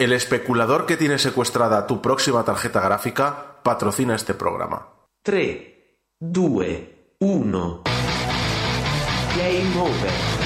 [0.00, 4.88] El especulador que tiene secuestrada tu próxima tarjeta gráfica patrocina este programa.
[5.22, 5.58] 3,
[6.18, 6.66] 2,
[7.18, 7.82] 1.
[9.36, 10.40] Game over.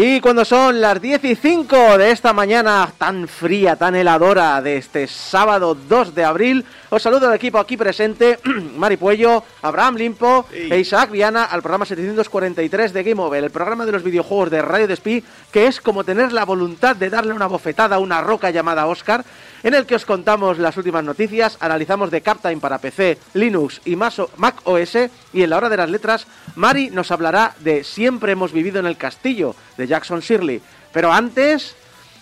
[0.00, 4.76] Y cuando son las 10 y 5 de esta mañana tan fría, tan heladora de
[4.76, 8.38] este sábado 2 de abril, os saludo al equipo aquí presente,
[8.76, 13.86] Mari Puello, Abraham Limpo e Isaac Viana al programa 743 de Game Over, el programa
[13.86, 17.48] de los videojuegos de Radio Despí, que es como tener la voluntad de darle una
[17.48, 19.24] bofetada a una roca llamada Oscar,
[19.62, 23.96] en el que os contamos las últimas noticias, analizamos de Captain para PC, Linux y
[23.96, 24.96] Mac OS,
[25.32, 28.86] y en la hora de las letras, Mari nos hablará de Siempre hemos vivido en
[28.86, 30.60] el castillo, de Jackson Shirley.
[30.92, 31.74] Pero antes,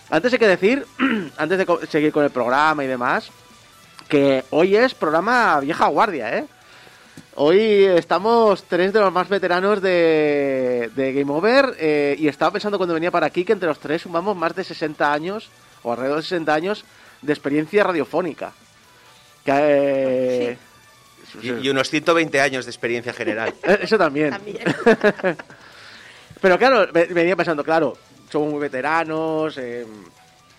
[0.09, 0.85] antes hay que decir,
[1.37, 3.29] antes de seguir con el programa y demás,
[4.07, 6.45] que hoy es programa vieja guardia, ¿eh?
[7.39, 12.95] Hoy estamos tres de los más veteranos de, Game Over eh, y estaba pensando cuando
[12.95, 15.49] venía para aquí que entre los tres sumamos más de 60 años
[15.83, 16.83] o alrededor de 60 años
[17.27, 18.51] de experiencia radiofónica.
[19.45, 20.57] Eh,
[21.41, 23.53] y, unos 120 años de experiencia general.
[23.81, 24.35] Eso también.
[26.41, 27.97] Pero claro, venía pensando, claro,
[28.29, 29.57] somos muy veteranos.
[29.57, 29.85] Eh,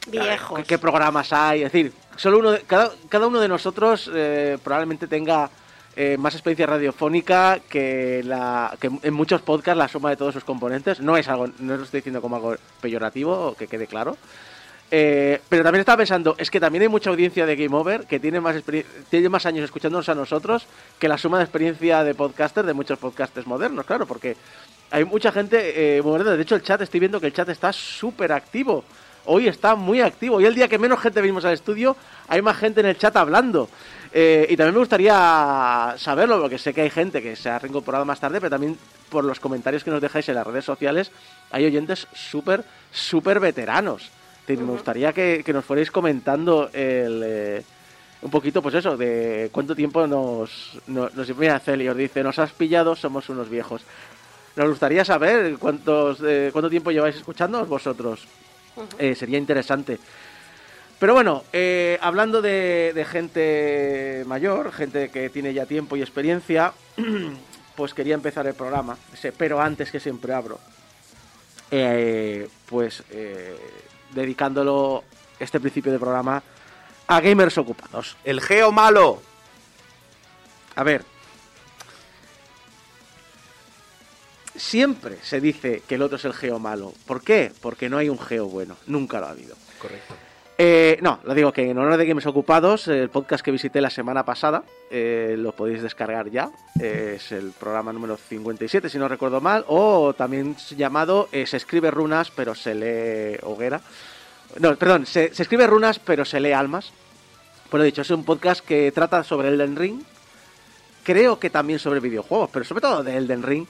[0.06, 0.60] Viejos.
[0.66, 1.62] ¿qué, programas hay?
[1.62, 5.50] Es decir, solo uno cada, cada uno de nosotros eh, probablemente tenga
[5.96, 10.44] eh, más experiencia radiofónica que, la, que en muchos podcasts la suma de todos sus
[10.44, 11.00] componentes.
[11.00, 14.16] No es algo, no lo estoy diciendo como algo peyorativo, que quede claro.
[14.90, 18.18] Eh, pero también estaba pensando, es que también hay mucha audiencia de Game Over que
[18.18, 18.56] tiene más,
[19.10, 20.66] tiene más años escuchándonos a nosotros
[20.98, 24.36] que la suma de experiencia de podcasters de muchos podcasters modernos, claro, porque
[24.90, 28.32] hay mucha gente, eh, de hecho el chat, estoy viendo que el chat está súper
[28.32, 28.84] activo.
[29.26, 30.36] Hoy está muy activo.
[30.36, 31.94] Hoy el día que menos gente venimos al estudio,
[32.28, 33.68] hay más gente en el chat hablando.
[34.12, 38.06] Eh, y también me gustaría saberlo, porque sé que hay gente que se ha reincorporado
[38.06, 38.78] más tarde, pero también
[39.10, 41.12] por los comentarios que nos dejáis en las redes sociales,
[41.50, 44.10] hay oyentes súper, súper veteranos.
[44.56, 47.62] Me gustaría que, nos fuerais comentando el, eh,
[48.22, 51.36] un poquito, pues eso, de cuánto tiempo nos, nos, nos...
[51.36, 51.60] Mira,
[51.94, 53.82] dice, nos has pillado, somos unos viejos.
[54.56, 58.26] Nos gustaría saber cuántos, eh, cuánto tiempo lleváis escuchándonos vosotros.
[58.98, 59.98] Eh, sería interesante.
[60.98, 66.72] Pero bueno, eh, hablando de, gente mayor, gente que tiene ya tiempo y experiencia,
[67.76, 68.98] pues quería empezar el programa,
[69.36, 70.58] pero antes que siempre abro,
[72.66, 73.04] pues
[74.14, 75.04] dedicándolo
[75.38, 76.42] este principio de programa
[77.06, 78.16] a gamers ocupados.
[78.24, 79.22] El geo malo.
[80.76, 81.04] A ver,
[84.54, 86.92] siempre se dice que el otro es el geo malo.
[87.06, 87.52] ¿Por qué?
[87.60, 88.76] Porque no hay un geo bueno.
[88.86, 89.56] Nunca lo ha habido.
[89.80, 90.14] Correcto.
[90.60, 93.90] Eh, no, lo digo que en honor de Games Ocupados, el podcast que visité la
[93.90, 96.50] semana pasada, eh, lo podéis descargar ya.
[96.80, 101.92] es el programa número 57, si no recuerdo mal, o también llamado eh, Se escribe
[101.92, 103.80] runas, pero se lee hoguera.
[104.58, 106.90] No, perdón, se, se escribe runas, pero se lee almas.
[107.70, 110.02] Pues lo dicho, es un podcast que trata sobre Elden Ring.
[111.04, 113.66] Creo que también sobre videojuegos, pero sobre todo de Elden Ring.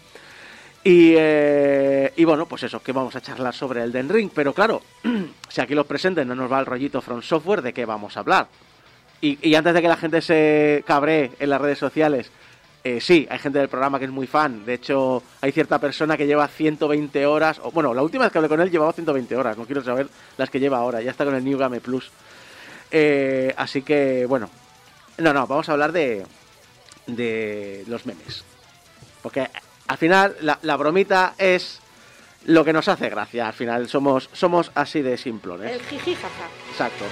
[0.91, 4.31] Eh, y, bueno, pues eso, que vamos a charlar sobre el Den Ring.
[4.35, 4.81] Pero claro,
[5.49, 8.21] si aquí los presentes no nos va el rollito From Software, ¿de qué vamos a
[8.21, 8.49] hablar?
[9.21, 12.31] Y, antes de que la gente se cabree en las redes sociales,
[12.85, 14.65] eh, sí, hay gente del programa que es muy fan.
[14.65, 17.61] De hecho, hay cierta persona que lleva 120 horas.
[17.75, 19.59] Bueno, la última vez que hablé con él llevaba 120 horas.
[19.59, 20.09] No quiero saber
[20.39, 21.03] las que lleva ahora.
[21.03, 22.11] Ya está con el New Game Plus.
[22.91, 24.49] Eh, así que, bueno.
[25.19, 26.25] No, no, vamos a hablar de,
[27.09, 28.45] de los memes.
[29.21, 29.49] Porque
[29.89, 31.81] al final la, bromita es
[32.45, 33.49] lo que nos hace gracia.
[33.49, 35.73] Al final somos, somos así de simplones.
[35.73, 36.29] El jiji jaja.
[36.71, 37.05] Exacto.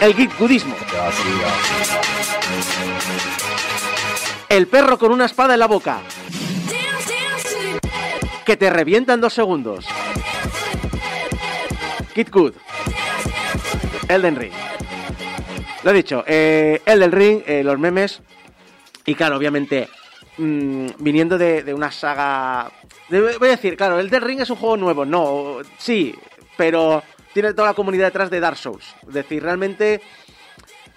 [0.00, 0.74] El Gitgudismo.
[4.48, 6.00] El perro con una espada en la boca.
[8.44, 9.86] Que te revienta en dos segundos.
[12.14, 12.54] Kid Good.
[14.08, 14.52] Elden Ring.
[15.84, 18.20] Lo he dicho, eh, Elden Ring, eh, los memes.
[19.06, 19.88] Y claro, obviamente,
[20.38, 22.70] mm, viniendo de, de una saga.
[23.10, 25.04] voy a decir, claro, Elden Ring es un juego nuevo.
[25.04, 26.14] No, sí,
[26.56, 27.02] pero
[27.32, 28.94] tiene toda la comunidad detrás de Dark Souls.
[29.06, 30.00] Es decir, realmente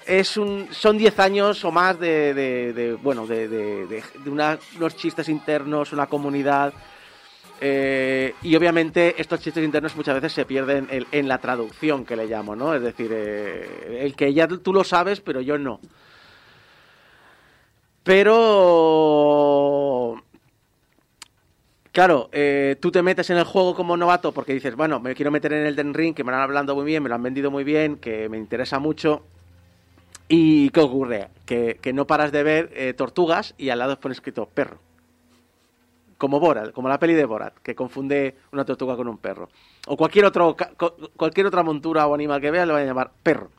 [0.06, 5.92] es un, son 10 años o más de, de- bueno, de, de- unos chistes internos,
[5.92, 6.74] una comunidad.
[7.59, 12.15] eh, y obviamente estos chistes internos muchas veces se pierden en, en la traducción que
[12.15, 12.74] le llamo, ¿no?
[12.75, 15.80] Es decir, eh, el que ya tú lo sabes, pero yo no.
[18.07, 18.63] Pero...
[21.92, 25.30] Claro, eh, tú te metes en el juego como novato porque dices, bueno, me quiero
[25.30, 27.24] meter en el Den Ring, que me lo han hablando muy bien, me lo han
[27.24, 29.24] vendido muy bien, que me interesa mucho.
[30.30, 31.27] ¿Y qué ocurre?
[31.45, 34.80] Que, no paras de ver eh, tortugas y al lado pone escrito perro.
[36.18, 39.50] Como Borat, como la peli de Borat, que confunde una tortuga con un perro.
[39.88, 40.56] O cualquier, otro,
[41.18, 43.51] cualquier otra montura o animal que veas le van a llamar perro.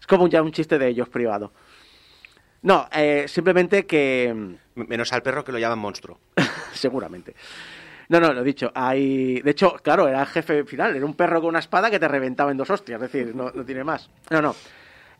[0.00, 1.52] Es como ya un chiste de ellos privado.
[2.62, 4.56] No, eh, simplemente que...
[4.74, 6.18] Menos al perro que lo llaman monstruo.
[6.72, 7.34] Seguramente.
[8.08, 8.70] No, no, lo he dicho.
[8.74, 9.40] Hay...
[9.40, 10.94] De hecho, claro, era el jefe final.
[10.96, 13.00] Era un perro con una espada que te reventaba en dos hostias.
[13.02, 14.10] Es decir, no, no tiene más.
[14.30, 14.54] No, no.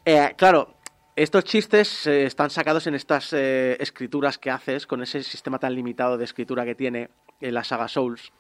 [0.05, 0.75] Eh, claro,
[1.17, 5.75] estos chistes eh, están sacados en estas eh, escrituras que haces con ese sistema tan
[5.75, 7.11] limitado de escritura que tiene
[7.41, 8.33] en la saga Souls.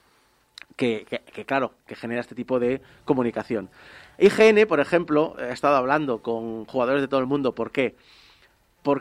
[0.77, 3.71] Que, que- que, claro, que genera este tipo de comunicación.
[4.19, 7.55] IGN, por ejemplo, ha estado hablando con jugadores de todo el mundo.
[7.55, 7.95] ¿Por qué?
[7.95, 7.97] Porque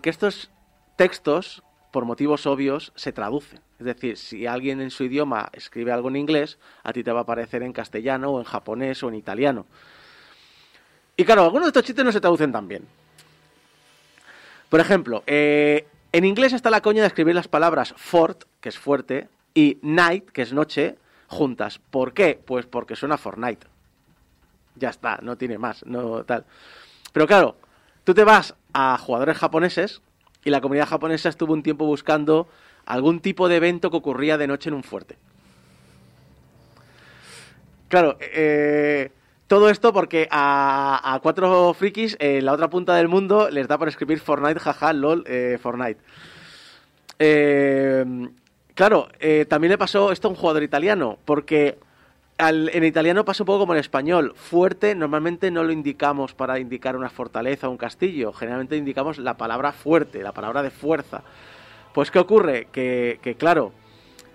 [0.03, 0.51] estos
[0.95, 3.61] textos, por motivos obvios, se traducen.
[3.79, 7.19] Es decir, si alguien en su idioma escribe algo en inglés, a ti te va
[7.19, 9.65] a aparecer en castellano o en japonés o en italiano.
[11.15, 12.85] Y claro, algunos de estos chistes no se traducen tan bien.
[14.69, 18.77] Por ejemplo, eh, en inglés está la coña de escribir las palabras fort, que es
[18.77, 20.97] fuerte, y night, que es noche,
[21.27, 21.79] juntas.
[21.79, 22.39] ¿Por qué?
[22.43, 23.67] Pues porque suena Fortnite.
[24.75, 26.45] Ya está, no tiene más, no tal.
[27.11, 27.57] Pero claro,
[28.09, 30.01] tú te vas a jugadores japoneses
[30.43, 32.47] y la comunidad japonesa estuvo un tiempo buscando
[32.87, 35.15] algún tipo de evento que ocurría de noche en un fuerte.
[37.87, 39.11] Claro, eh,
[39.45, 43.89] todo esto porque a, cuatro frikis en la otra punta del mundo les da por
[43.89, 46.01] escribir Fortnite, jaja, lol, eh, Fortnite.
[47.19, 48.03] Eh,
[48.73, 51.77] claro, eh, también le pasó esto a un jugador italiano, porque
[52.39, 54.33] en italiano pasa un poco como en español.
[54.35, 59.35] Fuerte normalmente no lo indicamos para indicar una fortaleza o un castillo, generalmente indicamos la
[59.35, 61.21] palabra fuerte, la palabra de fuerza.
[61.93, 62.67] Pues ¿qué ocurre?
[62.71, 63.73] Que, que claro,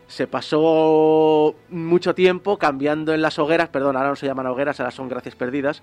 [0.06, 4.90] se pasó mucho tiempo cambiando en las hogueras, perdón, ahora no se llaman hogueras, ahora
[4.90, 5.82] son gracias perdidas,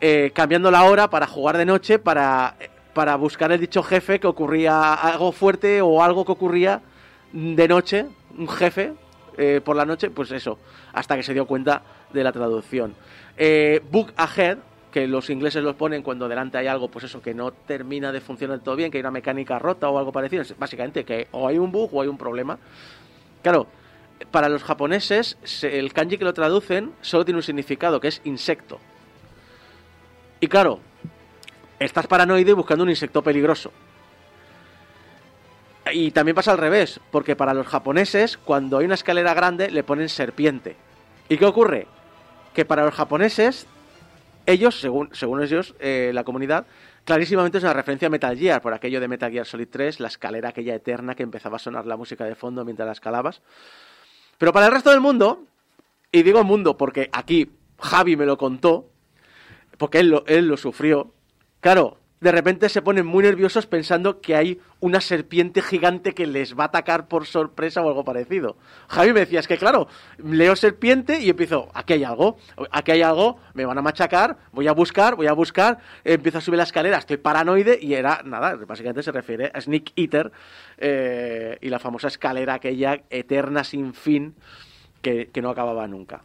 [0.00, 2.56] eh, cambiando la hora para jugar de noche, para,
[2.94, 6.82] para buscar el dicho jefe que ocurría algo fuerte o algo que ocurría
[7.32, 8.06] de noche,
[8.38, 8.92] un jefe
[9.36, 10.58] eh, por la noche, pues eso,
[10.92, 12.94] hasta que se dio cuenta de la traducción.
[13.36, 14.58] Eh, book ahead,
[14.90, 18.20] que los ingleses los ponen cuando delante hay algo, pues eso, que no termina de
[18.20, 21.58] funcionar todo bien, que hay una mecánica rota o algo parecido, básicamente que o hay
[21.58, 22.58] un bug o hay un problema.
[23.42, 23.66] Claro,
[24.30, 28.22] para los japoneses, se- el kanji que lo traducen solo tiene un significado, que es
[28.24, 28.78] insecto.
[30.40, 30.80] Y claro,
[31.78, 33.72] estás paranoide buscando un insecto peligroso.
[35.92, 39.84] Y también pasa al revés, porque para los japoneses, cuando hay una escalera grande, le
[39.84, 40.76] ponen serpiente.
[41.28, 41.86] ¿Y qué ocurre?
[42.54, 43.66] Que para los japoneses,
[44.46, 46.66] ellos, según, según ellos, eh, la comunidad,
[47.04, 50.08] clarísimamente es una referencia a Metal Gear, por aquello de Metal Gear Solid 3, la
[50.08, 53.40] escalera aquella eterna que empezaba a sonar la música de fondo mientras la escalabas.
[54.38, 55.44] Pero para el resto del mundo,
[56.10, 58.90] y digo mundo porque aquí Javi me lo contó,
[59.78, 61.12] porque él lo, él lo sufrió,
[61.60, 66.58] claro, de repente se ponen muy nerviosos pensando que hay una serpiente gigante que les
[66.58, 68.56] va a atacar por sorpresa o algo parecido.
[68.88, 69.86] Javi me decía, es que claro,
[70.18, 72.36] leo serpiente y empiezo, aquí hay algo,
[72.72, 76.40] aquí hay algo, me van a machacar, voy a buscar, voy a buscar, empiezo a
[76.40, 80.32] subir la escalera, estoy paranoide y era, nada, básicamente se refiere a Sneak Eater
[80.78, 84.34] eh, y la famosa escalera aquella eterna sin fin
[85.00, 86.24] que, que no acababa nunca.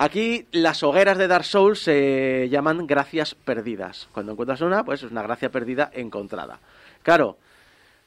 [0.00, 4.08] Aquí las hogueras de Dark Souls se llaman gracias perdidas.
[4.12, 6.58] Cuando encuentras una, pues es una gracia perdida encontrada.
[7.02, 7.36] Claro,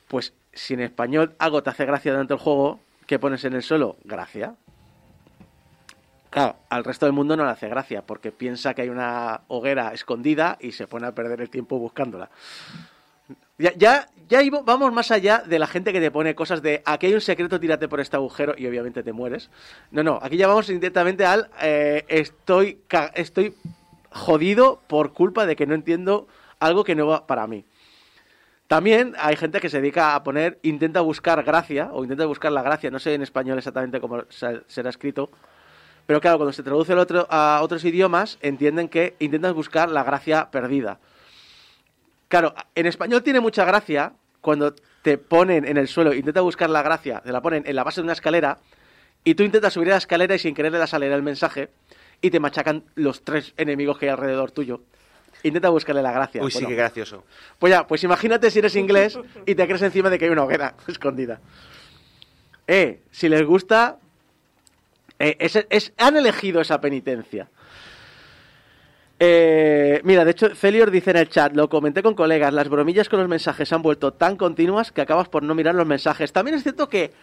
[0.08, 3.62] pues si en español algo te hace gracia durante el juego, ¿qué pones en el
[3.62, 3.98] suelo?
[4.06, 4.56] Gracia.
[6.32, 9.94] Claro, al resto del mundo no le hace gracia porque piensa que hay una hoguera
[9.94, 12.32] escondida y se pone a perder el tiempo buscándola.
[13.60, 17.08] Ya, ya, ya vamos más allá de la gente que te pone cosas de aquí
[17.08, 19.50] hay un secreto, tírate por este agujero y obviamente te mueres.
[19.92, 22.80] No, no, aquí ya vamos directamente al eh, estoy,
[23.16, 23.56] estoy
[24.12, 26.28] jodido por culpa de que no entiendo
[26.60, 27.66] algo que no va para mí.
[28.68, 32.64] También hay gente que se dedica a poner, intenta buscar gracia, o intenta buscar la
[32.64, 35.30] gracia, no sé en español exactamente cómo se- será escrito,
[36.06, 36.94] pero claro, cuando se traduce
[37.30, 41.00] a otros idiomas, entienden que intentas buscar la gracia perdida.
[42.34, 44.74] Claro, en español tiene mucha gracia cuando
[45.04, 48.02] te ponen en el suelo, intenta buscar la gracia, te la ponen en la base
[48.02, 48.58] de una escalera,
[49.24, 51.22] y tú intentas subir a la escalera y sin querer le das a leer el
[51.22, 51.70] mensaje,
[52.24, 54.82] y te machacan los tres enemigos que hay alrededor tuyo.
[55.44, 56.42] Intenta buscarle la gracia.
[56.42, 57.24] Uy, sí, qué gracioso.
[57.60, 60.44] pues ya, pues imagínate si eres inglés y te crees encima de que hay una
[60.44, 61.40] hoguera escondida.
[62.66, 64.00] Eh, si les gusta,
[65.20, 67.48] eh, es- es- han elegido esa penitencia.
[69.20, 73.10] Eh, mira, de hecho, Celior dice en el chat, lo comenté con colegas, las bromillas
[73.10, 76.34] con los mensajes se han vuelto tan continuas que acabas por no mirar los mensajes.
[76.34, 77.14] También es cierto que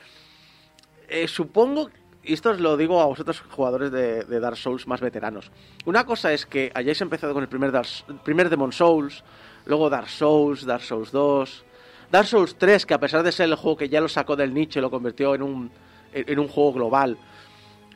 [1.09, 1.91] eh, supongo,
[2.23, 5.51] y esto os lo digo a vosotros jugadores de, Dark Souls más veteranos,
[5.85, 7.89] una cosa es que hayáis empezado con el primer, Dark,
[8.25, 9.25] Demon Souls,
[9.67, 11.65] luego Dark Souls, Dark Souls 2,
[12.13, 14.55] Dark Souls 3, que a pesar de ser el juego que ya lo sacó del
[14.55, 15.71] nicho y lo convirtió en un,
[16.13, 17.19] en un juego global,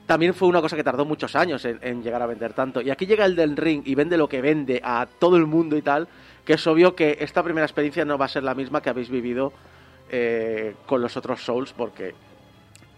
[0.06, 2.80] también fue una cosa que tardó muchos años en, en llegar a vender tanto.
[2.80, 5.76] Y aquí llega el del ring y vende lo que vende a todo el mundo
[5.76, 6.08] y tal,
[6.44, 9.08] que es obvio que esta primera experiencia no va a ser la misma que habéis
[9.08, 9.52] vivido
[10.10, 12.14] eh, con los otros Souls, porque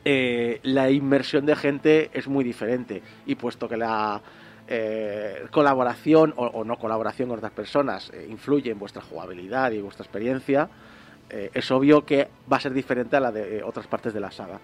[0.04, 3.02] eh, la inmersión de gente es muy diferente.
[3.26, 4.20] Y puesto que la
[4.66, 10.68] eh, colaboración o, no colaboración con otras personas influye en vuestra jugabilidad y vuestra experiencia,
[11.28, 14.60] es obvio que va a ser diferente a la de otras partes de la saga.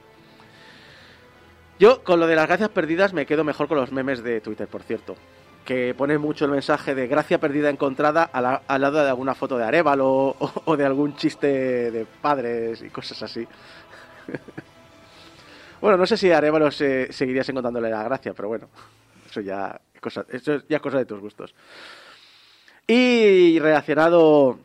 [1.82, 4.68] Yo con lo de las gracias perdidas me quedo mejor con los memes de Twitter,
[4.68, 5.16] por cierto.
[5.64, 9.34] Que pone mucho el mensaje de gracia perdida encontrada a la- al lado de alguna
[9.34, 13.48] foto de Arevalo o, de algún chiste de padres y cosas así.
[15.80, 18.68] bueno, no sé si Arevalo se, seguirías encontrándole la gracia, pero bueno,
[19.28, 21.52] eso ya, es cosa, eso es ya cosa de tus gustos.
[22.86, 24.60] Y relacionado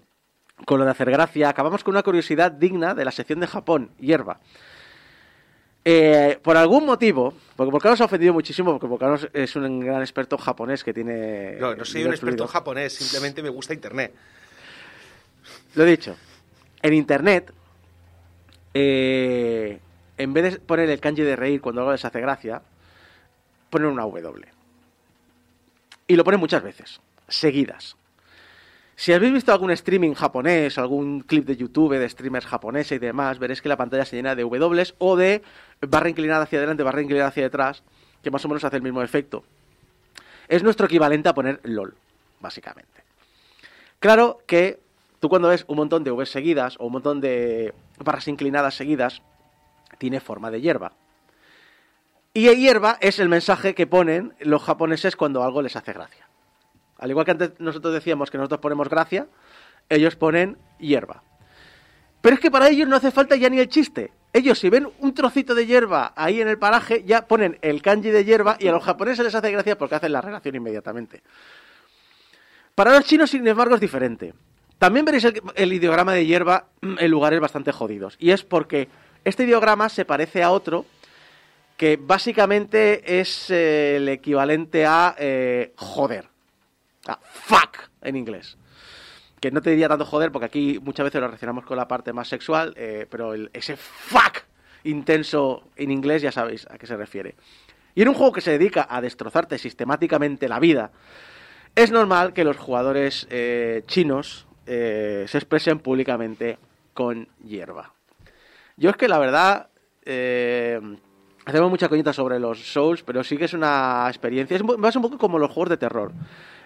[0.66, 3.90] con lo de hacer gracia, acabamos con una curiosidad digna de la sección de Japón,
[4.00, 4.40] hierba.
[5.90, 10.02] Eh, por algún motivo, porque Volcano se ha ofendido muchísimo, porque Volcano es un gran
[10.02, 11.54] experto japonés que tiene.
[11.62, 12.48] No, no soy un experto fluido.
[12.50, 14.14] japonés, simplemente me gusta Internet.
[15.76, 16.18] Lo he dicho.
[16.82, 17.54] En internet,
[18.74, 19.80] eh,
[20.18, 22.62] en vez de poner el kanji de reír cuando algo les hace gracia,
[23.70, 24.46] ponen una W.
[26.06, 27.96] Y lo ponen muchas veces, seguidas.
[29.00, 33.38] Si habéis visto algún streaming japonés, algún clip de YouTube de streamers japoneses y demás,
[33.38, 35.44] veréis que la pantalla se llena de W o de
[35.82, 37.84] barra inclinada hacia adelante, barra inclinada hacia detrás,
[38.24, 39.44] que más o menos hace el mismo efecto.
[40.48, 41.94] Es nuestro equivalente a poner LOL,
[42.40, 43.04] básicamente.
[44.00, 44.80] Claro que
[45.20, 49.22] tú cuando ves un montón de V seguidas o un montón de barras inclinadas seguidas,
[50.00, 50.94] tiene forma de hierba.
[52.34, 56.27] Y hierba es el mensaje que ponen los japoneses cuando algo les hace gracia.
[56.98, 59.28] Al igual que antes nosotros decíamos que nosotros ponemos gracia,
[59.90, 61.24] ellos ponen hierba.
[62.22, 64.12] Pero es que para ellos no hace falta ya ni el chiste.
[64.34, 68.10] Ellos si ven un trocito de hierba ahí en el paraje, ya ponen el kanji
[68.10, 71.22] de hierba y a los japoneses les hace gracia porque hacen la relación inmediatamente.
[72.76, 74.34] Para los chinos, sin embargo, es diferente.
[74.78, 78.16] También veréis el, el ideograma de hierba en lugares bastante jodidos.
[78.20, 78.90] Y es porque
[79.24, 80.86] este ideograma se parece a otro
[81.78, 86.30] que básicamente es eh, el equivalente a eh, joder.
[87.10, 88.58] A fuck en inglés.
[89.40, 92.14] Que no te diría tanto joder porque aquí muchas veces lo relacionamos con la parte
[92.14, 94.44] más sexual, eh, pero ese fuck
[94.84, 97.36] intenso en inglés ya sabéis a qué se refiere.
[97.94, 100.92] Y en un juego que se dedica a destrozarte sistemáticamente la vida,
[101.76, 106.58] es normal que los jugadores eh, chinos eh, se expresen públicamente
[106.94, 107.94] con hierba.
[108.76, 109.70] Yo es que la verdad,
[111.48, 115.02] hacemos mucha coñita sobre los Souls, pero sí que es una experiencia, es más un
[115.02, 116.12] poco como los juegos de terror.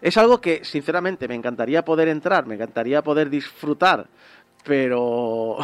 [0.01, 4.07] Es algo que, sinceramente, me encantaría poder entrar, me encantaría poder disfrutar,
[4.63, 5.57] pero...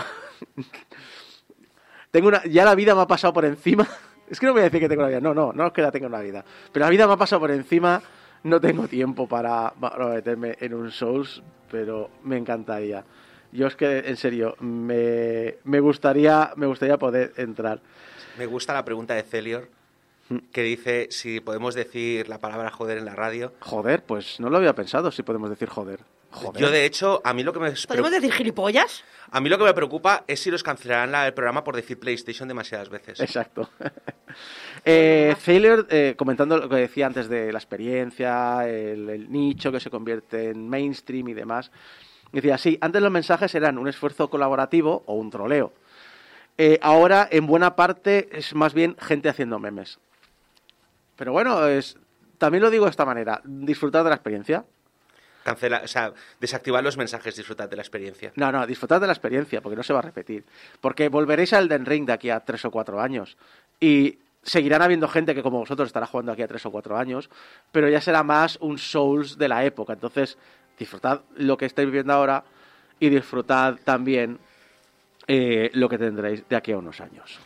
[2.12, 3.88] tengo una, ya la vida me ha pasado por encima.
[4.30, 5.82] Es que no voy a decir que tengo una vida, no, no, no es que
[5.82, 6.44] la tenga una vida.
[6.74, 8.02] Pero la vida me ha pasado por encima,
[8.44, 13.06] no tengo tiempo para, para meterme en un Souls, pero me encantaría.
[13.54, 17.80] Yo es que, en serio, me, me gustaría, me gustaría poder entrar.
[18.38, 19.70] Me gusta la pregunta de Celior,
[20.30, 20.38] Mm.
[20.52, 23.54] que dice si podemos decir la palabra joder en la radio.
[23.62, 26.02] Joder, pues no lo había pensado si podemos decir joder.
[26.32, 26.62] Joder.
[26.62, 29.06] Yo, de hecho, a mí lo que me, ¿Podemos decir gilipollas?
[29.32, 31.98] a mí lo que me preocupa es si los cancelarán la- el programa por decir
[31.98, 33.22] PlayStation demasiadas veces.
[33.22, 33.70] Exacto.
[34.86, 39.80] eh, Thaler, eh, comentando lo que decía antes de la experiencia, el, el nicho que
[39.80, 41.72] se convierte en mainstream y demás,
[42.34, 45.72] decía, sí, antes los mensajes eran un esfuerzo colaborativo o un troleo.
[46.58, 50.00] Eh, ahora, en buena parte, es más bien gente haciendo memes.
[51.16, 51.98] Pero bueno, es,
[52.38, 54.66] también lo digo de esta manera, disfrutad de la experiencia.
[55.44, 58.34] Cancela, o sea, desactivar los mensajes, disfrutad de la experiencia.
[58.36, 60.44] No, no, disfrutad de la experiencia, porque no se va a repetir.
[60.82, 63.38] Porque volveréis al Den Ring de aquí a tres o cuatro años.
[63.80, 67.30] Y seguirán habiendo gente que como vosotros estará jugando aquí a tres o cuatro años,
[67.72, 69.94] pero ya será más un Souls de la época.
[69.94, 70.38] Entonces,
[70.78, 72.44] disfrutad lo que estáis viviendo ahora
[73.00, 74.40] y disfrutad también
[75.28, 77.40] eh, lo que tendréis de aquí a unos años.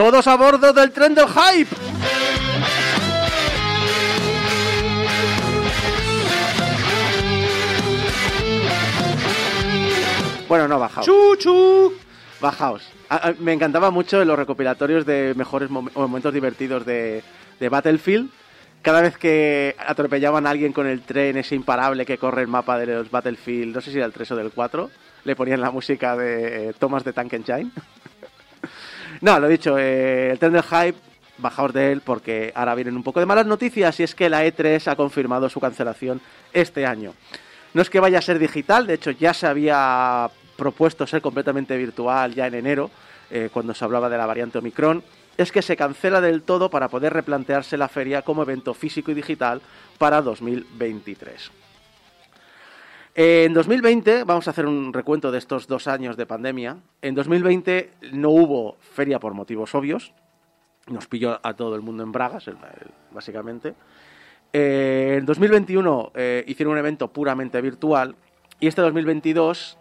[0.00, 1.76] Todos a bordo del tren del hype.
[10.48, 11.06] Bueno, no, bajaos.
[11.06, 11.92] ¡Chuchu!
[12.40, 12.82] Bajaos.
[13.08, 17.22] A- a- me encantaba mucho los recopilatorios de mejores mom- momentos divertidos de,
[17.60, 18.30] de Battlefield.
[18.82, 22.78] Cada vez que atropellaban a alguien con el tren ese imparable que corre el mapa
[22.78, 24.90] de los Battlefield, no sé si era el 3 o del 4,
[25.24, 27.70] le ponían la música de eh, Thomas de Tank Engine.
[29.20, 30.96] no, lo dicho, eh, el tren del hype,
[31.38, 34.44] bajaos de él porque ahora vienen un poco de malas noticias y es que la
[34.44, 36.20] E3 ha confirmado su cancelación
[36.52, 37.14] este año.
[37.74, 41.76] No es que vaya a ser digital, de hecho ya se había propuesto ser completamente
[41.76, 42.90] virtual ya en enero,
[43.30, 45.02] eh, cuando se hablaba de la variante Omicron,
[45.36, 49.14] es que se cancela del todo para poder replantearse la feria como evento físico y
[49.14, 49.62] digital
[49.98, 51.59] para 2023.
[53.22, 56.78] En 2020, vamos a hacer un recuento de estos dos años de pandemia.
[57.02, 60.14] En 2020 no hubo feria por motivos obvios.
[60.86, 62.46] Nos pilló a todo el mundo en bragas,
[63.10, 63.74] básicamente.
[64.54, 68.16] Eh, en 2021 eh, hicieron un evento puramente virtual.
[68.58, 69.76] Y este 2022,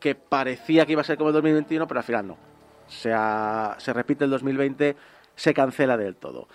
[0.00, 2.38] que parecía que iba a ser como el 2021, pero al final no.
[2.86, 4.96] O sea, se repite el 2020,
[5.36, 6.48] se cancela del todo.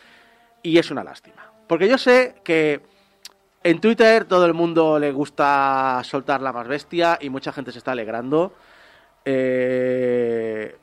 [0.64, 1.54] Y es una lástima.
[1.68, 2.82] Porque yo sé que
[3.64, 7.78] en Twitter todo el mundo le gusta soltar la más bestia y mucha gente se
[7.80, 8.54] está alegrando.
[9.26, 10.78] Eh,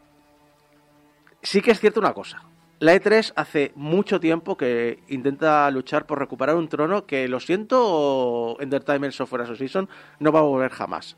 [1.42, 2.42] Sí que es cierto una cosa.
[2.80, 8.58] La E3 hace mucho tiempo que intenta luchar por recuperar un trono que, lo siento,
[8.60, 9.88] Entertainment Software Association
[10.18, 11.16] no va a volver jamás.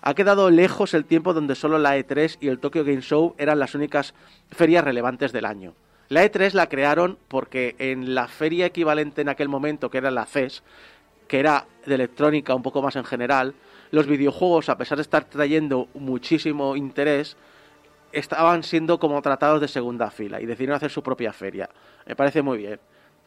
[0.00, 3.58] Ha quedado lejos el tiempo donde solo la E3 y el Tokyo Game Show eran
[3.58, 4.14] las únicas
[4.50, 5.74] ferias relevantes del año.
[6.08, 10.26] La E3 la crearon porque en la feria equivalente en aquel momento, que era la
[10.26, 10.62] CES,
[11.28, 13.54] que era de electrónica un poco más en general,
[13.90, 17.36] los videojuegos, a pesar de estar trayendo muchísimo interés,
[18.12, 21.68] estaban siendo como tratados de segunda fila y decidieron hacer su propia feria.
[22.06, 22.80] Me parece muy bien.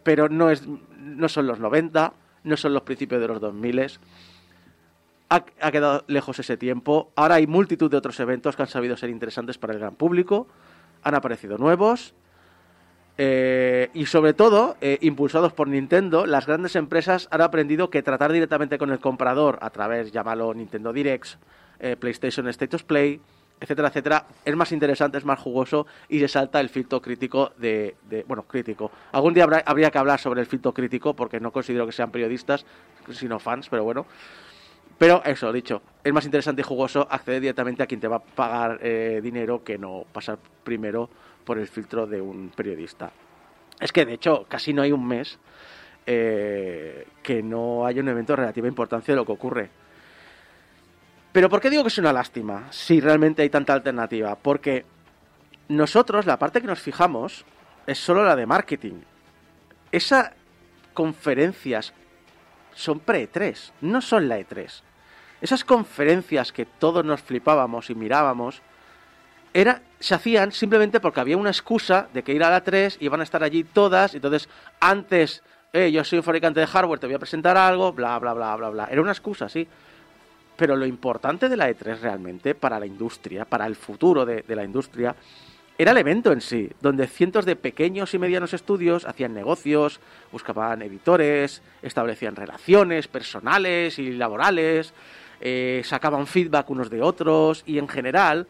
[0.03, 0.63] Pero no, es,
[0.97, 3.99] no son los 90, no son los principios de los 2000.
[5.29, 7.11] Ha, ha quedado lejos ese tiempo.
[7.15, 10.47] Ahora hay multitud de otros eventos que han sabido ser interesantes para el gran público.
[11.03, 12.15] Han aparecido nuevos.
[13.17, 18.31] Eh, y sobre todo, eh, impulsados por Nintendo, las grandes empresas han aprendido que tratar
[18.31, 21.37] directamente con el comprador a través, llámalo Nintendo Directs,
[21.79, 23.19] eh, PlayStation Status Play,
[23.59, 27.95] etcétera, etcétera, es más interesante, es más jugoso y se salta el filtro crítico de,
[28.07, 28.91] de- bueno, crítico.
[29.11, 32.11] Algún día habrá- habría que hablar sobre el filtro crítico porque no considero que sean
[32.11, 32.67] periodistas,
[33.11, 34.05] sino fans, pero bueno.
[34.99, 38.23] Pero eso, dicho, es más interesante y jugoso acceder directamente a quien te va a
[38.23, 41.09] pagar eh, dinero que no pasar primero
[41.47, 43.09] por el filtro de un periodista.
[43.79, 45.39] Es que, de hecho, casi no hay un mes
[46.05, 49.69] eh, que no haya un evento de relativa importancia de lo que ocurre.
[51.31, 54.35] Pero ¿por qué digo que es una lástima si realmente hay tanta alternativa?
[54.35, 54.83] Porque
[55.69, 57.45] nosotros, la parte que nos fijamos,
[57.85, 58.99] es solo la de marketing.
[59.93, 60.31] Esas
[60.93, 61.93] conferencias
[62.73, 64.81] son pre-E3, no son la E3.
[65.39, 68.61] Esas conferencias que todos nos flipábamos y mirábamos,
[69.57, 73.21] era, se hacían simplemente porque había una excusa de que ir a la 3 iban
[73.21, 74.47] a estar allí todas, entonces
[74.79, 75.41] antes,
[75.73, 78.55] eh, yo soy un fabricante de hardware, te voy a presentar algo, bla, bla, bla,
[78.55, 78.87] bla, bla.
[78.91, 79.67] Era una excusa, sí.
[80.55, 84.55] Pero lo importante de la E3 realmente para la industria, para el futuro de, de
[84.55, 85.15] la industria,
[85.75, 89.99] era el evento en sí, donde cientos de pequeños y medianos estudios hacían negocios,
[90.31, 94.93] buscaban editores, establecían relaciones personales y laborales,
[95.41, 98.45] eh, sacaban feedback unos de otros y en general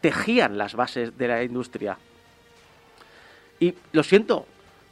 [0.00, 1.98] tejían las bases de la industria.
[3.60, 4.46] Y lo siento,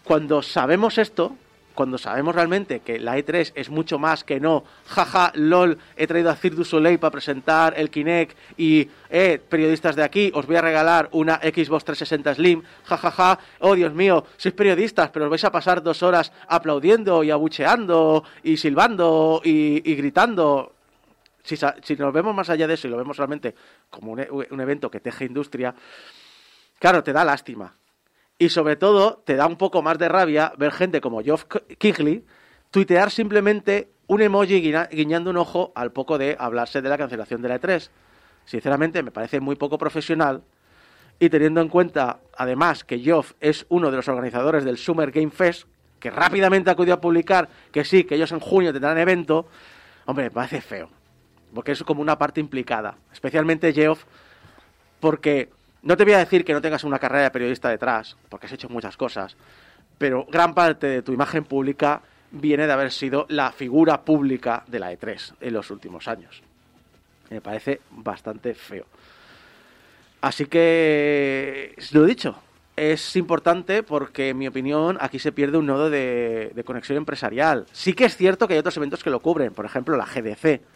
[0.04, 1.36] cuando sabemos esto,
[1.76, 6.30] cuando sabemos realmente que la E3 es mucho más que no, jaja, lol, he traído
[6.30, 10.56] a Cirque du Soleil para presentar el Kinect y, eh, periodistas de aquí, os voy
[10.56, 15.44] a regalar una Xbox 360 Slim, jajaja, oh Dios mío, sois periodistas, pero os vais
[15.44, 20.75] a pasar dos horas aplaudiendo y abucheando y silbando y, y gritando.
[21.46, 23.54] Si, nos vemos más allá de eso y lo vemos realmente
[23.88, 25.74] como un, e- un evento que teje industria,
[26.78, 27.74] claro, te da lástima.
[28.38, 31.62] Y sobre todo, te da un poco más de rabia ver gente como Geoff K-
[31.78, 32.24] Keighley
[32.70, 37.40] tuitear simplemente un emoji guiña- guiñando un ojo al poco de hablarse de la cancelación
[37.42, 37.88] de la E3.
[38.44, 40.42] Sinceramente, me parece muy poco profesional.
[41.18, 45.30] Y teniendo en cuenta, además, que Geoff es uno de los organizadores del Summer Game
[45.30, 45.66] Fest,
[45.98, 49.48] que rápidamente acudió a publicar que sí, que ellos en junio tendrán evento,
[50.04, 50.90] hombre, me parece feo.
[51.56, 52.98] Porque es como una parte implicada.
[53.10, 54.04] Especialmente Geoff,
[55.00, 55.48] porque
[55.80, 58.52] no te voy a decir que no tengas una carrera de periodista detrás, porque has
[58.52, 59.38] hecho muchas cosas,
[59.96, 64.80] pero gran parte de tu imagen pública viene de haber sido la figura pública de
[64.80, 66.42] la E3 en los últimos años.
[67.30, 68.84] Me parece bastante feo.
[70.20, 72.36] Así que, lo dicho,
[72.76, 77.64] es importante porque, en mi opinión, aquí se pierde un nodo de, de conexión empresarial.
[77.72, 80.75] Sí que es cierto que hay otros eventos que lo cubren, por ejemplo, la GDC.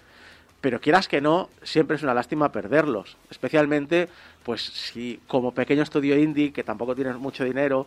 [0.61, 3.17] Pero quieras que no, siempre es una lástima perderlos.
[3.31, 4.09] Especialmente,
[4.43, 7.87] pues si como pequeño estudio indie, que tampoco tienes mucho dinero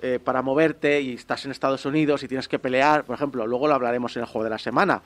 [0.00, 3.66] eh, para moverte y estás en Estados Unidos y tienes que pelear, por ejemplo, luego
[3.66, 5.02] lo hablaremos en el juego de la semana.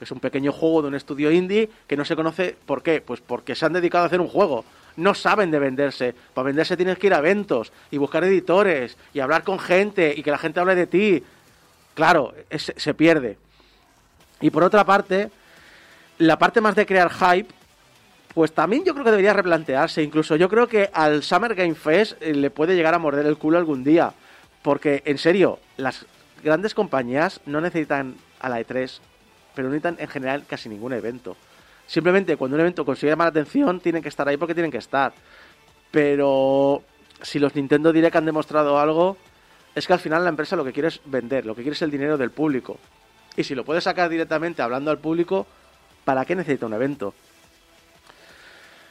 [0.00, 2.56] Es un pequeño juego de un estudio indie que no se conoce.
[2.64, 3.00] ¿Por qué?
[3.00, 4.64] Pues porque se han dedicado a hacer un juego.
[4.96, 6.14] No saben de venderse.
[6.34, 10.22] Para venderse tienes que ir a eventos y buscar editores y hablar con gente y
[10.22, 11.22] que la gente hable de ti.
[11.94, 13.36] Claro, se pierde.
[14.40, 15.30] Y por otra parte,
[16.20, 17.48] la parte más de crear hype,
[18.34, 20.02] pues también yo creo que debería replantearse.
[20.02, 23.38] Incluso yo creo que al Summer Game Fest eh, le puede llegar a morder el
[23.38, 24.12] culo algún día.
[24.62, 26.04] Porque, en serio, las
[26.44, 28.98] grandes compañías no necesitan a la E3,
[29.54, 31.36] pero no necesitan en general casi ningún evento.
[31.86, 34.78] Simplemente cuando un evento consigue llamar la atención, tienen que estar ahí porque tienen que
[34.78, 35.14] estar.
[35.90, 36.82] Pero
[37.22, 39.16] si los Nintendo Direct han demostrado algo,
[39.74, 41.82] es que al final la empresa lo que quiere es vender, lo que quiere es
[41.82, 42.76] el dinero del público.
[43.36, 45.46] Y si lo puede sacar directamente hablando al público,
[46.10, 47.14] ¿para qué necesita un evento?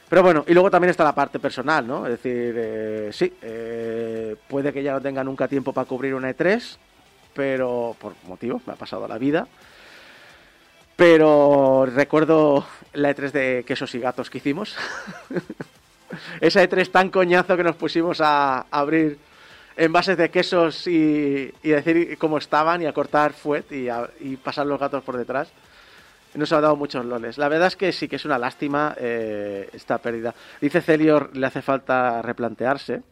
[0.08, 2.06] Pero bueno, y luego también está la parte personal, ¿no?
[2.06, 6.30] Es decir, eh, sí, eh, puede que ya no tenga nunca tiempo para cubrir una
[6.30, 6.78] E3,
[7.34, 9.46] pero por motivos, me ha pasado la vida.
[10.96, 14.74] Pero recuerdo la E3 de quesos y gatos que hicimos.
[16.40, 19.18] Esa E3 tan coñazo que nos pusimos a abrir
[19.76, 24.36] envases de quesos y, y decir cómo estaban y a cortar fuet y, a- y
[24.38, 25.50] pasar los gatos por detrás.
[26.34, 27.38] Nos ha dado muchos loles.
[27.38, 30.34] La verdad es que sí que es una lástima eh, esta pérdida.
[30.60, 33.02] Dice Celior, le hace falta replantearse.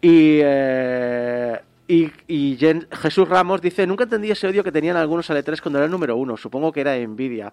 [0.00, 2.58] Y, eh, y,
[2.90, 5.90] Jesús Ramos dice, nunca entendí ese odio que tenían algunos al E3 cuando era el
[5.90, 6.36] número uno.
[6.36, 7.52] Supongo que era envidia.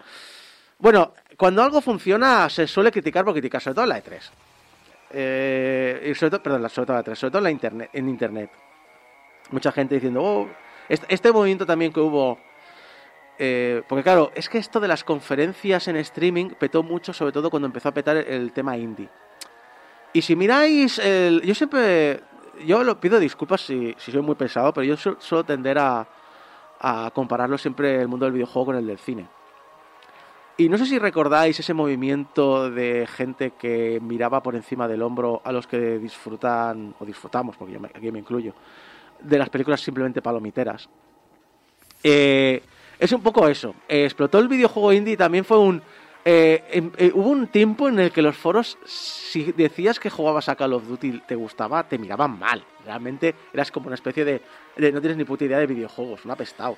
[0.80, 4.22] Bueno, cuando algo funciona se suele criticar por criticar, sobre todo en la E3.
[5.12, 8.10] Eh, sobre todo, perdón, sobre todo en la E3, sobre todo en, la internet, en
[8.10, 8.50] Internet.
[9.52, 10.50] Mucha gente diciendo, oh,
[10.90, 12.40] este, este movimiento también que hubo
[13.40, 17.50] eh, porque claro, es que esto de las conferencias en streaming petó mucho, sobre todo
[17.50, 19.10] cuando empezó a petar el, tema indie.
[20.14, 22.22] Y si miráis, el- yo siempre,
[22.66, 26.08] yo lo pido disculpas si, soy muy pesado, pero yo su- suelo tender a,
[26.80, 29.28] a compararlo siempre el mundo del videojuego con el del cine.
[30.56, 35.42] Y no sé si recordáis ese movimiento de gente que miraba por encima del hombro
[35.44, 38.54] a los que disfrutan, o disfrutamos, porque yo aquí me incluyo,
[39.20, 40.88] de las películas simplemente palomiteras.
[42.04, 42.62] Eh,
[43.04, 43.76] es un poco eso.
[43.88, 45.82] Eh, explotó el videojuego indie y también fue un...
[46.24, 50.48] eh, em- eh, hubo un tiempo en el que los foros, si decías que jugabas
[50.48, 52.64] a Call of Duty te gustaba, te miraban mal.
[52.86, 54.42] Realmente eras como una especie de...
[54.78, 56.78] de no tienes ni puta idea de videojuegos, un apestado.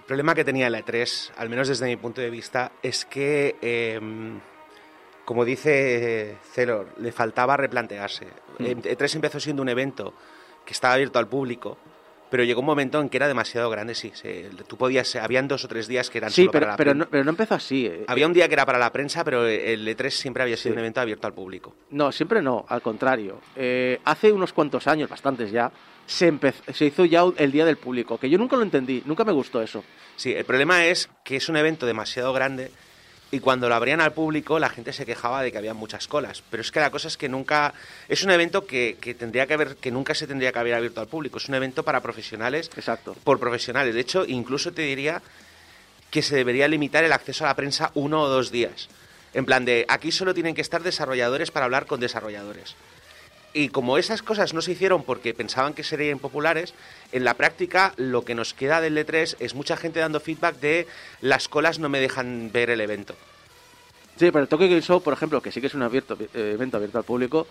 [0.00, 3.56] El problema que tenía la E3, al menos desde mi punto de vista, es que,
[3.62, 3.98] eh,
[5.24, 8.26] como dice Celor, le faltaba replantearse.
[8.58, 10.14] Eh, E3 empezó siendo un evento
[10.64, 11.78] que estaba abierto al público,
[12.30, 14.10] pero llegó un momento en que era demasiado grande, sí.
[14.14, 16.76] se- tú podías, habían dos o tres días que eran Sí, solo pero, para la
[16.76, 17.04] pero, prensa.
[17.04, 17.86] no, pero no empezó así.
[17.86, 18.04] eh.
[18.08, 20.74] Había un día que era para la prensa, pero el E3 siempre había sido Sí.
[20.74, 21.74] un evento abierto al público.
[21.90, 23.40] No, siempre no, al contrario.
[23.54, 25.70] Eh, hace unos cuantos años, bastantes ya,
[26.06, 29.24] se, empezó, se hizo ya el Día del Público, que yo nunca lo entendí, nunca
[29.24, 29.82] me gustó eso.
[30.16, 32.70] Sí, el problema es que es un evento demasiado grande
[33.30, 36.42] y cuando lo abrían al público la gente se quejaba de que había muchas colas.
[36.50, 37.74] Pero es que la cosa es que nunca...
[38.08, 41.00] Es un evento que, que tendría que haber, que nunca se tendría que haber abierto
[41.00, 41.38] al público.
[41.38, 43.16] Es un evento para profesionales Exacto.
[43.24, 43.94] por profesionales.
[43.94, 45.22] De hecho, incluso te diría
[46.10, 48.88] que se debería limitar el acceso a la prensa uno o dos días.
[49.34, 52.74] En plan de, aquí solo tienen que estar desarrolladores para hablar con desarrolladores.
[53.56, 56.74] Y como esas cosas no se hicieron porque pensaban que serían populares,
[57.10, 60.86] en la práctica lo que nos queda del E3 es mucha gente dando feedback de
[61.22, 63.14] las colas no me dejan ver el evento.
[64.18, 66.50] Sí, pero el Tokyo Game Show, por ejemplo, que sí que es un abierto, eh,
[66.52, 67.46] evento abierto al público,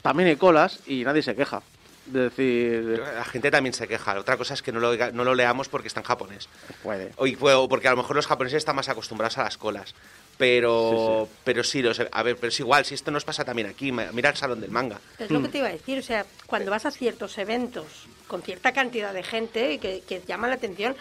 [0.00, 1.60] también hay colas y nadie se queja.
[2.06, 4.16] Es decir, La gente también se queja.
[4.16, 6.48] Otra cosa es que no lo, no lo leamos porque está en japonés.
[6.84, 7.10] puede.
[7.16, 9.96] O porque a lo mejor los japoneses están más acostumbrados a las colas.
[10.38, 13.90] Pero pero sí, los- a ver, pero es igual, si esto nos pasa también aquí,
[13.92, 15.00] mira el salón del manga.
[15.18, 18.42] Es lo que te iba a decir, o sea, cuando vas a ciertos eventos con
[18.42, 20.96] cierta cantidad de gente que, que llama la atención,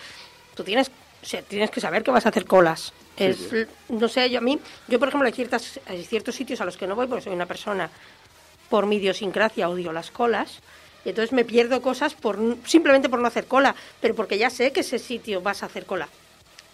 [0.55, 0.89] tú tienes,
[1.21, 2.93] o sea, tienes que saber que vas a hacer colas.
[3.15, 3.37] Es,
[3.89, 6.77] No sé, yo a mí, yo por ejemplo hay, ciertas, hay ciertos sitios a los
[6.77, 7.89] que no voy porque soy una persona
[8.69, 10.59] por mi idiosincrasia odio las colas.
[11.05, 14.49] Y entonces me pierdo cosas por n- simplemente por no hacer cola, pero porque ya
[14.49, 16.09] sé que ese sitio vas a hacer cola.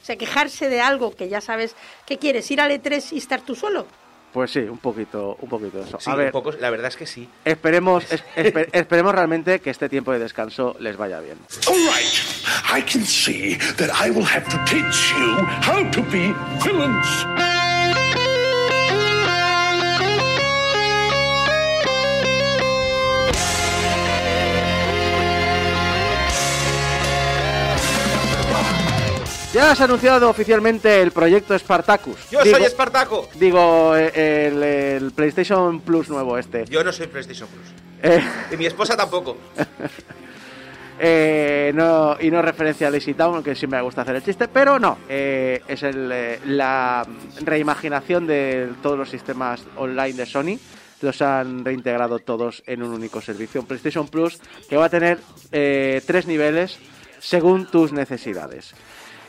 [0.03, 3.39] O sea, quejarse de algo que ya sabes que quieres, ir al E3 y estar
[3.39, 3.87] tú solo.
[4.33, 5.97] Pues sí, un poquito, un poquito eso.
[5.99, 7.29] Sí, a un ver, poco, la verdad es que sí.
[7.45, 11.37] esperemos, es- espe- esperemos realmente que este tiempo de descanso les vaya bien.
[11.69, 16.33] All right, I can see that I will have to teach you how to be
[16.65, 17.52] villains.
[29.53, 32.17] Ya se ha anunciado oficialmente el proyecto Spartacus.
[32.31, 33.29] ¡Yo Digo- soy Espartaco!
[33.35, 36.65] Digo, eh, el, el PlayStation Plus nuevo este.
[36.65, 37.67] Yo no soy PlayStation Plus.
[38.01, 39.37] Eh, Y mi esposa tampoco.
[40.99, 44.47] eh, no, y no referencia a Lazy Town, que sí me gusta hacer el chiste,
[44.47, 44.97] pero no.
[45.07, 46.11] eh, es el,
[46.45, 47.05] la
[47.41, 50.57] reimaginación de todos los sistemas online de Sony.
[51.01, 53.61] Los han reintegrado todos en un único servicio.
[53.61, 55.19] Un PlayStation Plus que va a tener
[55.51, 56.79] eh, tres niveles
[57.19, 58.73] según tus necesidades.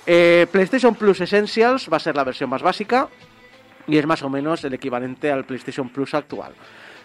[0.06, 3.08] Eh, PlayStation Plus Essentials va a ser la versión más básica
[3.86, 6.52] y es más o menos el equivalente al PlayStation Plus actual.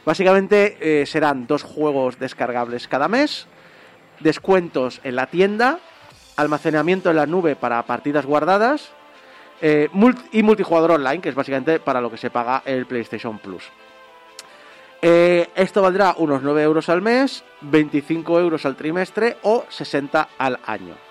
[0.06, 3.48] Básicamente eh, serán dos juegos descargables cada mes,
[4.20, 5.80] descuentos en la tienda,
[6.36, 8.92] almacenamiento en la nube para partidas guardadas
[9.62, 9.90] eh,
[10.32, 13.64] y multijugador online, que es básicamente para lo que se paga el PlayStation Plus.
[15.02, 21.09] Esto valdrá unos 9 euros al mes, 25 euros al trimestre o 60 al año.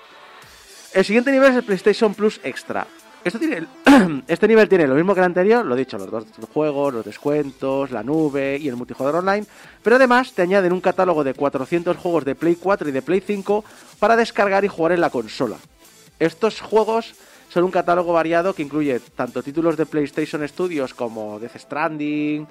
[0.95, 2.87] El siguiente nivel es el PlayStation Plus Extra.
[3.23, 3.67] Esto tiene,
[4.27, 7.91] este nivel tiene lo mismo que el anterior, lo dicho, los dos juegos, los descuentos,
[7.91, 9.47] la nube y el multijugador online,
[9.83, 13.21] pero además te añaden un catálogo de 400 juegos de Play 4 y de Play
[13.21, 13.65] 5
[13.99, 15.57] para descargar y jugar en la consola.
[16.19, 17.15] Estos juegos
[17.51, 22.47] son un catálogo variado que incluye tanto títulos de PlayStation Studios como Death Stranding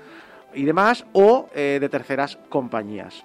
[0.54, 3.24] y demás, o eh, de terceras compañías.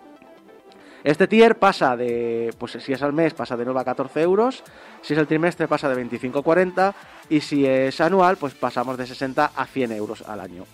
[1.05, 4.63] Este tier pasa de, pues si es al mes, pasa de 9 a 14 euros,
[5.03, 6.95] si es el trimestre pasa de 25 a 40
[7.29, 10.65] y si es anual, pues pasamos de 60 a 100 euros al año.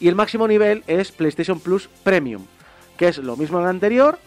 [0.00, 2.44] Y el máximo nivel es PlayStation Plus Premium,
[2.96, 4.18] que es lo mismo que el anterior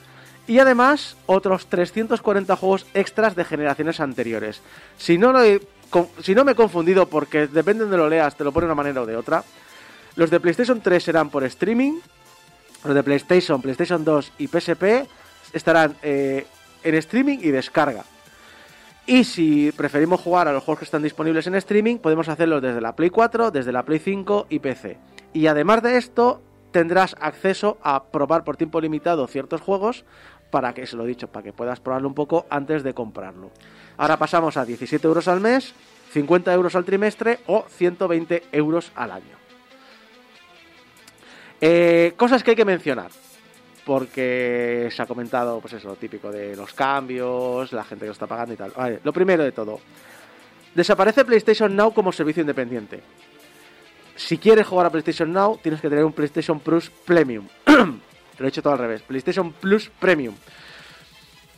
[0.47, 4.61] y además otros 340 juegos extras de generaciones anteriores.
[4.97, 5.61] Si no, lo he
[6.21, 8.75] si no me he confundido, porque depende de lo leas, te lo pone de una
[8.75, 9.43] manera o de otra,
[10.15, 11.99] los de PlayStation 3 serán por streaming,
[12.85, 15.07] los de PlayStation, PlayStation 2 y PSP
[15.53, 16.45] estarán eh,
[16.83, 18.03] en streaming y descarga.
[19.07, 22.81] Y si preferimos jugar a los juegos que están disponibles en streaming, podemos hacerlo desde
[22.81, 24.97] la Play 4, desde la Play 5 y PC.
[25.33, 30.05] Y además de esto, tendrás acceso a probar por tiempo limitado ciertos juegos
[30.49, 33.51] para que, se lo he dicho, para que puedas probarlo un poco antes de comprarlo.
[33.97, 35.73] Ahora pasamos a 17 euros al mes,
[36.11, 39.44] 50 euros al trimestre o 120 euros al año.
[41.67, 43.09] Eh, cosas que hay que mencionar.
[43.83, 48.27] Porque se ha comentado, pues eso, típico de los cambios, la gente que lo está
[48.27, 48.71] pagando y tal.
[48.75, 49.79] Vale, lo primero de todo.
[50.75, 53.01] Desaparece PlayStation Now como servicio independiente.
[54.15, 57.47] Si quieres jugar a PlayStation Now, tienes que tener un PlayStation Plus Premium.
[57.65, 59.01] lo he hecho todo al revés.
[59.01, 60.35] PlayStation Plus Premium.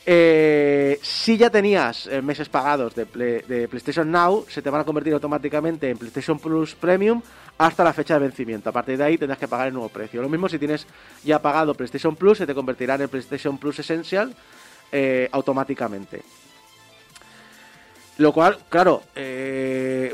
[0.09, 4.79] Eh, si ya tenías eh, meses pagados de, Play- de PlayStation Now, se te van
[4.79, 7.21] a convertir automáticamente en PlayStation Plus Premium
[7.57, 8.69] hasta la fecha de vencimiento.
[8.69, 10.21] A partir de ahí tendrás que pagar el nuevo precio.
[10.21, 10.87] Lo mismo si tienes
[11.25, 14.33] ya pagado PlayStation Plus, se te convertirá en PlayStation Plus Essential
[14.93, 16.21] eh, automáticamente.
[18.19, 19.03] Lo cual, claro,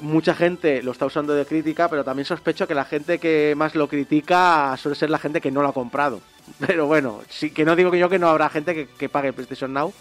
[0.02, 3.76] mucha gente lo está usando de crítica, pero también sospecho que la gente que más
[3.76, 6.20] lo critica suele ser la gente que no lo ha comprado.
[6.60, 9.34] Pero bueno, sí que no digo que yo que no habrá gente que, que pague
[9.34, 9.94] PlayStation Now,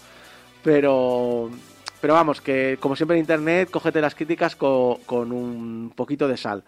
[0.63, 1.49] pero,
[2.01, 6.37] pero vamos, que como siempre en Internet, cógete las críticas co- con un poquito de
[6.37, 6.63] sal.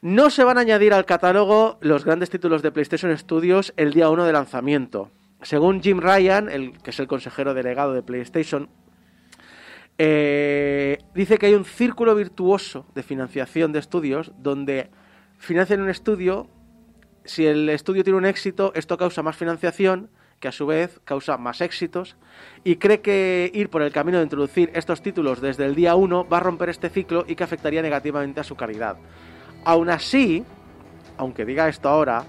[0.00, 4.08] No se van a añadir al catálogo los grandes títulos de PlayStation Studios el día
[4.10, 5.10] 1 de lanzamiento.
[5.42, 8.68] Según Jim Ryan, el, que es el consejero delegado de PlayStation,
[9.98, 14.90] eh, dice que hay un círculo virtuoso de financiación de estudios donde
[15.38, 16.48] financian un estudio
[17.28, 20.08] si el estudio tiene un éxito, esto causa más financiación,
[20.40, 22.16] que a su vez causa más éxitos,
[22.64, 26.26] y cree que ir por el camino de introducir estos títulos desde el día 1
[26.28, 28.96] va a romper este ciclo y que afectaría negativamente a su calidad.
[29.64, 30.44] Aún así,
[31.18, 32.24] aunque diga esto ahora,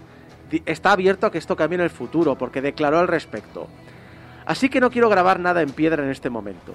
[0.65, 3.67] está abierto a que esto cambie en el futuro, porque declaró al respecto.
[4.45, 6.73] Así que no quiero grabar nada en piedra en este momento.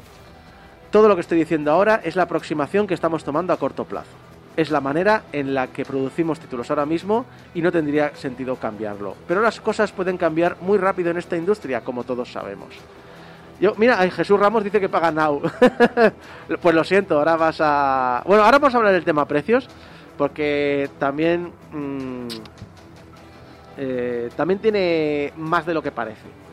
[0.90, 4.23] Todo lo que estoy diciendo ahora es la aproximación que estamos tomando a corto plazo.
[4.56, 9.16] Es la manera en la que producimos títulos ahora mismo y no tendría sentido cambiarlo.
[9.26, 12.74] Pero las cosas pueden cambiar muy rápido en esta industria, como todos sabemos.
[13.60, 15.42] Yo, mira, ay, Jesús Ramos dice que paga Now.
[16.62, 18.22] pues lo siento, ahora vas a...
[18.26, 19.68] Bueno, ahora vamos a hablar del tema precios,
[20.16, 21.52] porque también...
[21.72, 22.28] mm,
[23.76, 26.43] eh, también tiene más de lo que parece.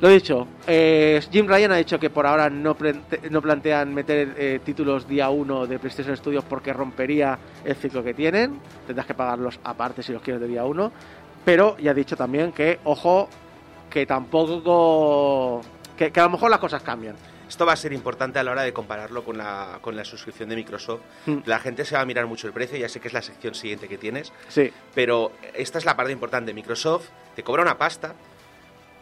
[0.00, 4.34] Lo dicho, eh, Jim Ryan ha dicho que por ahora no, plante- no plantean meter
[4.38, 8.58] eh, títulos día 1 de PlayStation Studios porque rompería el ciclo que tienen.
[8.86, 10.90] Tendrás que pagarlos aparte si los quieres de día 1.
[11.44, 13.28] Pero ya ha dicho también que, ojo,
[13.90, 15.60] que tampoco.
[15.96, 17.16] Que, que a lo mejor las cosas cambian.
[17.46, 20.48] Esto va a ser importante a la hora de compararlo con la, con la suscripción
[20.48, 21.00] de Microsoft.
[21.26, 21.38] Mm.
[21.46, 23.54] La gente se va a mirar mucho el precio, ya sé que es la sección
[23.54, 26.54] siguiente que tienes, Sí, pero esta es la parte importante.
[26.54, 28.14] Microsoft te cobra una pasta,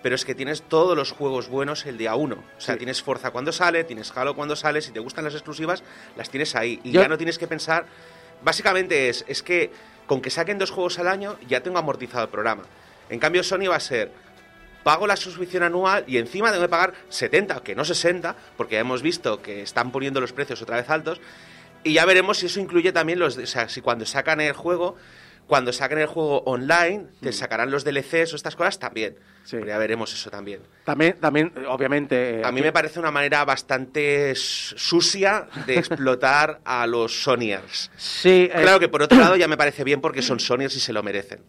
[0.02, 2.36] pero es que tienes todos los juegos buenos el día uno.
[2.56, 2.78] O sea, Sí.
[2.78, 5.82] tienes Forza cuando sale, tienes Halo cuando sale, si te gustan las exclusivas,
[6.16, 6.80] las tienes ahí.
[6.84, 7.86] Y Yo- ya no tienes que pensar...
[8.42, 9.72] Básicamente es, es que
[10.06, 12.62] con que saquen dos juegos al año ya tengo amortizado el programa.
[13.10, 14.12] En cambio, Sony va a ser
[14.84, 18.80] pago la suscripción anual y encima tengo que pagar 70, que no 60, porque ya
[18.80, 21.20] hemos visto que están poniendo los precios otra vez altos.
[21.82, 23.36] Y ya veremos si eso incluye también los.
[23.36, 24.94] O sea, si cuando sacan el juego,
[25.48, 29.16] cuando saquen el juego online, te sacarán los DLCs o estas cosas también.
[29.44, 29.56] Sí.
[29.56, 30.60] Pero ya veremos eso también.
[30.84, 32.40] también, también obviamente.
[32.40, 37.90] eh, A mí me parece una manera bastante sucia de explotar a los Sonyers.
[37.96, 40.80] Sí, eh, Claro que por otro lado ya me parece bien porque son Sonyers y
[40.80, 41.40] se lo merecen.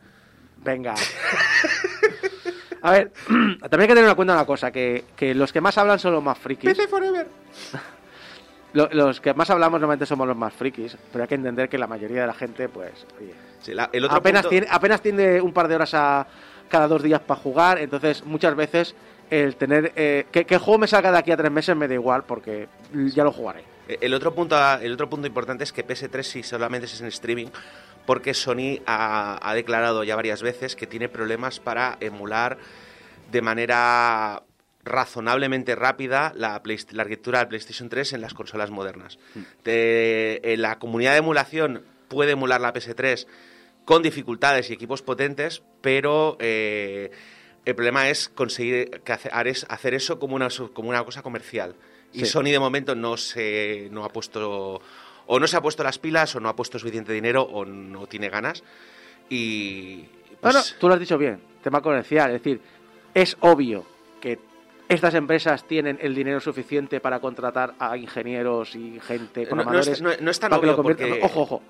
[0.64, 0.96] Venga.
[2.82, 5.78] A ver, también hay que tener en cuenta una cosa, que, que los que más
[5.78, 6.78] hablan son los más frikis.
[6.90, 7.28] Forever.
[8.74, 11.78] Lo- los que más hablamos normalmente somos los más frikis, pero hay que entender que
[11.80, 15.02] la mayoría de la gente, pues, oye, Sí, la- el otro apenas, punto- tiene, apenas
[15.02, 16.28] tiene un par de horas a,
[16.70, 18.96] cada dos días para jugar, entonces muchas veces
[19.30, 19.92] el tener...
[19.96, 22.24] eh, que, que el juego me salga de aquí a tres meses me da igual,
[22.24, 22.68] porque
[23.14, 23.64] ya lo jugaré.
[23.88, 27.48] El otro punto, el otro punto importante es que PS3 sí solamente es en streaming,
[28.06, 32.58] porque Sony ha, ha declarado ya varias veces que tiene problemas para emular
[33.32, 34.42] de manera
[34.84, 39.20] razonablemente rápida la, Play- la arquitectura del PlayStation 3 en las consolas modernas.
[39.64, 43.28] De- en la comunidad de emulación puede emular la PS3
[43.86, 47.10] con dificultades y equipos potentes, pero eh,
[47.66, 49.30] el problema es conseguir que hace-
[49.68, 51.76] hacer eso como una, como una cosa comercial.
[52.14, 52.26] Y Sí.
[52.28, 54.82] Sony de momento no se no ha puesto
[55.28, 58.08] o no se ha puesto las pilas o no ha puesto suficiente dinero o no
[58.08, 58.64] tiene ganas
[59.30, 59.98] y
[60.42, 62.62] pues, Bueno, tú lo has dicho bien, tema comercial, es decir,
[63.14, 63.86] es obvio
[64.22, 64.40] que
[64.88, 69.88] estas empresas tienen el dinero suficiente para contratar a ingenieros y gente, No- no programadores,
[69.90, 71.62] es- no- no es tan para que lo obvio porque- Ojo, ojo.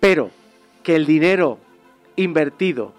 [0.00, 0.30] Pero
[0.84, 1.58] que el dinero
[2.14, 2.94] invertido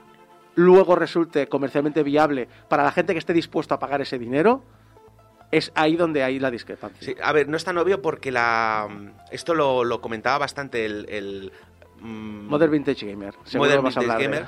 [0.55, 4.63] luego resulte comercialmente viable para la gente que esté dispuesto a pagar ese dinero,
[5.51, 7.01] es ahí donde hay la discrepancia.
[7.01, 8.87] Sí, a ver, no es tan obvio porque la
[9.31, 11.51] esto lo, lo comentaba bastante el, el
[12.01, 13.35] mm, Modern Vintage Gamer.
[13.53, 14.45] Modern vas Vintage Gamer,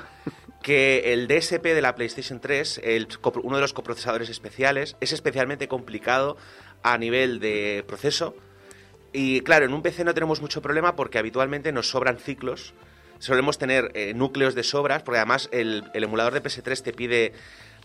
[0.62, 3.08] que el DSP de la PlayStation 3, el
[3.42, 6.36] uno de los coprocesadores especiales, es especialmente complicado
[6.82, 8.34] a nivel de proceso.
[9.12, 12.74] Y claro, en un PC no tenemos mucho problema porque habitualmente nos sobran ciclos.
[13.18, 17.32] Solemos tener eh, núcleos de sobras, porque además el, el emulador de PS3 te pide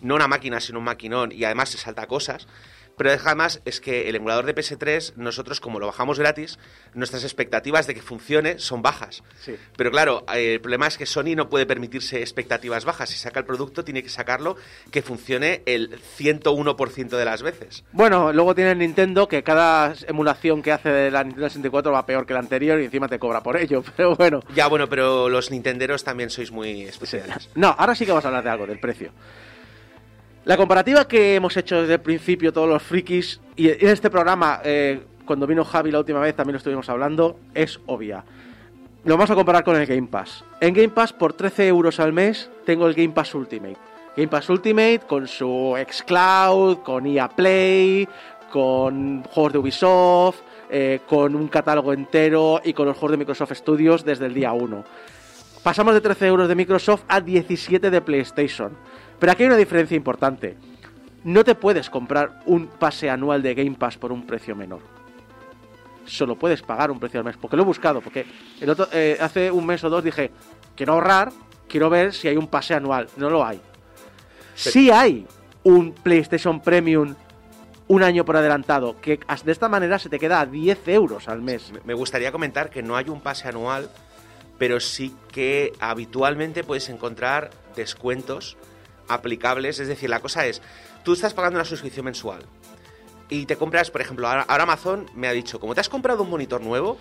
[0.01, 2.47] no una máquina, sino un maquinón, y además se salta cosas.
[2.97, 6.59] Pero además es que el emulador de PS3, nosotros como lo bajamos gratis,
[6.93, 9.23] nuestras expectativas de que funcione son bajas.
[9.41, 9.55] Sí.
[9.75, 13.09] Pero claro, eh, el problema es que Sony no puede permitirse expectativas bajas.
[13.09, 14.55] Si saca el producto, tiene que sacarlo
[14.91, 17.83] que funcione el 101% de las veces.
[17.91, 22.25] Bueno, luego tiene Nintendo que cada emulación que hace de la Nintendo 64 va peor
[22.25, 24.41] que la anterior y encima te cobra por ello, pero bueno.
[24.53, 27.49] Ya, bueno, pero los nintenderos también sois muy especiales.
[27.55, 29.11] No, ahora sí que vamos a hablar de algo, del precio.
[30.45, 34.59] La comparativa que hemos hecho desde el principio todos los frikis, y en este programa,
[34.65, 38.25] eh, cuando vino Javi la última vez también lo estuvimos hablando, es obvia.
[39.05, 40.43] Lo vamos a comparar con el Game Pass.
[40.59, 43.77] En Game Pass, por 13 euros al mes, tengo el Game Pass Ultimate.
[44.17, 48.05] Game Pass Ultimate con su xCloud, con EA Play,
[48.51, 53.53] con juegos de Ubisoft, eh, con un catálogo entero y con los juegos de Microsoft
[53.53, 54.83] Studios desde el día 1.
[55.63, 58.75] Pasamos de 13 euros de Microsoft a 17 de PlayStation.
[59.19, 60.57] Pero aquí hay una diferencia importante.
[61.23, 64.81] No te puedes comprar un pase anual de Game Pass por un precio menor.
[66.05, 67.37] Solo puedes pagar un precio al mes.
[67.37, 68.01] Porque lo he buscado.
[68.01, 68.25] Porque
[68.59, 70.31] el otro, eh, hace un mes o dos dije,
[70.75, 71.31] quiero ahorrar,
[71.69, 73.07] quiero ver si hay un pase anual.
[73.15, 73.61] No lo hay.
[74.55, 75.25] Sí hay
[75.63, 77.15] un PlayStation Premium
[77.87, 81.41] un año por adelantado, que de esta manera se te queda a 10 euros al
[81.41, 81.71] mes.
[81.71, 83.89] Me- Me gustaría comentar que no hay un pase anual,
[84.57, 88.57] pero sí que habitualmente puedes encontrar descuentos
[89.07, 89.79] aplicables.
[89.79, 90.61] Es decir, la cosa es,
[91.03, 92.43] tú estás pagando una suscripción mensual
[93.29, 96.29] y te compras, por ejemplo, ahora, Amazon me ha dicho, como te has comprado un
[96.29, 96.97] monitor nuevo,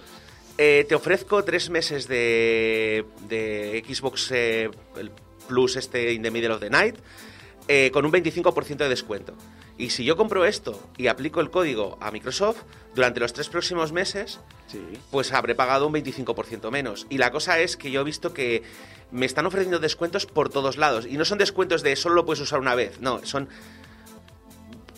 [0.58, 4.70] eh, te ofrezco tres meses de, de Xbox eh,
[5.48, 6.96] Plus este in the middle of the night
[7.68, 9.34] eh, con un 25% de descuento.
[9.78, 12.62] Y si yo compro esto y aplico el código a Microsoft,
[12.94, 14.80] durante los tres próximos meses Sí.
[15.10, 17.06] pues habré pagado un 25% menos.
[17.10, 18.62] Y la cosa es que yo he visto que
[19.12, 21.06] me están ofreciendo descuentos por todos lados.
[21.06, 23.48] Y no son descuentos de solo lo puedes usar una vez, no, son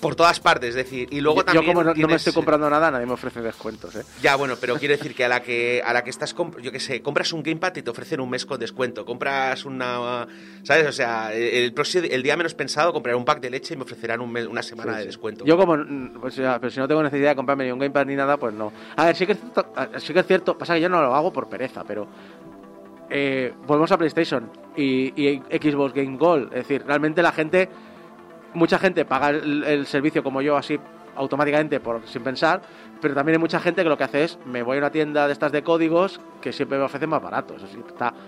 [0.00, 2.16] por todas partes, es decir, y luego yo, yo también como no, no me tienes-
[2.16, 4.02] estoy comprando nada, nadie me ofrece descuentos, ¿eh?
[4.20, 6.78] Ya, bueno, pero quiero decir que a la que a la que estás yo qué
[6.78, 10.26] sé, compras un gamepad y te ofrecen un mes con descuento, compras una
[10.62, 10.86] ¿sabes?
[10.88, 13.84] O sea, el, próximo el día menos pensado compraré un pack de leche y me
[13.84, 15.06] ofrecerán un mes- una semana Sí, de sí.
[15.06, 15.44] descuento.
[15.46, 15.74] Yo como,
[16.20, 18.52] pues ya, pero si no tengo necesidad de comprarme ni un Gamepad ni nada, pues
[18.52, 18.74] no.
[18.96, 21.14] A ver, sí que es cierto, sí que es cierto pasa que yo no lo
[21.14, 22.06] hago por pereza, pero
[23.16, 26.46] eh, volvemos a PlayStation y, y Xbox Game Gold.
[26.46, 27.68] Es decir, realmente la gente,
[28.54, 30.76] mucha gente paga el, el servicio como yo así
[31.14, 32.60] automáticamente por sin pensar,
[33.00, 35.28] pero también hay mucha gente que lo que hace es me voy a una tienda
[35.28, 37.62] de estas de códigos que siempre me ofrecen más baratos.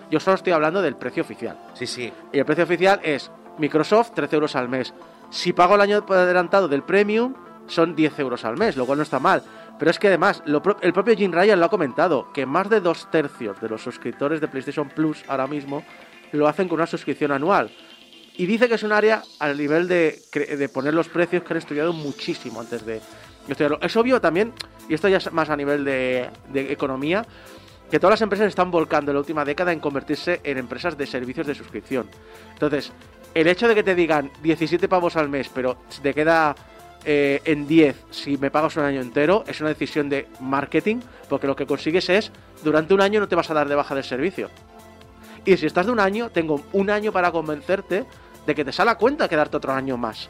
[0.09, 1.59] Yo solo estoy hablando del precio oficial.
[1.74, 2.12] Sí, sí.
[2.32, 4.95] Y el precio oficial es Microsoft 13 euros al mes.
[5.30, 7.34] Si pago el año adelantado del Premium,
[7.66, 9.43] son 10 euros al mes, lo cual no está mal.
[9.79, 13.11] Pero es que además, el propio Jim Ryan lo ha comentado, que más de dos
[13.11, 15.85] tercios de los suscriptores de PlayStation Plus ahora mismo
[16.33, 17.70] lo hacen con una suscripción anual.
[18.37, 21.59] Y dice que es un área al nivel de, de poner los precios que han
[21.59, 23.01] estudiado muchísimo antes de
[23.49, 23.79] estudiarlo.
[23.81, 24.53] Es obvio también,
[24.89, 27.24] y esto ya es más a nivel de, de economía,
[27.91, 31.07] que todas las empresas están volcando en la última década en convertirse en empresas de
[31.07, 32.09] servicios de suscripción.
[32.53, 32.93] Entonces,
[33.35, 36.55] el hecho de que te digan 17 pavos al mes, pero te queda
[37.09, 40.96] eh, en 10 si me pagas un año entero, es una decisión de marketing,
[41.28, 42.32] porque lo que consigues es,
[42.64, 44.50] durante un año no te vas a dar de baja del servicio.
[45.44, 48.04] Y si estás de un año, tengo un año para convencerte
[48.44, 50.28] de que te sale a cuenta quedarte otro año más.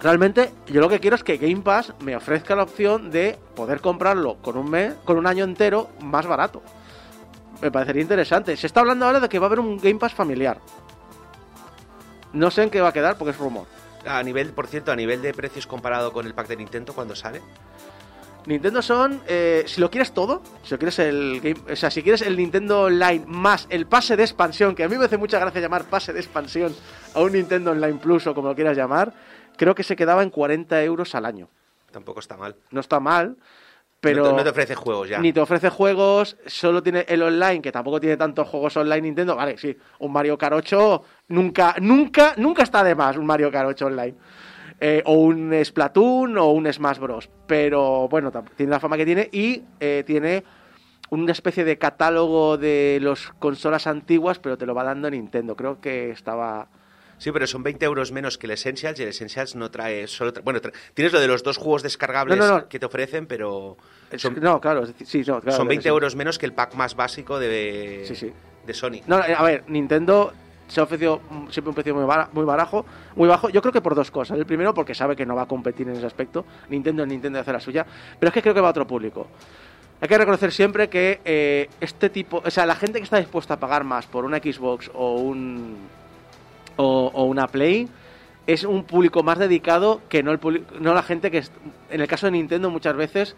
[0.00, 3.82] Realmente, yo lo que quiero es que Game Pass me ofrezca la opción de poder
[3.82, 6.62] comprarlo con un mes, con un año entero más barato.
[7.60, 8.56] Me parecería interesante.
[8.56, 10.58] Se está hablando ahora de que va a haber un Game Pass familiar.
[12.32, 13.66] No sé en qué va a quedar porque es rumor.
[14.06, 17.14] A nivel, por cierto, a nivel de precios comparado con el pack de Nintendo cuando
[17.14, 17.40] sale.
[18.46, 22.02] Nintendo son, eh, si lo quieres todo, si lo quieres el game, o sea, si
[22.02, 25.38] quieres el Nintendo Online más el pase de expansión, que a mí me hace mucha
[25.38, 26.74] gracia llamar pase de expansión
[27.14, 29.14] a un Nintendo Online Plus o como lo quieras llamar,
[29.56, 31.48] creo que se quedaba en 40 euros al año.
[31.92, 32.56] Tampoco está mal.
[32.72, 33.36] No está mal,
[34.02, 35.20] pero no, te, no te ofrece juegos ya.
[35.20, 39.36] ni te ofrece juegos, solo tiene el online, que tampoco tiene tantos juegos online Nintendo.
[39.36, 43.68] Vale, sí, un Mario Kart 8 nunca, nunca, nunca está de más un Mario Kart
[43.68, 44.14] 8 online.
[44.80, 47.30] Eh, o un Splatoon o un Smash Bros.
[47.46, 50.42] Pero bueno, tiene la fama que tiene y eh, tiene
[51.10, 55.54] una especie de catálogo de las consolas antiguas, pero te lo va dando Nintendo.
[55.54, 56.68] Creo que estaba...
[57.22, 60.32] Sí, pero son 20 euros menos que el Essentials y el Essentials no trae solo...
[60.32, 62.68] tra- bueno, tra- tienes lo de los dos juegos descargables No, no, no.
[62.68, 63.76] que te ofrecen, pero
[64.16, 65.88] son, no, claro, sí, claro, son 20 sí.
[65.88, 68.32] euros menos que el pack más básico de, Sí, sí.
[68.66, 69.02] de Sony.
[69.06, 70.32] No, eh, a ver, Nintendo
[70.66, 73.50] se ha ofrecido siempre un precio muy, bara- muy barajo, muy bajo.
[73.50, 74.36] Yo creo que por dos cosas.
[74.36, 76.44] El primero, porque sabe que no va a competir en ese aspecto.
[76.70, 77.86] Nintendo Nintendo de hacer la suya.
[78.18, 79.28] Pero es que creo que va a otro público.
[80.00, 83.54] Hay que reconocer siempre que eh, este tipo, o sea, la gente que está dispuesta
[83.54, 85.76] a pagar más por una Xbox o un
[86.76, 87.88] o, o una Play
[88.46, 90.40] es un público más dedicado que no el
[90.80, 91.44] no la gente que
[91.90, 93.36] en el caso de Nintendo muchas veces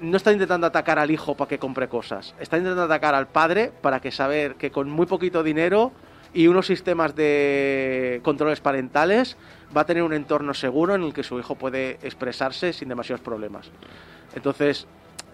[0.00, 3.72] no está intentando atacar al hijo para que compre cosas, está intentando atacar al padre
[3.82, 5.92] para que saber que con muy poquito dinero
[6.32, 9.36] y unos sistemas de controles parentales
[9.76, 13.22] va a tener un entorno seguro en el que su hijo puede expresarse sin demasiados
[13.22, 13.70] problemas.
[14.34, 14.86] Entonces,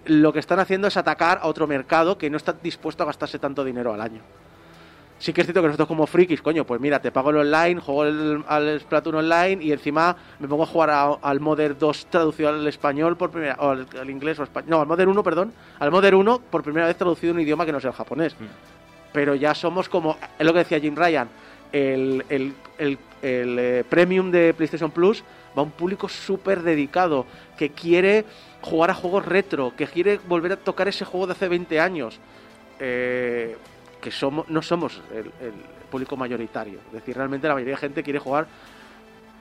[0.06, 3.38] lo que están haciendo es atacar a otro mercado que no está dispuesto a gastarse
[3.38, 4.22] tanto dinero al año.
[5.18, 7.80] Sí que es cierto que nosotros como frikis, coño, pues mira, te pago el online,
[7.80, 12.06] juego el, al Splatoon online y encima me pongo a jugar a- al Modern 2
[12.10, 15.22] traducido al español por primera o al, al inglés o español, no, al Modern 1,
[15.22, 17.96] perdón, al Modern 1 por primera vez traducido en un idioma que no sea el
[17.96, 18.34] japonés.
[19.12, 21.28] Pero ya somos como, es lo que decía Jim Ryan,
[21.72, 25.22] el, el, el- el, eh, premium de PlayStation Plus
[25.56, 27.24] va a un público súper dedicado,
[27.56, 28.26] que quiere
[28.60, 32.18] jugar a juegos retro, que quiere volver a tocar ese juego de hace 20 años.
[32.80, 33.56] Eh,
[34.04, 35.32] que somos, no somos el,
[35.90, 36.78] público mayoritario.
[36.88, 38.46] Es decir, realmente la mayoría de gente quiere jugar.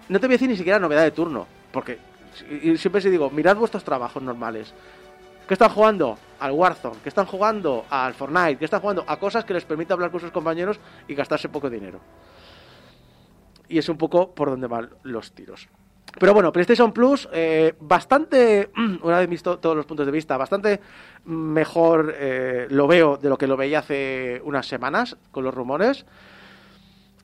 [0.07, 1.97] No te voy a decir ni siquiera novedad de turno, porque
[2.77, 4.73] siempre se digo, mirad vuestros trabajos normales.
[5.45, 6.17] ¿Qué están jugando?
[6.39, 6.95] Al Warzone.
[7.03, 7.85] ¿Qué están jugando?
[7.89, 8.55] Al Fortnite.
[8.55, 9.03] ¿Qué están jugando?
[9.05, 11.99] A cosas que les permite hablar con sus compañeros y gastarse poco dinero.
[13.67, 15.67] Y es un poco por donde van los tiros.
[16.19, 18.69] Pero bueno, PlayStation Plus, eh, bastante,
[19.01, 20.79] una vez visto todos los puntos de vista, bastante
[21.25, 26.05] mejor eh, lo veo de lo que lo veía hace unas semanas con los rumores.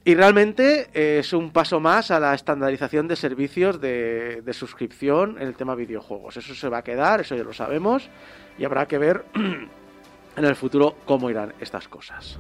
[0.06, 5.38] Y realmente eh, es un paso más a la estandarización de servicios de, de suscripción
[5.40, 6.38] en el tema videojuegos.
[6.38, 8.10] Eso se va a quedar, eso ya lo sabemos,
[8.58, 9.26] y habrá que ver
[10.36, 12.40] en el futuro cómo irán estas cosas.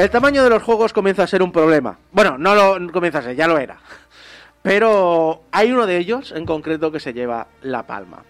[0.00, 1.98] El tamaño de los juegos comienza a ser un problema.
[2.10, 3.76] Bueno, no lo comienza a ser, ya lo era.
[4.62, 8.24] Pero hay uno de ellos en concreto que se lleva la palma.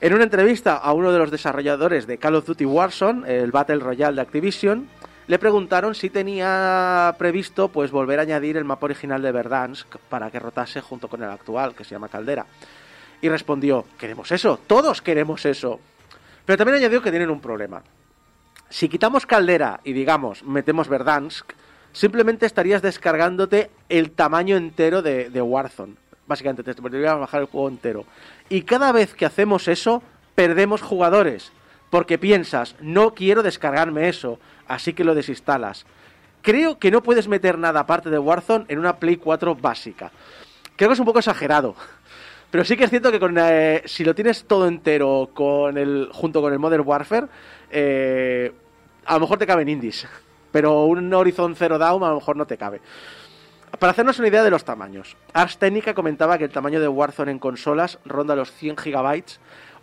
[0.00, 3.80] En una entrevista a uno de los desarrolladores de Call of Duty Warzone, el Battle
[3.80, 4.88] Royale de Activision,
[5.26, 10.30] le preguntaron si tenía previsto pues volver a añadir el mapa original de Verdansk para
[10.30, 12.46] que rotase junto con el actual, que se llama Caldera.
[13.20, 15.80] Y respondió, queremos eso, todos queremos eso.
[16.44, 17.82] Pero también añadió que tienen un problema.
[18.68, 21.52] Si quitamos Caldera y digamos metemos Verdansk,
[21.92, 25.94] simplemente estarías descargándote el tamaño entero de, Warzone.
[26.26, 28.04] Básicamente te podría bajar el juego entero.
[28.48, 30.02] Y cada vez que hacemos eso,
[30.34, 31.52] perdemos jugadores.
[31.90, 35.86] Porque piensas, no quiero descargarme eso, así que lo desinstalas.
[36.42, 40.10] Creo que no puedes meter nada aparte de Warzone en una Play 4 básica.
[40.74, 41.76] Creo que es un poco exagerado.
[42.50, 46.08] Pero sí que es cierto que con, eh, si lo tienes todo entero con el,
[46.12, 47.26] junto con el Modern Warfare,
[47.70, 48.52] eh,
[49.04, 50.06] a lo mejor te caben indies.
[50.52, 52.80] Pero un Horizon Zero Dawn a lo mejor no te cabe.
[53.78, 57.32] Para hacernos una idea de los tamaños, Ars Technica comentaba que el tamaño de Warzone
[57.32, 59.24] en consolas ronda los 100 GB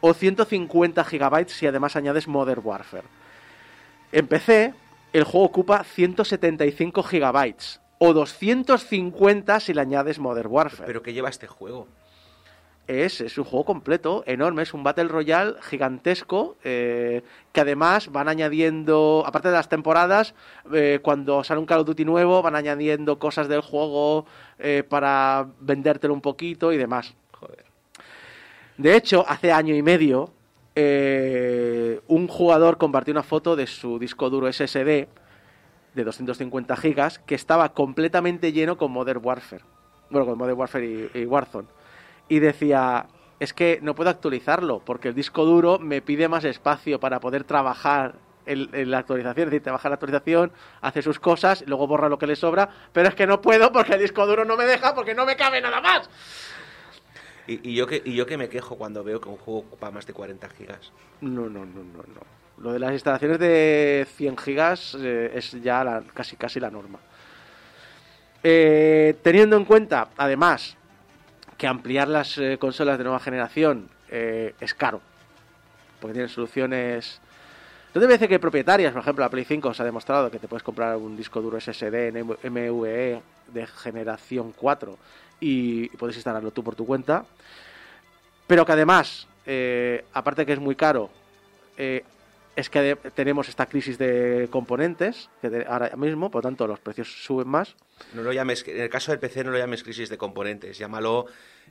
[0.01, 3.07] o 150 GB si además añades Modern Warfare.
[4.11, 4.73] En PC,
[5.11, 7.55] el juego ocupa 175 GB
[7.99, 10.87] o 250 si le añades Modern Warfare.
[10.87, 11.87] Pero ¿qué lleva este juego?
[12.87, 18.27] Es, es un juego completo, enorme, es un Battle Royale gigantesco, eh, que además van
[18.27, 20.33] añadiendo, aparte de las temporadas,
[20.73, 24.25] eh, cuando sale un Call of Duty nuevo, van añadiendo cosas del juego
[24.59, 27.13] eh, para vendértelo un poquito y demás.
[27.31, 27.63] Joder.
[28.77, 30.31] De hecho, hace año y medio,
[30.75, 35.07] eh, un jugador compartió una foto de su disco duro SSD
[35.93, 39.63] de 250 gigas que estaba completamente lleno con Modern Warfare.
[40.09, 41.67] Bueno, con Modern Warfare y, y Warzone
[42.29, 43.07] y decía,
[43.39, 47.43] es que no puedo actualizarlo porque el disco duro me pide más espacio para poder
[47.43, 48.15] trabajar
[48.45, 50.51] en, en la actualización, es decir, te baja la actualización,
[50.81, 53.93] hace sus cosas, luego borra lo que le sobra, pero es que no puedo porque
[53.93, 56.09] el disco duro no me deja porque no me cabe nada más.
[57.47, 59.91] Y, y yo que, y yo que me quejo cuando veo que un juego ocupa
[59.91, 60.91] más de 40 gigas.
[61.21, 62.21] No, no, no, no, no.
[62.63, 66.99] Lo de las instalaciones de 100 gigas eh, es ya la- casi, casi la norma.
[68.43, 70.77] Eh, teniendo en cuenta, además,
[71.57, 75.01] que ampliar las eh, consolas de nueva generación eh, es caro,
[75.99, 77.19] porque tienen soluciones...
[77.93, 80.31] No te voy a decir que propietarias, por ejemplo, la Play 5 se ha demostrado
[80.31, 83.21] que te puedes comprar un disco duro SSD en MVE
[83.53, 84.97] de generación 4
[85.39, 87.25] y, puedes instalarlo tú por tu cuenta,
[88.47, 91.11] pero que además, eh, aparte de que es muy caro,
[91.77, 97.23] es que tenemos esta crisis de componentes que ahora mismo, por lo tanto los precios
[97.23, 97.75] suben más.
[98.13, 101.25] No lo llames, en el caso del PC no lo llames crisis de componentes, llámalo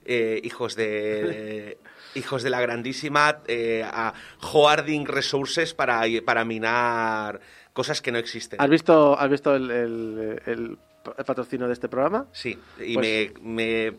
[0.05, 1.79] eh, hijos de
[2.15, 7.41] hijos de la grandísima eh, a hoarding resources para, para minar
[7.73, 8.61] cosas que no existen.
[8.61, 10.79] ¿Has visto, has visto el, el- el
[11.25, 12.27] patrocinio de este programa?
[12.33, 13.95] Sí, y Pues- me,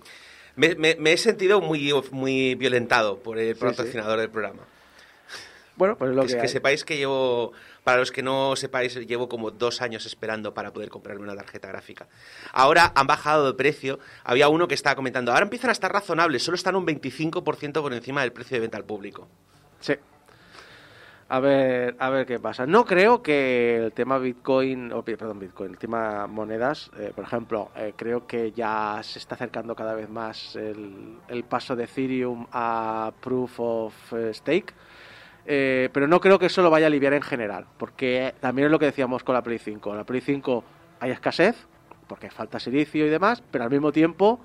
[0.56, 4.64] me, me- he sentido muy, muy violentado por el Sí, patrocinador del programa.
[5.76, 7.52] Bueno, pues es lo Que, que, que sepáis que llevo,
[7.84, 11.68] para los que no sepáis, llevo como dos años esperando para poder comprarme una tarjeta
[11.68, 12.08] gráfica.
[12.52, 14.00] Ahora han bajado de precio.
[14.24, 17.94] Había uno que estaba comentando, ahora empiezan a estar razonables, solo están un 25% por
[17.94, 19.28] encima del precio de venta al público.
[19.80, 19.94] Sí.
[21.30, 22.66] A ver, a ver qué pasa.
[22.68, 27.94] No creo que el tema Bitcoin, perdón, Bitcoin, el tema monedas, eh, por ejemplo, eh,
[27.96, 33.12] creo que ya se está acercando cada vez más el, el paso de Ethereum a
[33.20, 34.74] Proof of eh, Stake.
[35.46, 38.72] Eh, pero no creo que eso lo vaya a aliviar en general, porque también es
[38.72, 39.92] lo que decíamos con la Play 5.
[39.92, 40.64] En la Play 5
[41.00, 41.56] hay escasez,
[42.08, 44.40] porque falta silicio y demás, pero al mismo tiempo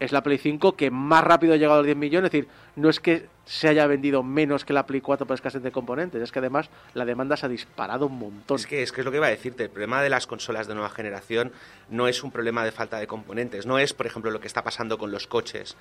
[0.00, 2.28] es la Play 5 que más rápido ha llegado a los 10 millones.
[2.28, 5.62] Es decir, no es que se haya vendido menos que la Play 4 por escasez
[5.62, 8.56] de componentes, es que además la demanda se ha disparado un montón.
[8.56, 10.66] Es que, es que es lo que iba a decirte, el problema de las consolas
[10.66, 11.52] de nueva generación
[11.88, 14.64] no es un problema de falta de componentes, no es, por ejemplo, lo que está
[14.64, 15.76] pasando con los coches,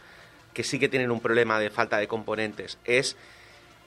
[0.53, 3.17] que sí que tienen un problema de falta de componentes, es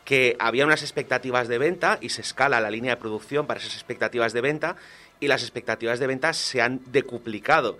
[0.04, 3.74] que había unas expectativas de venta y se escala la línea de producción para esas
[3.74, 4.76] expectativas de venta
[5.20, 7.78] y las expectativas de venta se han decuplicado.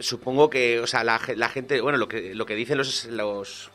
[0.00, 3.70] Supongo que, o sea, la, la gente, bueno, lo que, lo que dicen los, los,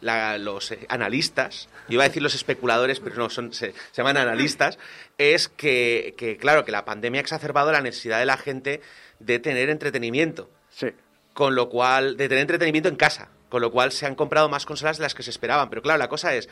[0.00, 3.76] la- los eh, analistas, yo iba a decir los especuladores, pero no, son, se, se
[3.92, 4.78] llaman analistas,
[5.18, 8.80] es que, que, claro, que la pandemia ha exacerbado la necesidad de la gente
[9.20, 10.88] de tener entretenimiento Sí.
[11.34, 14.66] con lo cual, de tener entretenimiento en casa, con lo cual se han comprado más
[14.66, 15.70] consolas de las que se esperaban.
[15.70, 16.48] Pero claro, la cosa es,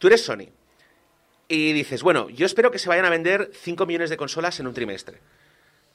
[0.00, 0.48] tú eres Sony
[1.46, 4.66] y dices, bueno, yo espero que se vayan a vender 5 millones de consolas en
[4.66, 5.20] un trimestre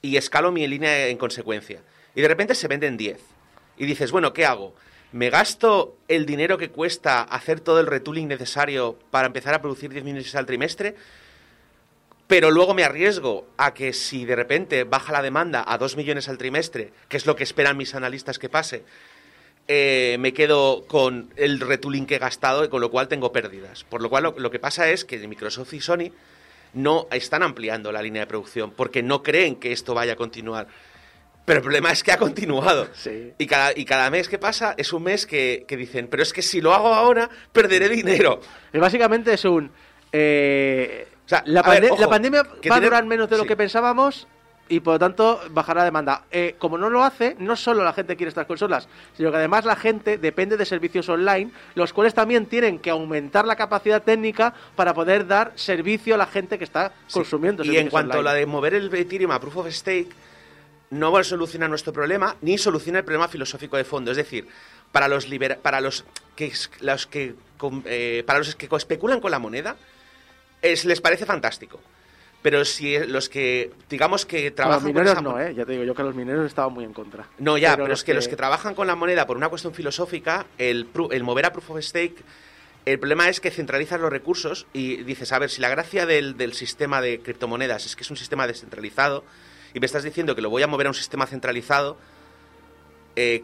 [0.00, 1.82] y escalo mi línea en consecuencia.
[2.14, 3.20] Y de repente se venden 10.
[3.76, 4.74] Y dices, bueno, ¿qué hago?
[5.12, 9.90] ¿Me gasto el dinero que cuesta hacer todo el retooling necesario para empezar a producir
[9.90, 10.94] 10 millones al trimestre?
[12.26, 16.28] pero luego me arriesgo a que si de repente baja la demanda a 2 millones
[16.28, 18.84] al trimestre, que es lo que esperan mis analistas que pase,
[19.68, 23.84] eh, me quedo con el retooling que he gastado y con lo cual tengo pérdidas.
[23.84, 26.12] Por lo cual lo, lo que pasa es que Microsoft y Sony
[26.74, 30.66] no están ampliando la línea de producción porque no creen que esto vaya a continuar.
[31.44, 32.88] Pero el problema es que ha continuado.
[32.94, 33.32] Sí.
[33.38, 36.32] Y, cada, y cada mes que pasa es un mes que, que dicen, pero es
[36.32, 38.40] que si lo hago ahora, perderé dinero.
[38.72, 39.70] Y básicamente es un...
[40.12, 43.56] eh, O sea, la, ver, ojo, la pandemia va a durar menos de lo que
[43.56, 44.26] pensábamos
[44.68, 46.24] y por lo tanto bajará la demanda.
[46.30, 49.64] Eh, como no lo hace, no solo la gente quiere estas consolas, sino que además
[49.64, 54.54] la gente depende de servicios online, los cuales también tienen que aumentar la capacidad técnica
[54.74, 57.62] para poder dar servicio a la gente que está consumiendo.
[57.64, 60.08] Y en cuanto a la de mover el Ethereum a Proof of Stake,
[60.90, 64.10] no va a solucionar nuestro problema ni soluciona el problema filosófico de fondo.
[64.10, 64.46] Es decir,
[64.92, 66.04] para los libera- para los
[66.36, 67.34] que, los que
[67.86, 69.76] eh, para los que especulan con la moneda,
[70.62, 71.80] es, les parece fantástico.
[72.46, 75.52] Pero si los que, digamos que A los trabajan con mineros esa no, ¿eh?
[75.52, 77.26] Ya te digo yo que los mineros estaban muy en contra.
[77.40, 80.46] No, ya, pero, es que, los que trabajan con la moneda por una cuestión filosófica,
[80.56, 82.14] el, el mover a Proof of Stake,
[82.84, 86.36] el problema es que centralizas los recursos y dices, a ver, si la gracia del,
[86.36, 89.24] del sistema de criptomonedas es que es un sistema descentralizado
[89.74, 91.98] y me estás diciendo que lo voy a mover a un sistema centralizado,
[93.16, 93.42] eh,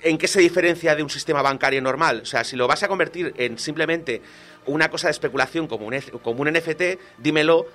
[0.00, 2.20] ¿en qué se diferencia de un sistema bancario normal?
[2.22, 4.22] O sea, si lo vas a convertir en simplemente
[4.66, 6.82] una cosa de especulación como un, como un NFT,
[7.18, 7.66] dímelo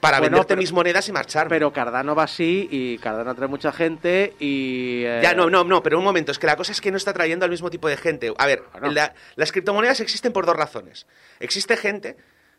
[0.00, 1.48] para Bueno, venderte pero- mis monedas y marcharme.
[1.50, 5.02] Pero Cardano va así y Cardano atrae mucha gente y...
[5.04, 6.96] eh, Ya, no, no, no, pero un momento, es que la cosa es que no
[6.96, 8.32] está trayendo al mismo tipo de gente.
[8.36, 11.06] A ver, la- las criptomonedas existen por dos razones.
[11.40, 12.16] Existe gente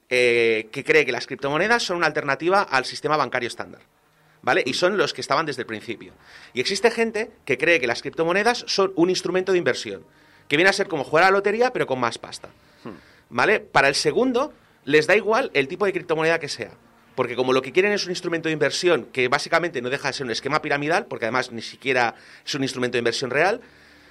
[0.09, 3.81] eh, que cree que las criptomonedas son una alternativa al sistema bancario estándar.
[4.41, 4.63] ¿Vale?
[4.65, 6.13] Y son los que estaban desde el principio.
[6.53, 10.05] Y existe gente que cree que las criptomonedas son un instrumento de inversión,
[10.47, 12.49] que viene a ser como jugar a la lotería, pero con más pasta.
[13.29, 13.59] ¿Vale?
[13.59, 14.53] Para el segundo,
[14.85, 16.71] les da igual el tipo de criptomoneda que sea.
[17.15, 20.13] Porque como lo que quieren es un instrumento de inversión que básicamente no deja de
[20.13, 22.15] ser un esquema piramidal, porque además ni siquiera
[22.45, 23.59] es un instrumento de inversión real,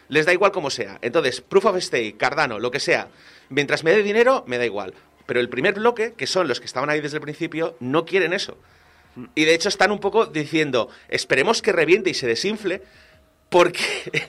[0.09, 0.99] les da igual como sea.
[1.03, 3.09] Entonces, Proof of Stake, Cardano, lo que sea,
[3.49, 4.93] mientras me dé dinero, me da igual.
[5.25, 8.33] Pero el primer bloque, que son los que estaban ahí desde el principio, no quieren
[8.33, 8.59] eso.
[9.35, 12.83] Y de hecho están un poco diciendo, esperemos que reviente y se desinfle,
[13.49, 13.81] porque,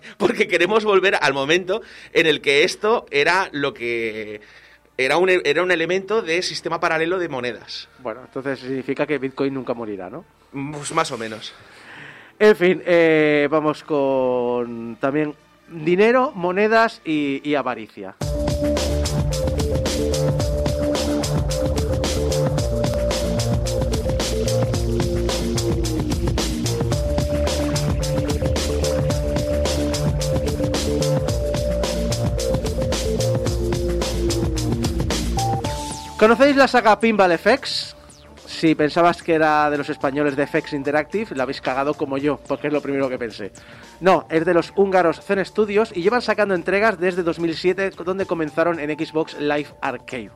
[0.17, 1.81] porque queremos volver al momento
[2.13, 4.41] en el que esto era lo que
[4.97, 7.87] era un, era un elemento de sistema paralelo de monedas.
[7.99, 10.25] Bueno, entonces significa que Bitcoin nunca morirá, ¿no?
[10.51, 11.53] Pues más o menos.
[12.39, 15.33] En fin, eh, vamos con también
[15.69, 18.15] dinero, monedas y, y avaricia.
[36.17, 37.95] ¿Conocéis la saga Pinball FX?
[38.47, 42.39] Si pensabas que era de los españoles de FX Interactive, la habéis cagado como yo,
[42.47, 43.51] porque es lo primero que pensé.
[43.99, 48.79] No, es de los húngaros Zen Studios y llevan sacando entregas desde 2007, donde comenzaron
[48.79, 50.31] en Xbox Live Arcade.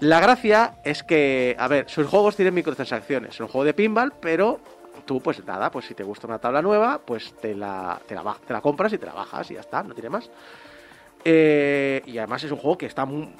[0.00, 3.36] La gracia es que, a ver, sus juegos tienen microtransacciones.
[3.36, 4.60] Es un juego de pinball, pero
[5.06, 8.60] tú, pues nada, pues si te gusta una tabla nueva, pues te la, te la,
[8.60, 10.28] compras y te la bajas y ya está, no tiene más.
[11.24, 13.30] Eh, y además es un juego que está muy,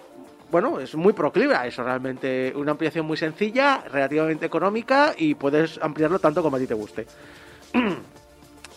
[0.51, 6.19] bueno, es muy proclive eso, realmente una ampliación muy sencilla, relativamente económica y puedes ampliarlo
[6.19, 7.07] tanto como a ti te guste.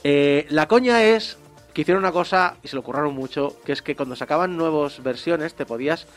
[0.06, 1.38] Eh, la coña es
[1.74, 5.02] que hicieron una cosa y se lo curraron mucho, que es que cuando sacaban nuevas
[5.02, 6.08] versiones te podías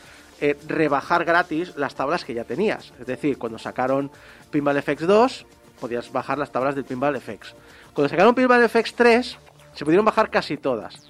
[0.41, 2.91] eh, rebajar gratis las tablas que ya tenías.
[2.99, 4.11] Es decir, cuando sacaron
[4.51, 5.45] Pinball FX 2,
[5.79, 7.55] podías bajar las tablas del Pinball FX.
[7.93, 9.37] Cuando sacaron Pinball FX 3,
[9.73, 11.09] se pudieron bajar casi todas.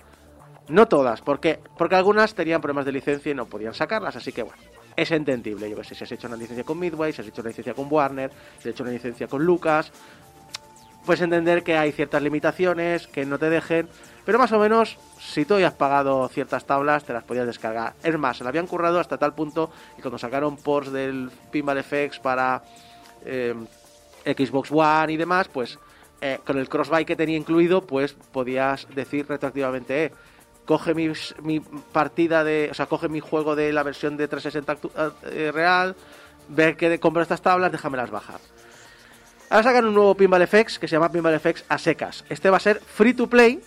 [0.70, 1.59] No todas, ¿por qué?
[1.78, 4.61] Porque algunas tenían problemas de licencia y no podían sacarlas, así que bueno,
[4.95, 5.70] es entendible.
[5.70, 7.74] Yo que sé, si has hecho una licencia con Midway, si has hecho una licencia
[7.74, 9.91] con Warner, si has hecho una licencia con Lucas,
[11.05, 13.88] puedes entender que hay ciertas limitaciones, que no te dejen,
[14.26, 17.93] pero más o menos, si tú hayas pagado ciertas tablas, te las podías descargar.
[18.03, 21.82] Es más, se la habían currado hasta tal punto que cuando sacaron ports del Pinball
[21.82, 22.61] FX para
[23.24, 23.55] eh,
[24.26, 25.80] Xbox One y demás, pues
[26.20, 30.11] eh, con el crossbuy que tenía incluido, pues podías decir retroactivamente, eh,
[30.68, 31.59] coge mi,
[31.91, 35.95] partida de, o sea, coge mi juego de la versión de 360 actu- eh, real,
[36.49, 38.39] ver que compro estas tablas, déjamelas bajar.
[39.49, 42.26] Ahora sacan un nuevo Pinball FX que se llama Pinball FX a secas.
[42.30, 43.61] Este va a ser free to play,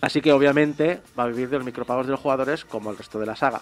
[0.00, 3.18] así que obviamente va a vivir de los micropagos de los jugadores como el resto
[3.18, 3.60] de la saga.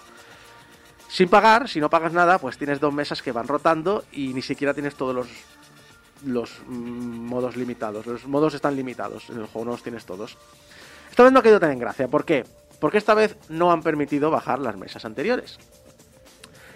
[1.09, 4.41] Sin pagar, si no pagas nada, pues tienes dos mesas que van rotando y ni
[4.43, 5.27] siquiera tienes todos los
[6.25, 8.05] los mm, modos limitados.
[8.05, 10.37] Los modos están limitados, en el juego no los tienes todos.
[11.15, 12.09] Esta vez no ha tan en gracia.
[12.09, 12.43] ¿Por qué?
[12.81, 15.57] Porque esta vez no han permitido bajar las mesas anteriores.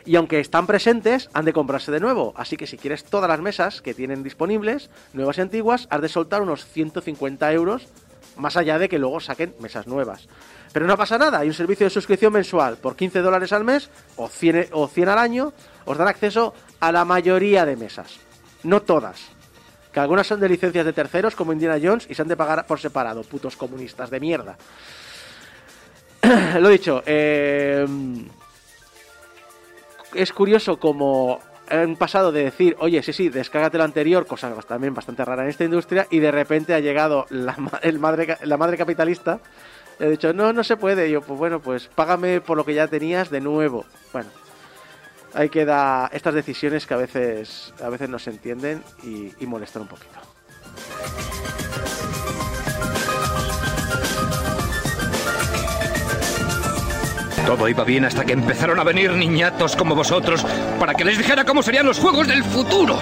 [0.05, 2.31] Y aunque están presentes, han de comprarse de nuevo.
[2.37, 6.07] Así que si quieres todas las mesas que tienen disponibles, nuevas y antiguas, has de
[6.07, 7.89] soltar unos 150 euros,
[8.37, 10.29] más allá de que luego saquen mesas nuevas.
[10.71, 13.89] Pero no pasa nada, hay un servicio de suscripción mensual por 15 dólares al mes
[14.15, 15.51] o 100, o 100 al año,
[15.83, 18.21] os dan acceso a la mayoría de mesas.
[18.63, 19.37] No todas.
[19.91, 22.65] Que algunas son de licencias de terceros, como Indiana Jones, y se han de pagar
[22.65, 24.57] por separado, putos comunistas de mierda.
[26.59, 27.85] Lo dicho, eh,
[30.13, 34.93] es curioso como han pasado de decir, oye, sí, sí, descárgate lo anterior, cosa también
[34.95, 37.55] bastante rara en esta industria, y de repente ha llegado la,
[37.99, 39.39] madre, la madre capitalista
[39.99, 41.09] y ha dicho, no, no se puede.
[41.09, 43.85] Y yo, pues bueno, pues págame por lo que ya tenías de nuevo.
[44.13, 44.29] Bueno,
[45.33, 49.83] ahí queda estas decisiones que a veces, a veces no se entienden y, y molestan
[49.83, 50.19] un poquito.
[57.45, 60.45] Todo iba bien hasta que empezaron a venir niñatos como vosotros
[60.79, 62.99] para que les dijera cómo serían los juegos del futuro.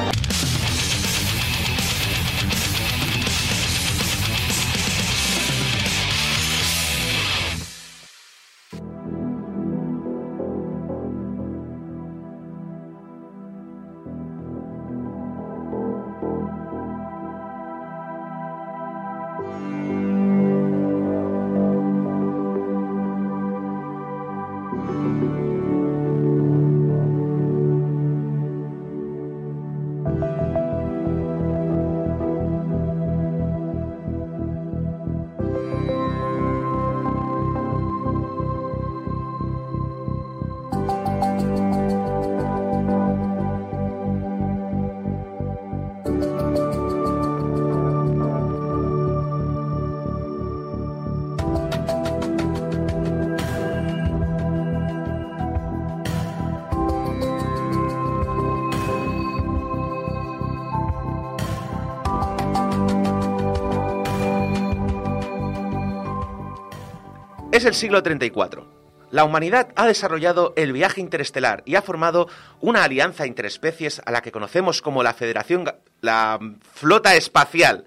[67.78, 68.68] Siglo 34.
[69.12, 72.28] La humanidad ha desarrollado el viaje interestelar y ha formado
[72.60, 75.72] una alianza interespecies a la que conocemos como la Federación,
[76.02, 76.40] la
[76.74, 77.86] Flota Espacial.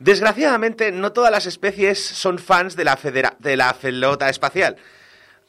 [0.00, 2.98] Desgraciadamente, no todas las especies son fans de la,
[3.38, 4.76] de la Flota Espacial.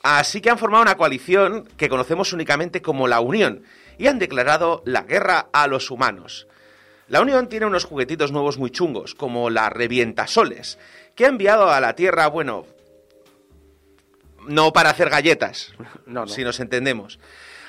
[0.03, 3.63] Así que han formado una coalición que conocemos únicamente como la Unión
[3.97, 6.47] y han declarado la guerra a los humanos.
[7.07, 10.77] La Unión tiene unos juguetitos nuevos muy chungos, como la Revientasoles,
[11.15, 12.65] que ha enviado a la Tierra, bueno,
[14.49, 15.73] no para hacer galletas,
[16.05, 16.27] No, no.
[16.27, 17.19] si nos entendemos.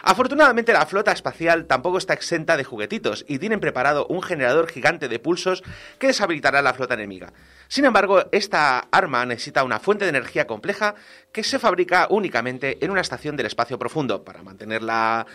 [0.02, 5.08] Afortunadamente la flota espacial tampoco está exenta de juguetitos y tienen preparado un generador gigante
[5.08, 5.62] de pulsos
[5.98, 7.34] que deshabilitará la flota enemiga.
[7.68, 10.94] Sin embargo, esta arma necesita una fuente de energía compleja
[11.32, 15.26] que se fabrica únicamente en una estación del espacio profundo para mantenerla,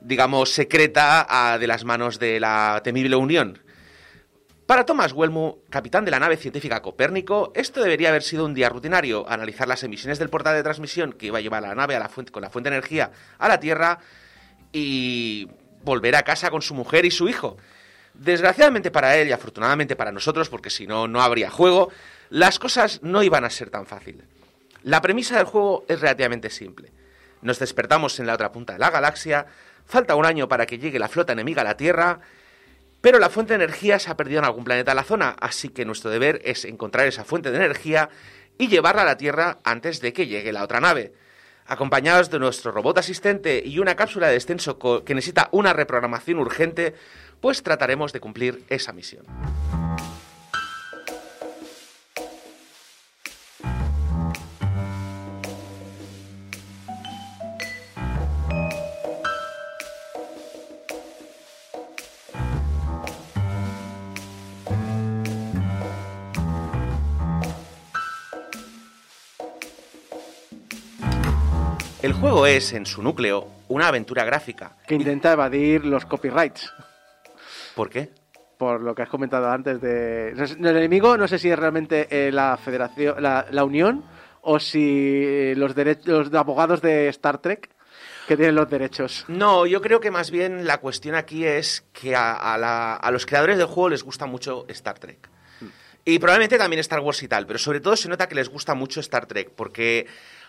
[0.00, 3.60] digamos, secreta ah, de las manos de la temible Unión.
[4.70, 8.68] Para Thomas Welmu, capitán de la nave científica Copérnico, esto debería haber sido un día
[8.68, 11.98] rutinario, analizar las emisiones del portal de transmisión que iba a llevar la nave
[12.30, 13.98] con la fuente de energía a la Tierra
[14.72, 15.48] y
[15.82, 17.56] volver a casa con su mujer y su hijo.
[18.14, 21.90] Desgraciadamente para él y afortunadamente para nosotros, porque si no, no habría juego,
[22.28, 24.24] las cosas no iban a ser tan fáciles.
[24.84, 26.92] La premisa del juego es relativamente simple.
[27.42, 29.46] Nos despertamos en la otra punta de la galaxia,
[29.84, 32.20] falta un año para que llegue la flota enemiga a la Tierra,
[33.00, 35.70] pero la fuente de energía se ha perdido en algún planeta de la zona, así
[35.70, 38.10] que nuestro deber es encontrar esa fuente de energía
[38.58, 41.14] y llevarla a la Tierra antes de que llegue la otra nave.
[41.66, 46.94] Acompañados de nuestro robot asistente y una cápsula de descenso que necesita una reprogramación urgente,
[47.40, 49.24] pues trataremos de cumplir esa misión.
[72.20, 74.72] Juego es, en su núcleo, una aventura gráfica.
[74.86, 76.72] Que intenta evadir los copyrights.
[77.74, 78.10] ¿Por qué?
[78.58, 80.30] Por lo que has comentado antes de.
[80.30, 84.04] El enemigo no sé si es realmente eh, la federación, la, la Unión,
[84.42, 87.70] o si eh, los, derechos los abogados de Star Trek
[88.28, 89.24] que tienen los derechos.
[89.28, 93.10] No, yo creo que más bien la cuestión aquí es que a, a la- a
[93.10, 95.28] los creadores del juego les gusta mucho Star Trek.
[96.04, 98.74] Y probablemente también Star Wars y tal, pero sobre todo se nota que les gusta
[98.74, 100.06] mucho Star Trek, porque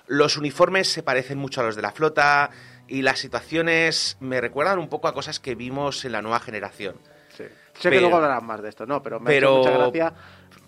[0.07, 2.49] los uniformes se parecen mucho a los de la flota
[2.87, 6.95] y las situaciones me recuerdan un poco a cosas que vimos en la nueva generación.
[7.29, 7.43] Sí.
[7.43, 7.49] Sé
[7.83, 9.01] que Pero- luego hablarán más de esto, ¿no?
[9.01, 10.13] Pero me pero- ha hecho mucha gracia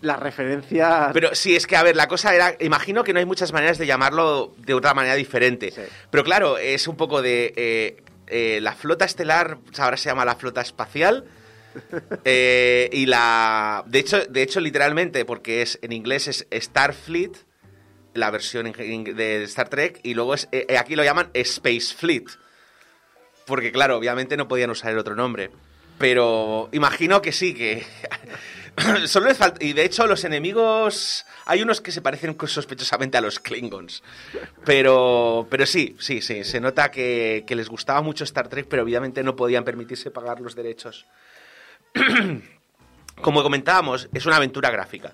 [0.00, 1.10] la referencia.
[1.12, 2.54] Pero sí, es que, a ver, la cosa era.
[2.60, 5.70] Imagino que no hay muchas maneras de llamarlo de otra manera diferente.
[5.70, 5.82] Sí.
[6.10, 7.52] Pero claro, es un poco de.
[7.56, 11.24] eh, eh, la flota estelar ahora se llama la flota espacial.
[12.24, 13.82] eh, y la.
[13.86, 17.32] De hecho, de hecho, literalmente, porque es en inglés es Starfleet,
[18.14, 22.24] la versión de Star Trek, y luego es, eh, aquí lo llaman Space Fleet.
[23.46, 25.50] Porque, claro, obviamente no podían usar el otro nombre.
[25.98, 27.86] Pero imagino que sí, que.
[29.06, 29.64] Solo les falta.
[29.64, 31.24] Y de hecho, los enemigos.
[31.46, 34.02] Hay unos que se parecen sospechosamente a los Klingons.
[34.64, 35.46] Pero.
[35.50, 36.42] Pero sí, sí, sí.
[36.44, 40.40] Se nota que, que les gustaba mucho Star Trek, pero obviamente no podían permitirse pagar
[40.40, 41.06] los derechos.
[43.20, 45.12] Como comentábamos, es una aventura gráfica.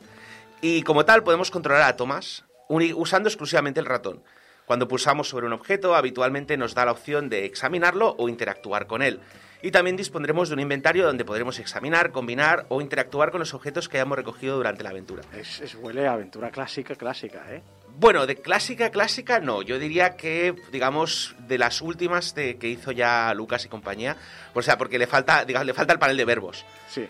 [0.63, 4.23] Y como tal, podemos controlar a Thomas usando exclusivamente el ratón.
[4.67, 9.03] Cuando pulsamos sobre un objeto, habitualmente nos da la opción de examinarlo o interactuar con
[9.03, 9.19] él.
[9.63, 13.89] Y también dispondremos de un inventario donde podremos examinar, combinar o interactuar con los objetos
[13.89, 15.23] que hayamos recogido durante la aventura.
[15.37, 17.63] Es, es- huele a aventura clásica, clásica, ¿eh?
[17.99, 19.61] Bueno, de clásica, clásica no.
[19.61, 24.17] Yo diría que, digamos, de las últimas de- que hizo ya Lucas y compañía.
[24.55, 27.07] O sea, porque le falta, digamos, le falta el panel de verbos Sí.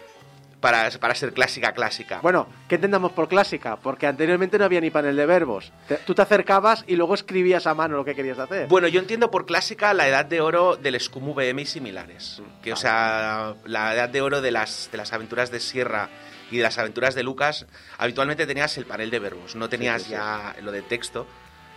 [0.61, 2.21] Para, para ser clásica, clásica.
[2.23, 3.77] Bueno, ¿qué entendamos por clásica?
[3.77, 5.73] Porque anteriormente no había ni panel de verbos.
[5.89, 8.69] Te- tú te acercabas y luego escribías a mano lo que querías hacer.
[8.69, 12.43] Bueno, yo entiendo por clásica la edad de oro del Scum VM y similares.
[12.63, 16.09] Que, o sea, la edad de oro de las, de las aventuras de Sierra
[16.51, 20.09] y de las aventuras de Lucas, habitualmente tenías el panel de verbos, no tenías sí,
[20.09, 20.13] sí.
[20.15, 21.27] ya lo de texto,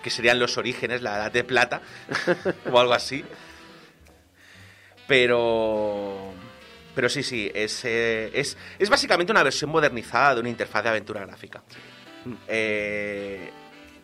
[0.01, 1.81] que serían los orígenes, la edad de plata,
[2.71, 3.23] o algo así.
[5.07, 6.32] Pero.
[6.95, 10.89] Pero sí, sí, es, eh, es, es básicamente una versión modernizada de una interfaz de
[10.89, 11.63] aventura gráfica.
[12.47, 13.49] Eh,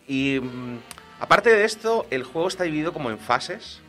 [0.08, 0.78] y mm,
[1.20, 3.80] aparte de esto, el juego está dividido como en fases.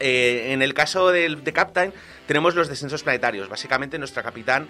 [0.00, 1.92] Eh, en el caso del, de Captain,
[2.26, 3.48] tenemos los descensos planetarios.
[3.48, 4.68] Básicamente, nuestra capitán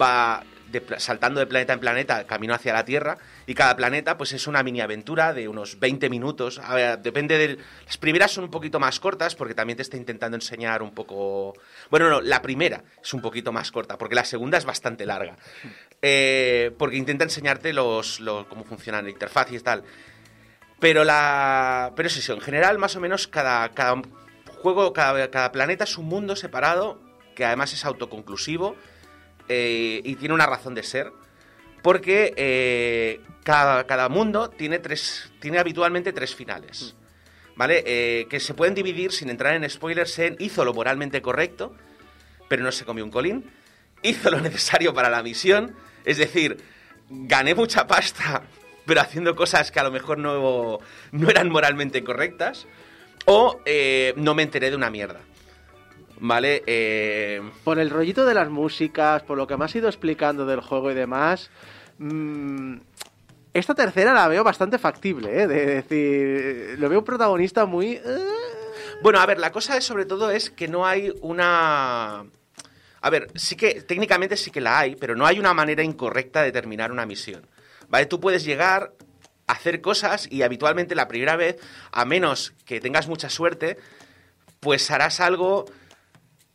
[0.00, 4.32] va de saltando de planeta en planeta, camino hacia la Tierra, y cada planeta pues
[4.32, 6.58] es una mini aventura de unos 20 minutos.
[6.58, 7.58] A ver, depende del...
[7.86, 11.54] Las primeras son un poquito más cortas porque también te está intentando enseñar un poco...
[11.90, 15.36] Bueno, no, la primera es un poquito más corta porque la segunda es bastante larga.
[16.02, 19.84] Eh, porque intenta enseñarte los, cómo funciona la interfaz y tal.
[20.78, 21.92] Pero la.
[21.96, 24.00] Pero es eso, en general, más o menos, cada, cada
[24.62, 27.00] juego, cada, cada planeta es un mundo separado,
[27.34, 28.76] que además es autoconclusivo
[29.48, 31.12] eh, y tiene una razón de ser.
[31.82, 35.30] Porque eh, cada, mundo tiene tres.
[35.40, 36.94] tiene habitualmente tres finales.
[37.56, 37.82] ¿Vale?
[37.86, 41.74] Eh, que se pueden dividir sin entrar en spoilers en hizo lo moralmente correcto,
[42.48, 43.50] pero no se comió un colín.
[44.02, 45.74] Hizo lo necesario para la misión.
[46.04, 46.58] Es decir,
[47.08, 48.42] gané mucha pasta,
[48.86, 50.78] pero haciendo cosas que a lo mejor no,
[51.10, 52.66] no eran moralmente correctas.
[53.24, 53.60] O
[54.16, 55.20] no me enteré de una mierda.
[56.20, 56.62] ¿Vale?
[56.66, 60.60] Eh, Por el rollito de las músicas, por lo que me has ido explicando del
[60.60, 61.50] juego y demás,
[61.98, 62.76] mm,
[63.54, 65.46] esta tercera la veo bastante factible, ¿eh?
[65.46, 67.92] De decir, lo veo un protagonista muy...
[67.94, 68.00] eh,
[69.02, 72.24] Bueno, a ver, la cosa es sobre todo es que no hay una...
[73.00, 76.42] A ver, sí que técnicamente sí que la hay, pero no hay una manera incorrecta
[76.42, 77.46] de terminar una misión.
[77.88, 78.06] ¿Vale?
[78.06, 78.92] Tú puedes llegar
[79.46, 81.58] a hacer cosas y habitualmente la primera vez,
[81.92, 83.78] a menos que tengas mucha suerte,
[84.60, 85.64] pues harás algo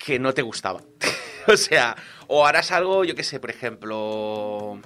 [0.03, 0.81] que no te gustaba.
[1.47, 1.95] o sea,
[2.27, 4.79] o harás algo, yo qué sé, por ejemplo...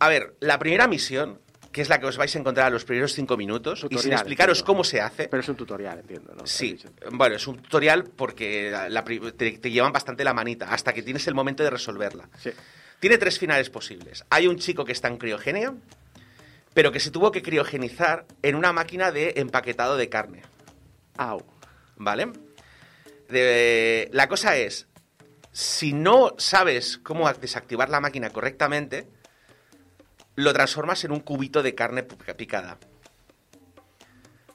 [0.00, 1.40] A ver, la primera misión,
[1.72, 4.12] que es la que os vais a encontrar a los primeros cinco minutos, y sin
[4.12, 4.66] explicaros entiendo.
[4.66, 6.46] cómo se hace, Pero es un tutorial, entiendo, ¿no?
[6.46, 6.78] Sí,
[7.10, 10.92] bueno, es un tutorial porque la- la pri- te, te llevan bastante la manita hasta
[10.92, 12.28] que tienes el momento de resolverla.
[12.38, 12.50] Sí.
[13.00, 14.24] Tiene tres finales posibles.
[14.30, 15.74] Hay un chico que está en criogenia,
[16.74, 20.42] pero que se tuvo que criogenizar en una máquina de empaquetado de carne,
[21.16, 21.44] Au.
[21.96, 22.28] ¿vale?
[23.28, 24.86] La cosa es,
[25.52, 29.06] si no sabes cómo desactivar la máquina correctamente,
[30.34, 32.78] lo transformas en un cubito de carne picada.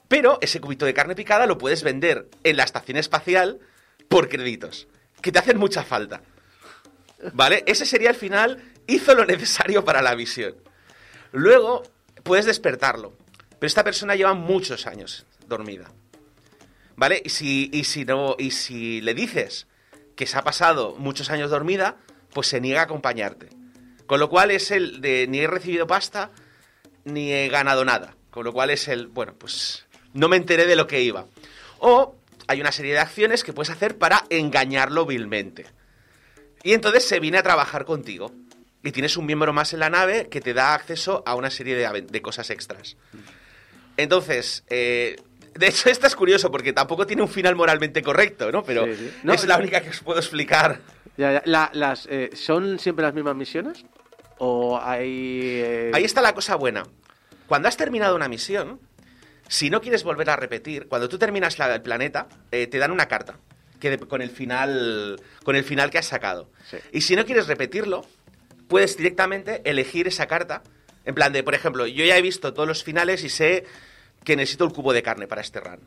[0.08, 3.60] Pero ese cubito de carne picada lo puedes vender en la estación espacial
[4.08, 4.88] por créditos,
[5.20, 6.22] que te hacen mucha falta.
[7.32, 7.64] ¿Vale?
[7.66, 10.56] Ese sería el final, hizo lo necesario para la misión.
[11.32, 11.82] Luego
[12.22, 13.16] puedes despertarlo,
[13.58, 15.90] pero esta persona lleva muchos años dormida.
[16.96, 17.20] ¿Vale?
[17.24, 19.66] Y si, y si, no, y si le dices
[20.16, 21.96] que se ha pasado muchos años dormida,
[22.32, 23.48] pues se niega a acompañarte.
[24.06, 26.30] Con lo cual es el de ni he recibido pasta
[27.04, 28.16] ni he ganado nada.
[28.30, 31.26] Con lo cual es el, bueno, pues no me enteré de lo que iba.
[31.78, 32.16] O
[32.46, 35.66] hay una serie de acciones que puedes hacer para engañarlo vilmente.
[36.62, 38.32] Y entonces se viene a trabajar contigo.
[38.82, 41.74] Y tienes un miembro más en la nave que te da acceso a una serie
[41.74, 42.96] de, de cosas extras.
[43.96, 45.16] Entonces, eh,
[45.54, 48.62] de hecho, esto es curioso porque tampoco tiene un final moralmente correcto, ¿no?
[48.64, 49.10] Pero Sí, sí.
[49.22, 50.80] No, es la única que os puedo explicar.
[51.16, 51.42] Ya, ya.
[51.46, 53.84] La- las, eh, ¿Son siempre las mismas misiones?
[54.38, 55.50] ¿O hay...?
[55.62, 56.82] eh, Ahí está la cosa buena.
[57.46, 58.80] Cuando has terminado una misión,
[59.48, 62.90] si no quieres volver a repetir, cuando tú terminas la del planeta, eh, te dan
[62.90, 63.38] una carta
[63.78, 66.50] que de- con el final con el final que has sacado.
[66.68, 66.78] Sí.
[66.92, 68.06] Y si no quieres repetirlo,
[68.66, 70.62] puedes directamente elegir esa carta.
[71.04, 73.66] En plan de, por ejemplo, yo ya he visto todos los finales y sé
[74.24, 75.80] que necesito el cubo de carne para este run.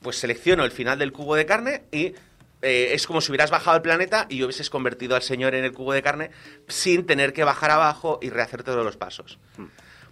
[0.00, 2.14] Pues selecciono el final del cubo de carne y
[2.62, 5.72] eh, es como si hubieras bajado al planeta y hubieses convertido al señor en el
[5.72, 6.30] cubo de carne
[6.68, 9.38] sin tener que bajar abajo y rehacer todos los pasos.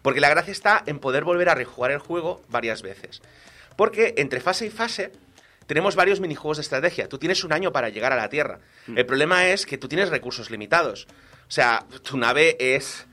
[0.03, 3.23] Porque la gracia está en poder volver a rejugar el juego varias veces.
[3.77, 5.13] Porque entre fase y fase
[5.67, 7.09] tenemos varios minijuegos de estrategia.
[7.09, 8.61] Tú tienes un año para llegar a la Tierra.
[8.95, 11.07] El problema es que tú tienes recursos limitados.
[11.47, 13.07] O sea, tu nave es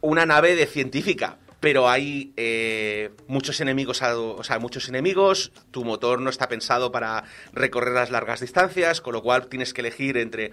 [0.00, 5.50] una nave de científica, pero hay eh, muchos enemigos, o sea, muchos enemigos.
[5.70, 9.80] Tu motor no está pensado para recorrer las largas distancias, con lo cual tienes que
[9.80, 10.52] elegir entre,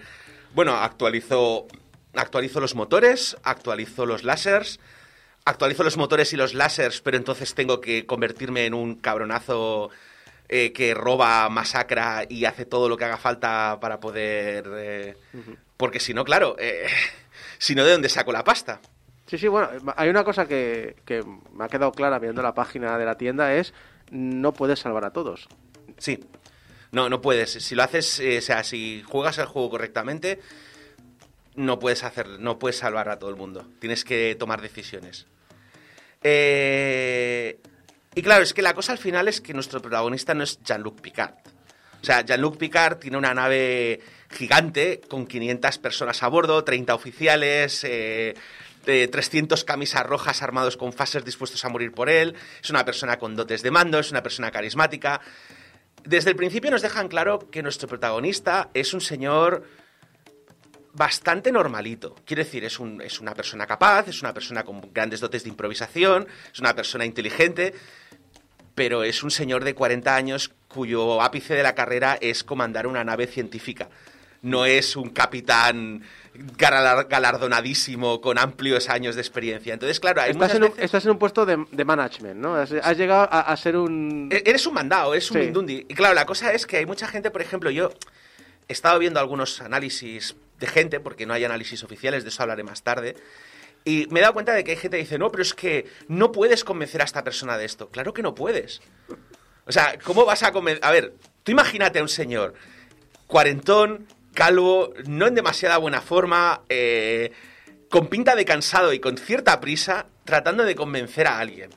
[0.56, 1.68] bueno, actualizo,
[2.16, 4.80] actualizo los motores, actualizo los láseres,
[5.46, 9.92] actualizo los motores y los láseres, pero entonces tengo que convertirme en un cabronazo
[10.50, 14.66] eh, que roba, masacra y hace todo lo que haga falta para poder...
[14.76, 15.18] eh,
[15.78, 16.56] Porque si no, claro,
[17.60, 18.82] si no, ¿de dónde saco la pasta?
[19.26, 21.24] Sí, sí, bueno, hay una cosa que, que
[21.54, 23.74] me ha quedado clara viendo la página de la tienda es
[24.12, 25.48] no puedes salvar a todos.
[25.98, 26.20] Sí.
[26.92, 27.52] No, no puedes.
[27.52, 30.40] Si lo haces, eh, o sea, si juegas el juego correctamente,
[31.56, 33.68] no puedes hacer, no puedes salvar a todo el mundo.
[33.80, 35.26] Tienes que tomar decisiones.
[36.24, 37.60] Eh,
[38.14, 41.02] y claro, es que la cosa al final es que nuestro protagonista no es Jean-Luc
[41.02, 41.36] Picard.
[42.02, 44.00] O sea, Jean-Luc Picard tiene una nave
[44.30, 48.36] gigante con 500 personas a bordo, 30 oficiales, eh,
[48.88, 52.36] eh, 300 camisas rojas armados con fases dispuestos a morir por él.
[52.64, 55.22] Es una persona con dotes de mando, es una persona carismática.
[56.04, 59.64] Desde el principio nos dejan claro que nuestro protagonista es un señor
[60.94, 62.16] bastante normalito.
[62.26, 65.50] Quiero decir, es, un- es una persona capaz, es una persona con grandes dotes de
[65.50, 67.74] improvisación, es una persona inteligente,
[68.76, 73.04] pero es un señor de 40 años cuyo ápice de la carrera es comandar una
[73.04, 73.90] nave científica.
[74.46, 76.04] No es un capitán
[76.58, 79.74] galar- galardonadísimo con amplios años de experiencia.
[79.74, 82.56] Entonces, claro, hay Estás en, un, veces- estás en un puesto de, de management, ¿no?
[82.56, 84.30] Has, has llegado a, a ser un...
[84.32, 85.44] E- Eres un mandado, eres un Sí.
[85.46, 85.86] mindundi.
[85.90, 87.90] Y claro, la cosa es que hay mucha gente, por ejemplo, yo
[88.68, 92.64] he estado viendo algunos análisis de gente, porque no hay análisis oficiales, de eso hablaré
[92.64, 93.16] más tarde,
[93.84, 95.86] y me he dado cuenta de que hay gente que dice, no, pero es que
[96.08, 97.90] no puedes convencer a esta persona de esto.
[97.90, 98.82] Claro que no puedes.
[99.66, 100.86] O sea, ¿cómo vas a convencer?
[100.86, 102.54] A ver, tú imagínate a un señor
[103.28, 107.32] cuarentón, calvo, no en demasiada buena forma, eh,
[107.90, 111.72] con pinta de cansado y con cierta prisa, tratando de convencer a alguien.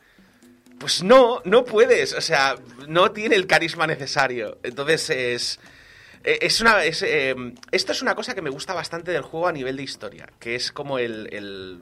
[0.78, 2.56] Pues no, no puedes, o sea,
[2.86, 4.58] no tiene el carisma necesario.
[4.62, 5.60] Entonces es...
[6.24, 7.34] eh, Es una, eh,
[7.72, 10.54] esto es una cosa que me gusta bastante del juego a nivel de historia, que
[10.54, 11.28] es como el...
[11.32, 11.80] el-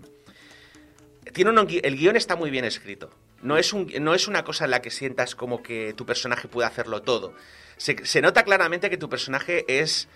[1.32, 3.10] tiene un, el guion está muy bien escrito.
[3.42, 6.48] No es, un, no es una cosa en la que sientas como que tu personaje
[6.48, 7.34] puede hacerlo todo.
[7.76, 10.08] Se nota claramente que tu personaje es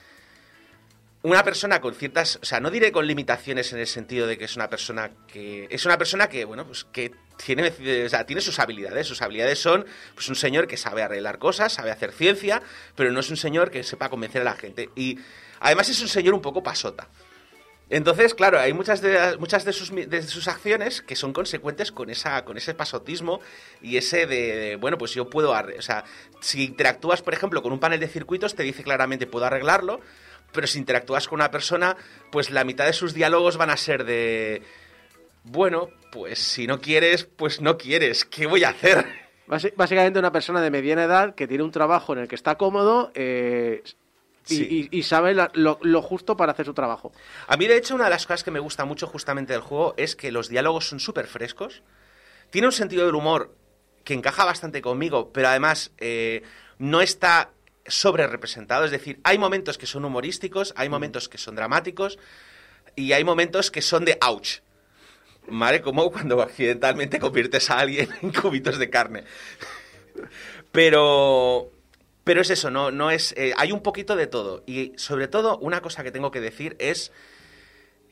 [1.23, 4.47] una persona con ciertas, o sea, no diré con limitaciones en el sentido de que
[4.47, 7.13] es una persona que es una persona que, bueno, pues que
[7.45, 7.73] tiene,
[8.05, 9.07] o sea, tiene sus habilidades.
[9.07, 12.63] Sus habilidades son, pues, un señor que sabe arreglar cosas, sabe hacer ciencia,
[12.95, 14.91] pero no es un señor que sepa convencer a la gente.
[14.97, 15.19] Y
[15.61, 17.09] además es un señor un poco pasota.
[17.91, 22.09] Entonces, claro, hay muchas de muchas de sus, de sus acciones que son consecuentes con
[22.09, 23.41] esa con ese pasotismo
[23.83, 26.05] y ese de, de, bueno, pues yo puedo, o sea,
[26.41, 30.01] si interactúas, por ejemplo, con un panel de circuitos te dice claramente puedo arreglarlo,
[30.53, 31.97] pero si interactúas con una persona,
[32.33, 34.63] pues la mitad de sus diálogos van a ser de
[35.45, 39.05] bueno, pues si no quieres, pues no quieres, ¿qué voy a hacer?
[39.77, 43.11] Básicamente una persona de mediana edad que tiene un trabajo en el que está cómodo
[43.15, 43.83] eh,
[44.49, 44.89] y, Sí.
[44.93, 47.11] y- y sabe la- lo, lo justo para hacer su trabajo.
[47.49, 49.95] A mí, de hecho, una de las cosas que me gusta mucho justamente del juego
[49.97, 51.83] es que los diálogos son súper frescos.
[52.51, 53.55] Tiene un sentido del humor
[54.05, 56.43] que encaja bastante conmigo, pero además eh,
[56.79, 57.51] no está
[57.87, 58.85] sobre representado.
[58.85, 62.19] Es decir, hay momentos que son humorísticos, hay momentos que son dramáticos
[62.97, 64.61] y hay momentos que son de ouch.
[65.49, 65.81] ¿Vale?
[65.81, 69.25] Como cuando accidentalmente conviertes a alguien en cubitos de carne.
[70.73, 71.71] Pero.
[72.23, 73.33] Pero es eso, no, no es.
[73.37, 74.63] eh, hay un poquito de todo.
[74.67, 77.13] Y sobre todo, una cosa que tengo que decir es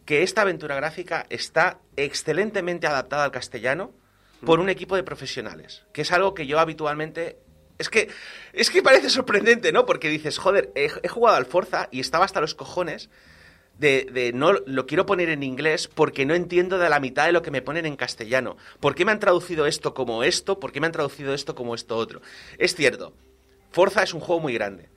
[0.06, 3.92] que esta aventura gráfica está excelentemente adaptada al castellano
[4.44, 5.84] por un equipo de profesionales.
[5.92, 7.36] Que es algo que yo habitualmente.
[7.78, 8.08] Es que,
[8.52, 9.86] es que parece sorprendente, ¿no?
[9.86, 13.08] Porque dices, joder, he, he jugado al Forza y estaba hasta los cojones
[13.78, 17.32] de, de no lo quiero poner en inglés porque no entiendo de la mitad de
[17.32, 18.56] lo que me ponen en castellano.
[18.80, 20.58] ¿Por qué me han traducido esto como esto?
[20.58, 22.20] ¿Por qué me han traducido esto como esto otro?
[22.58, 23.14] Es cierto,
[23.70, 24.88] Forza es un juego muy grande.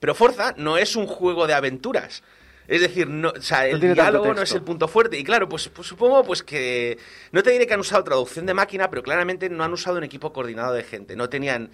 [0.00, 2.22] Pero Forza no es un juego de aventuras.
[2.66, 5.18] Es decir, no, o sea, el diálogo no es el punto fuerte.
[5.18, 6.98] Y claro, pues, pues supongo pues que
[7.30, 10.04] no te diré que han usado traducción de máquina, pero claramente no han usado un
[10.04, 11.14] equipo coordinado de gente.
[11.14, 11.70] No tenían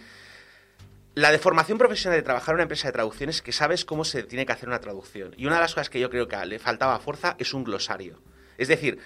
[1.15, 4.23] la deformación profesional de trabajar en una empresa de traducciones es que sabes cómo se
[4.23, 5.35] tiene que hacer una traducción.
[5.37, 7.65] Y una de las cosas que yo creo que le faltaba a Forza es un
[7.65, 8.23] glosario.
[8.59, 8.99] Es decir,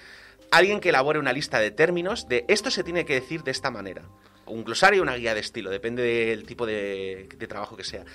[0.51, 3.71] alguien que elabore una lista de términos de esto se tiene que decir de esta
[3.71, 4.03] manera.
[4.45, 8.05] Un glosario una guía de estilo, depende del tipo de, de trabajo que sea.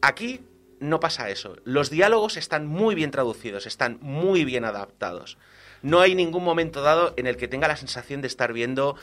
[0.00, 0.40] Aquí
[0.80, 1.56] no pasa eso.
[1.64, 5.38] Los diálogos están muy bien traducidos, están muy bien adaptados.
[5.82, 8.96] No hay ningún momento dado en el que tenga la sensación de estar viendo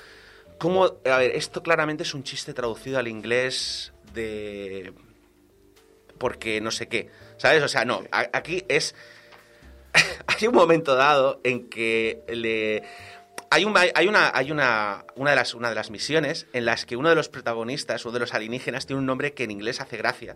[0.60, 0.98] cómo...
[1.06, 4.94] A ver, esto claramente es un chiste traducido al inglés de...
[6.18, 7.10] Porque no sé qué.
[7.38, 7.64] ¿Sabes?
[7.64, 8.04] O sea, no.
[8.12, 8.96] a- aquí es...
[10.28, 12.84] hay un momento dado en que le...
[13.50, 16.86] Hay, un, hay una, hay una, una, de las, una de las misiones en las
[16.88, 19.80] que uno de los protagonistas, uno de los alienígenas, tiene un nombre que en inglés
[19.80, 20.36] hace gracia.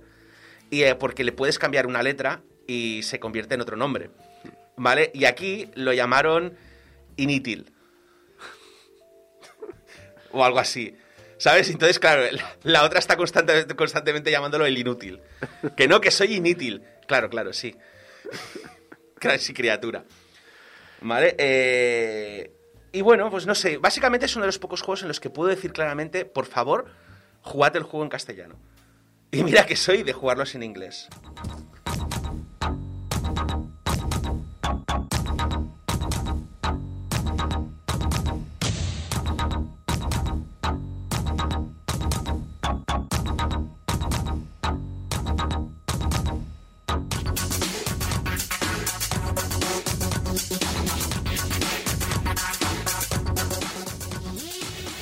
[0.70, 4.12] Y eh, porque le puedes cambiar una letra y se convierte en otro nombre.
[4.76, 5.10] ¿Vale?
[5.16, 6.56] Y aquí lo llamaron
[7.16, 7.72] Initil.
[10.32, 10.96] o algo así.
[11.38, 11.70] ¿Sabes?
[11.70, 12.24] Entonces, claro,
[12.64, 15.22] la, otra está constantemente, constantemente llamándolo el inútil.
[15.76, 16.84] Que no, que soy inútil.
[17.08, 17.76] Claro, claro, sí.
[19.20, 20.04] Claro, sí, criatura.
[21.02, 21.36] ¿Vale?
[21.40, 22.52] Eh,
[22.92, 23.80] y bueno, pues no sé.
[23.80, 26.86] Básicamente es uno de los pocos juegos en los que puedo decir claramente, por favor,
[27.42, 28.60] jugad el juego en castellano.
[29.32, 31.08] Y mira que soy de jugarlos en inglés.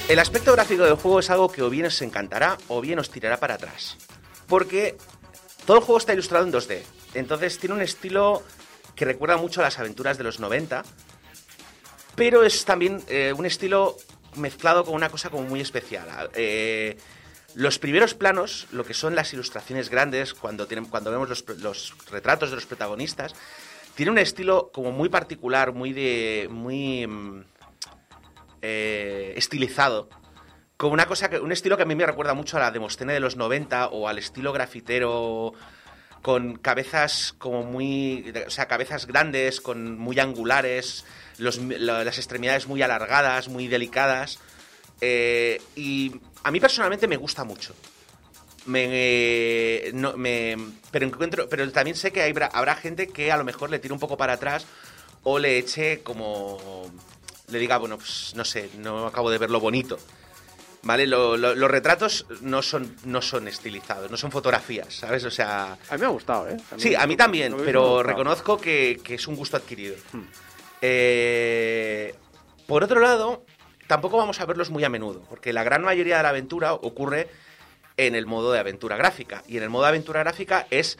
[0.07, 3.09] El aspecto gráfico del juego es algo que o bien os encantará o bien os
[3.09, 3.97] tirará para atrás.
[4.47, 4.97] Porque
[5.65, 6.81] todo el juego está ilustrado en 2D.
[7.15, 8.43] Entonces tiene un estilo
[8.95, 10.83] que recuerda mucho a las aventuras de los 90.
[12.15, 13.97] Pero es también eh, un estilo
[14.35, 16.29] mezclado con una cosa como muy especial.
[16.35, 16.97] Eh,
[17.55, 21.95] los primeros planos, lo que son las ilustraciones grandes, cuando, tienen, cuando vemos los, los
[22.11, 23.33] retratos de los protagonistas,
[23.95, 26.47] tiene un estilo como muy particular, muy de.
[26.51, 27.07] muy.
[28.67, 30.09] Eh, estilizado.
[30.75, 31.39] Como una cosa que.
[31.39, 34.07] un estilo que a mí me recuerda mucho a la Demostene de los 90 o
[34.07, 35.53] al estilo grafitero
[36.23, 38.33] con cabezas como muy.
[38.47, 41.05] o sea, cabezas grandes, con muy angulares,
[41.37, 44.39] las extremidades muy alargadas, muy delicadas.
[44.99, 47.75] Eh, y a mí personalmente me gusta mucho.
[48.65, 49.95] Pero
[51.05, 54.17] encuentro, pero también sé que habrá gente que a lo mejor le tire un poco
[54.17, 54.65] para atrás
[55.21, 56.89] o le eche como
[57.49, 59.97] le diga, bueno, pues no sé, no acabo de verlo bonito.
[60.83, 61.07] ¿Vale?
[61.07, 65.23] Lo- lo- los retratos no son, no son estilizados, no son fotografías, ¿sabes?
[65.23, 66.57] O sea, A mí me ha gustado, ¿eh?
[66.77, 69.95] Sí, a mí también, lo pero reconozco que, que es un gusto adquirido.
[70.81, 72.13] Eh,
[72.67, 73.43] por otro lado,
[73.87, 77.29] tampoco vamos a verlos muy a menudo, porque la gran mayoría de la aventura ocurre
[77.97, 79.43] en el modo de aventura gráfica.
[79.47, 80.99] Y en el modo de aventura gráfica es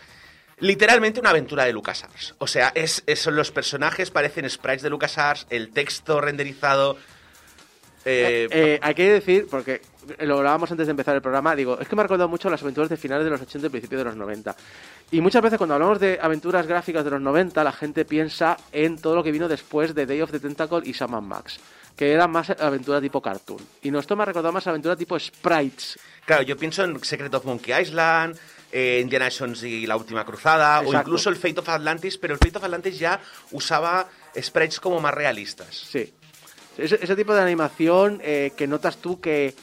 [0.59, 2.35] literalmente una aventura de LucasArts.
[2.37, 6.97] O sea, es, los personajes parecen sprites de LucasArts, el texto renderizado...
[8.05, 9.81] eh, Eh, hay que decir, porque
[10.19, 12.61] lo hablábamos antes de empezar el programa, digo, es que me ha recordado mucho las
[12.61, 14.55] aventuras de finales de los 80 y principios de los 90.
[15.11, 18.97] Y muchas veces cuando hablamos de aventuras gráficas de los 90, la gente piensa en
[18.97, 21.59] todo lo que vino después de Day of the Tentacle y Sam Max,
[21.95, 23.61] que eran más aventura tipo cartoon.
[23.81, 25.97] Y no, esto me ha recordado más aventura tipo sprites.
[26.25, 28.37] Claro, yo pienso en Secret of Monkey Island,
[28.77, 32.39] eh, Indiana Jones y la Última Cruzada, o incluso el Fate of Atlantis, pero el
[32.39, 33.21] Fate of Atlantis ya
[33.51, 35.73] usaba sprites como más realistas.
[35.89, 36.13] Sí.
[36.77, 39.55] Ese, ese tipo de animación eh, que notas tú que,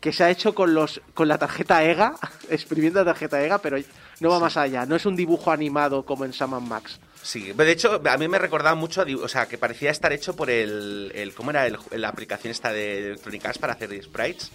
[0.00, 2.16] que se ha hecho con los con la tarjeta EGA,
[2.50, 3.78] exprimiendo la tarjeta EGA, pero
[4.18, 4.84] no va más allá.
[4.86, 6.98] No es un dibujo animado como en Sam Max.
[7.22, 10.50] Sí, de hecho, a mí me recordaba mucho, o sea, que parecía estar hecho por
[10.50, 14.50] el, el ¿cómo era el- la aplicación esta de Electronic Arts para hacer sprites?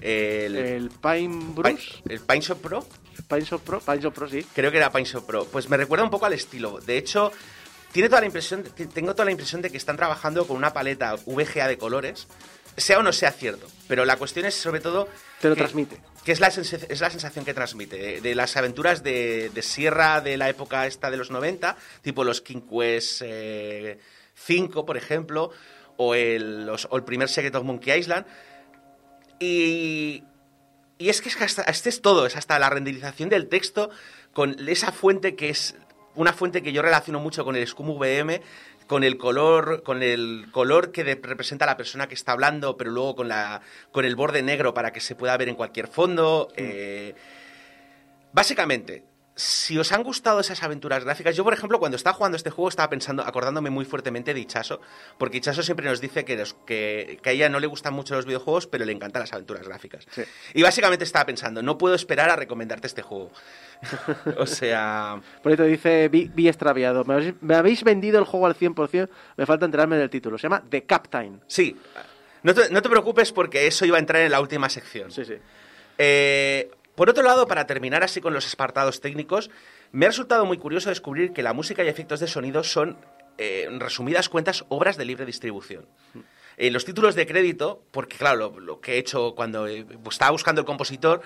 [0.00, 2.86] El, El Pine Bruce, el Pine Shop Pro,
[3.28, 4.44] Pine Shop Pro, Pine Shop Pro, sí.
[4.54, 5.44] creo que era Pine Shop Pro.
[5.46, 6.78] Pues me recuerda un poco al estilo.
[6.80, 7.32] De hecho,
[7.92, 8.62] tiene toda la impresión,
[8.92, 12.26] tengo toda la impresión de que están trabajando con una paleta VGA de colores,
[12.76, 13.66] sea o no sea cierto.
[13.88, 15.08] Pero la cuestión es sobre todo
[15.40, 15.98] Te lo que- transmite.
[16.24, 20.20] que es la, es la sensación que transmite, de, de las aventuras de, de Sierra
[20.20, 23.98] de la época esta de los 90, tipo los King Quest eh,
[24.34, 25.50] 5, por ejemplo,
[25.96, 28.26] o el, los- o el primer Secret of Monkey Island.
[29.40, 30.22] Y,
[30.98, 33.90] y es que es que hasta, este es todo, es hasta la renderización del texto
[34.32, 35.76] con esa fuente que es
[36.14, 38.42] una fuente que yo relaciono mucho con el Scum VM,
[38.88, 42.76] con el color, con el color que de- representa a la persona que está hablando,
[42.76, 43.60] pero luego con la
[43.92, 46.48] con el borde negro para que se pueda ver en cualquier fondo.
[46.56, 47.14] eh,
[48.32, 49.04] básicamente,
[49.40, 52.68] si os han gustado esas aventuras gráficas, yo por ejemplo cuando estaba jugando este juego
[52.68, 54.80] estaba pensando, acordándome muy fuertemente de Ichaso,
[55.16, 58.16] porque Ichaso siempre nos dice que, los- que, que a ella no le gustan mucho
[58.16, 60.06] los videojuegos, pero le encantan las aventuras gráficas.
[60.10, 60.22] Sí.
[60.54, 63.30] Y básicamente estaba pensando, no puedo esperar a recomendarte este juego.
[64.38, 67.04] o sea, Por ahí te dice, vi, vi extraviado.
[67.04, 70.36] Me habéis, me habéis vendido el juego al 100%, me falta enterarme del título.
[70.36, 71.40] Se llama The Captain.
[71.46, 71.76] sí,
[72.42, 75.10] no te, no te preocupes porque eso iba a entrar en la última sección.
[75.12, 75.34] Sí, sí.
[75.98, 79.48] Eh, por otro lado, para terminar así con los apartados técnicos,
[79.92, 82.98] me ha resultado muy curioso descubrir que la música y efectos de sonido son,
[83.38, 85.86] eh, en resumidas cuentas, obras de libre distribución.
[86.56, 90.32] En los títulos de crédito, porque claro, lo, lo que he hecho cuando eh, estaba
[90.32, 91.22] buscando el compositor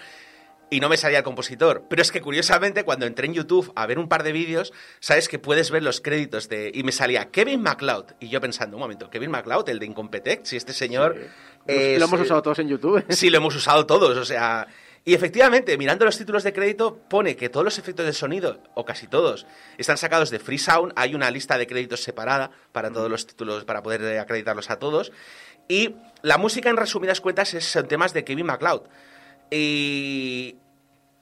[0.68, 3.86] y no me salía el compositor, pero es que curiosamente cuando entré en YouTube a
[3.86, 7.30] ver un par de vídeos, sabes que puedes ver los créditos de y me salía
[7.30, 11.16] Kevin MacLeod y yo pensando, un momento, Kevin MacLeod, el de Incompetech, si este señor
[11.16, 13.04] Lo- es, lo hemos eh, usado todos en YouTube.
[13.10, 14.66] Sí, lo hemos usado todos, o sea...
[15.04, 18.84] Y efectivamente, mirando los títulos de crédito, pone que todos los efectos de sonido, o
[18.84, 19.46] casi todos,
[19.76, 20.92] están sacados de Free Sound.
[20.94, 24.78] Hay una lista de créditos separada para todos los títulos, para poder eh, acreditarlos a
[24.78, 25.10] todos.
[25.66, 28.82] Y la música, en resumidas cuentas, es, son temas de Kevin MacLeod.
[29.50, 30.56] Y...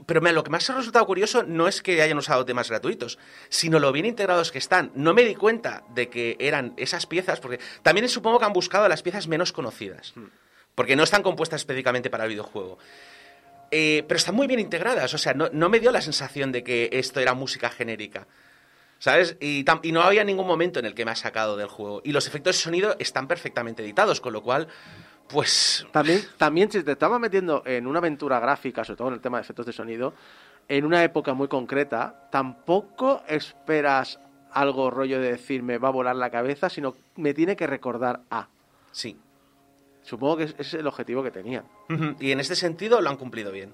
[0.06, 3.18] Pero mira, lo que más ha resultado curioso no es que hayan usado temas gratuitos,
[3.50, 4.92] sino lo bien integrados que están.
[4.94, 8.88] No me di cuenta de que eran esas piezas, porque también supongo que han buscado
[8.88, 10.14] las piezas menos conocidas,
[10.74, 12.78] porque no están compuestas específicamente para el videojuego.
[13.70, 16.64] Eh, pero están muy bien integradas, o sea, no, no me dio la sensación de
[16.64, 18.26] que esto era música genérica.
[18.98, 19.36] ¿Sabes?
[19.40, 22.02] Y, tam- y no había ningún momento en el que me ha sacado del juego.
[22.04, 24.68] Y los efectos de sonido están perfectamente editados, con lo cual,
[25.26, 25.86] pues...
[25.90, 29.38] También, también si te estabas metiendo en una aventura gráfica, sobre todo en el tema
[29.38, 30.12] de efectos de sonido,
[30.68, 34.20] en una época muy concreta, tampoco esperas
[34.52, 38.20] algo rollo de decir me va a volar la cabeza, sino me tiene que recordar
[38.30, 38.48] a.
[38.92, 39.16] Sí.
[40.10, 41.64] Supongo que ese es el objetivo que tenían.
[41.88, 43.72] Ujú, Y en este sentido lo han cumplido bien.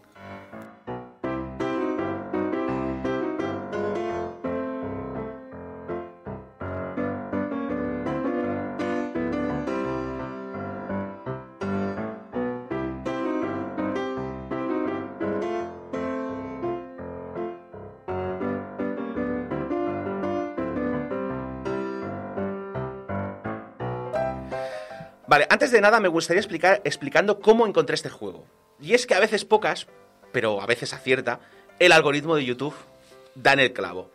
[25.29, 28.45] Vale, antes de nada me gustaría explicar explicando cómo encontré este juego.
[28.81, 29.87] Y es que a veces pocas,
[30.33, 31.41] pero a veces acierta,
[31.79, 32.75] el algoritmo de YouTube
[33.35, 34.11] da en el clavo.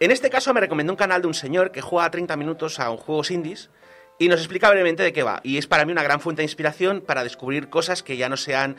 [0.00, 2.90] En este caso me recomendó un canal de un señor que juega 30 minutos a
[2.90, 3.70] un juegos indies
[4.18, 5.40] y nos explica brevemente de qué va.
[5.42, 8.36] Y es para mí una gran fuente de inspiración para descubrir cosas que ya no
[8.36, 8.76] sean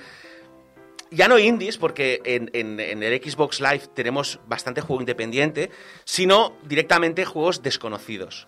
[1.11, 5.69] ya no indies, porque en, en- en el Xbox Live tenemos bastante juego independiente,
[6.05, 8.47] sino directamente juegos desconocidos.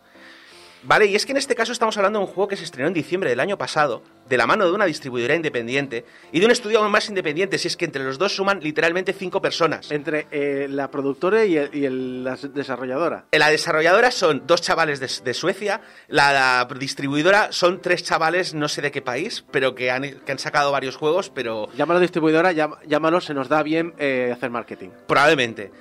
[0.87, 2.87] Vale, y es que en este caso estamos hablando de un juego que se estrenó
[2.87, 6.51] en diciembre del año pasado, de la mano de una distribuidora independiente y de un
[6.51, 9.89] estudio aún más independiente, si es que entre los dos suman literalmente cinco personas.
[9.91, 13.25] Entre eh, la productora y, el- y el- la desarrolladora.
[13.31, 18.67] La desarrolladora son dos chavales de, de Suecia, la, la distribuidora son tres chavales no
[18.67, 22.51] sé de qué país, pero que han, que han sacado varios juegos, pero Llámalo distribuidora,
[22.51, 24.89] llámalo, se nos da bien eh, hacer marketing.
[25.07, 25.71] Probablemente.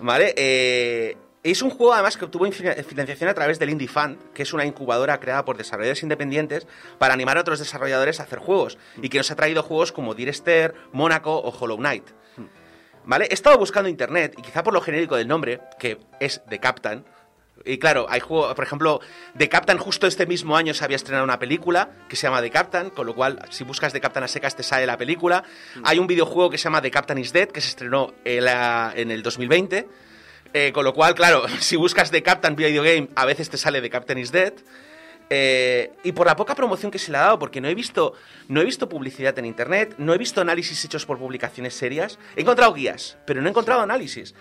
[0.00, 0.32] ¿Vale?
[0.36, 1.16] Eh,
[1.52, 4.64] es un juego además que obtuvo financiación a través del Indie Fund, que es una
[4.64, 6.66] incubadora creada por desarrolladores independientes
[6.98, 10.14] para animar a otros desarrolladores a hacer juegos y que nos ha traído juegos como
[10.14, 12.08] Dear Esther, Mónaco o Hollow Knight.
[13.04, 13.26] ¿Vale?
[13.30, 17.04] He estado buscando internet y quizá por lo genérico del nombre, que es The Captain.
[17.64, 19.00] Y claro, hay juegos, por ejemplo,
[19.36, 22.50] The Captain justo este mismo año se había estrenado una película que se llama The
[22.50, 25.42] Captain, con lo cual si buscas The Captain a secas te sale la película.
[25.84, 28.92] Hay un videojuego que se llama The Captain is Dead, que se estrenó en, la-
[28.94, 29.88] en el 2020.
[30.58, 33.82] Eh, con lo cual, claro, si buscas The Captain Video Game, a veces te sale
[33.82, 34.54] The Captain is Dead.
[35.28, 38.14] Eh, y por la poca promoción que se le ha dado, porque no he visto,
[38.48, 42.18] no he visto publicidad en internet, no he visto análisis hechos por publicaciones serias.
[42.36, 44.34] He encontrado guías, pero no he encontrado análisis.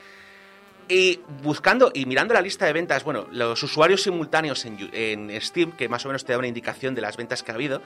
[0.87, 5.89] Y buscando y mirando la lista de ventas, bueno, los usuarios simultáneos en, Steam, que
[5.89, 7.81] más o menos te da una indicación de las ventas que ha habido,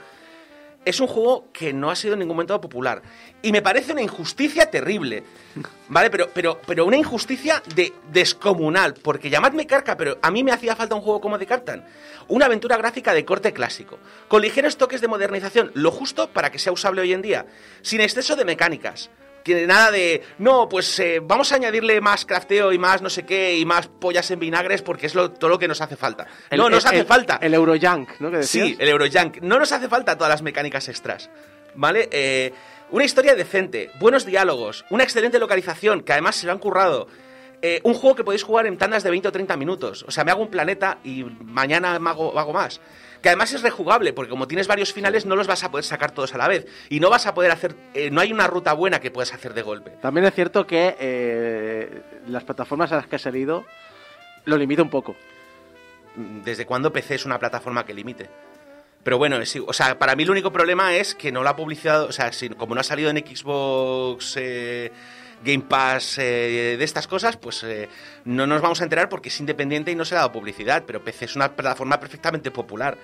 [0.84, 3.02] es un juego que no ha sido en ningún momento popular.
[3.42, 5.24] Y me parece una injusticia terrible.
[5.88, 6.10] ¿Vale?
[6.10, 8.94] Pero, pero, pero una injusticia de, descomunal.
[8.94, 11.84] Porque llamadme carca, pero a mí me hacía falta un juego como de Cartan.
[12.28, 13.98] Una aventura gráfica de corte clásico.
[14.28, 15.70] Con ligeros toques de modernización.
[15.74, 17.46] Lo justo para que sea usable hoy en día.
[17.82, 19.10] Sin exceso de mecánicas.
[19.44, 23.24] Que nada de, no, pues eh, vamos a añadirle más crafteo y más no sé
[23.24, 26.26] qué y más pollas en vinagres porque es lo- todo lo que nos hace falta.
[26.50, 27.38] no, El- nos hace el- falta.
[27.40, 28.30] El Eurojunk, ¿no?
[28.30, 28.66] Que decías.
[28.68, 29.38] Sí, el Eurojunk.
[29.40, 31.30] No nos hace falta todas las mecánicas extras.
[31.74, 32.08] ¿Vale?
[32.12, 32.52] Eh,
[32.90, 37.06] una historia decente, buenos diálogos, una excelente localización, que además se lo han currado.
[37.62, 40.04] Eh, un juego que podéis jugar en tandas de 20 o 30 minutos.
[40.08, 42.80] O sea, me hago un planeta y mañana me hago, hago más.
[43.22, 46.10] Que además es rejugable, porque como tienes varios finales, no los vas a poder sacar
[46.12, 46.66] todos a la vez.
[46.88, 47.74] Y no vas a poder hacer.
[47.94, 49.90] eh, no hay una ruta buena que puedas hacer de golpe.
[50.00, 53.64] También es cierto que eh, las plataformas a las que ha salido
[54.46, 55.16] lo limita un poco.
[56.44, 58.28] ¿Desde cuándo PC es una plataforma que limite?
[59.02, 61.56] Pero bueno, es, o sea, para mí el único problema es que no lo ha
[61.56, 64.92] publicado, o sea, si- como no ha salido en Xbox eh,
[65.42, 67.88] Game Pass eh, de estas cosas, pues eh,
[68.24, 71.02] no nos vamos a enterar porque es independiente y no se ha dado publicidad, pero
[71.02, 72.98] PC es una plataforma perfectamente popular.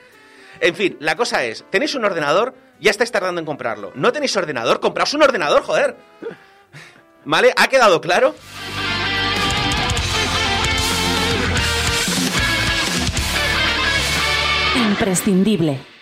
[0.60, 3.92] En fin, la cosa es, tenéis un ordenador, ya estáis tardando en comprarlo.
[3.94, 4.80] ¿No tenéis ordenador?
[4.80, 5.96] Compraos un ordenador, joder.
[7.24, 7.52] ¿Vale?
[7.56, 8.34] ¿Ha quedado claro?
[14.76, 15.95] Imprescindible.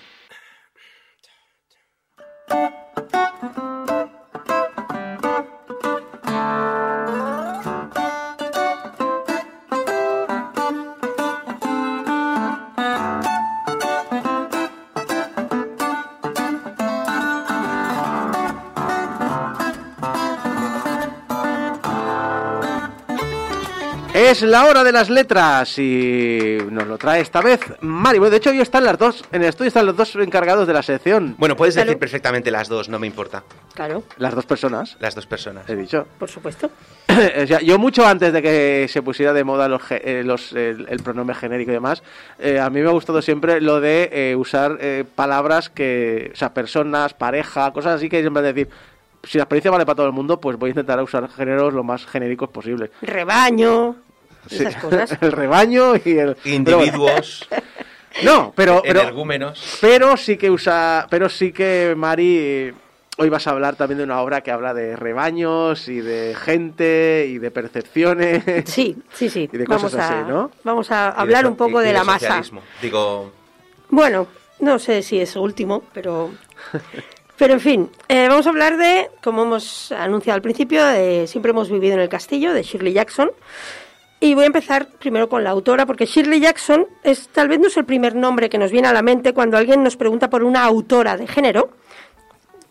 [24.35, 28.19] Es la hora de las letras y nos lo trae esta vez Mari.
[28.19, 30.73] Bueno, de hecho, hoy están las dos, en el estudio están los dos encargados de
[30.73, 31.37] la sección.
[31.39, 31.87] Bueno, puedes Claro.
[31.87, 33.45] decir perfectamente las dos, no me importa.
[33.75, 35.69] Claro, Las dos personas, Las dos personas.
[35.71, 36.09] he dicho.
[36.19, 36.69] por supuesto.
[37.45, 40.85] O sea, yo mucho antes de que se pusiera de moda los, eh, los, el,
[40.89, 42.03] el pronombre genérico y demás,
[42.41, 46.37] eh, a mí me ha gustado siempre lo de eh, usar eh, palabras que, o
[46.37, 48.69] sea, personas, pareja, cosas así que siempre decir,
[49.23, 51.85] si la experiencia vale para todo el mundo, pues voy a intentar usar géneros lo
[51.85, 52.91] más genéricos posible.
[53.01, 53.95] Rebaño,
[54.51, 54.81] esas Sí.
[54.83, 55.17] cosas.
[55.21, 56.37] el rebaño y el...
[56.37, 56.83] pero bueno.
[56.85, 57.49] Individuos,
[58.23, 59.01] No, pero, pero,
[59.81, 62.73] pero sí que usa, pero sí que Mari,
[63.17, 67.27] hoy vas a hablar también de una obra que habla de rebaños y de gente
[67.29, 68.45] y de percepciones.
[68.67, 69.51] Sí, sí, sí.
[69.53, 70.53] Y de vamos cosas a, así, ¿no?
[70.63, 72.41] Vamos a de hablar un poco y- y de la masa.
[72.81, 73.33] Digo,
[73.89, 74.29] Bueno,
[74.61, 76.31] no sé si es último, pero.
[77.37, 81.51] Pero en fin, eh, vamos a hablar de, como hemos anunciado al principio, de Siempre
[81.51, 83.33] hemos vivido en el castillo, de Shirley Jackson.
[84.25, 87.67] Y voy a empezar primero con la autora, porque Shirley Jackson es tal vez no
[87.67, 90.43] es el primer nombre que nos viene a la mente cuando alguien nos pregunta por
[90.43, 91.69] una autora de género.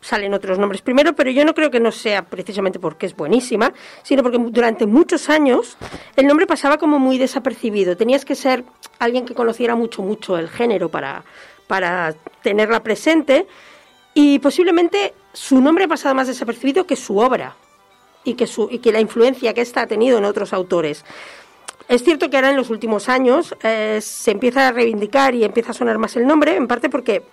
[0.02, 3.72] Salen otros nombres primero, pero yo no creo que no sea precisamente porque es buenísima,
[4.02, 5.78] sino porque durante muchos años
[6.16, 7.96] el nombre pasaba como muy desapercibido.
[7.96, 8.64] Tenías que ser
[8.98, 11.24] alguien que conociera mucho, mucho el género para,
[11.68, 13.46] para tenerla presente
[14.16, 17.56] y posiblemente su nombre ha pasado más desapercibido que su obra
[18.24, 21.06] y que, su, y que la influencia que ésta ha tenido en otros autores.
[21.88, 25.72] Es cierto que ahora en los últimos años eh, se empieza a reivindicar y empieza
[25.72, 27.24] a sonar más el nombre, en parte porque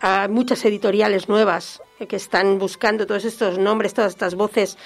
[0.00, 4.76] hay muchas editoriales nuevas eh, que están buscando todos estos nombres, todas estas voces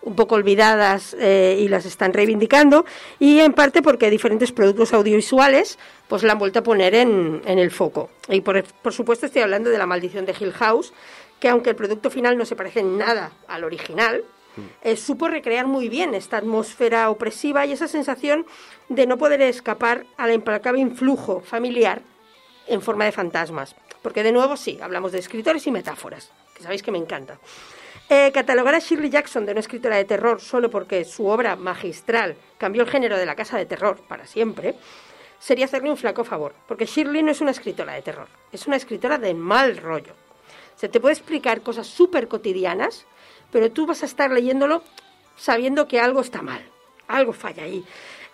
[0.00, 2.84] un poco olvidadas eh, y las están reivindicando,
[3.20, 5.78] y en parte porque diferentes productos audiovisuales
[6.08, 8.10] pues la han vuelto a poner en, el foco.
[8.28, 10.92] Y por, por supuesto estoy hablando de La maldición de Hill House,
[11.38, 14.24] que aunque el producto final no se parece en nada al original,
[14.82, 18.46] eh, supo recrear muy bien esta atmósfera opresiva y esa sensación
[18.88, 22.02] de no poder escapar al implacable influjo familiar
[22.66, 23.74] en forma de fantasmas.
[24.02, 27.38] Porque de nuevo sí, hablamos de escritores y metáforas, que sabéis que me encanta.
[28.08, 32.36] Eh, catalogar a Shirley Jackson de una escritora de terror solo porque su obra magistral
[32.58, 34.74] cambió el género de la casa de terror para siempre,
[35.38, 38.76] sería hacerle un flaco favor, porque Shirley no es una escritora de terror, es una
[38.76, 40.14] escritora de mal rollo.
[40.76, 43.06] Se te puede explicar cosas súper cotidianas,
[43.52, 44.82] pero tú vas a estar leyéndolo
[45.36, 46.62] sabiendo que algo está mal,
[47.06, 47.84] algo falla ahí.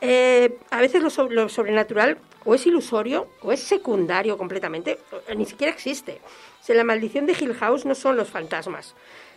[0.01, 4.99] Eh, a veces lo, so- lo sobrenatural o es ilusorio o es secundario completamente,
[5.37, 6.21] ni siquiera existe.
[6.69, 8.95] O la maldición de Hill House no son los fantasmas,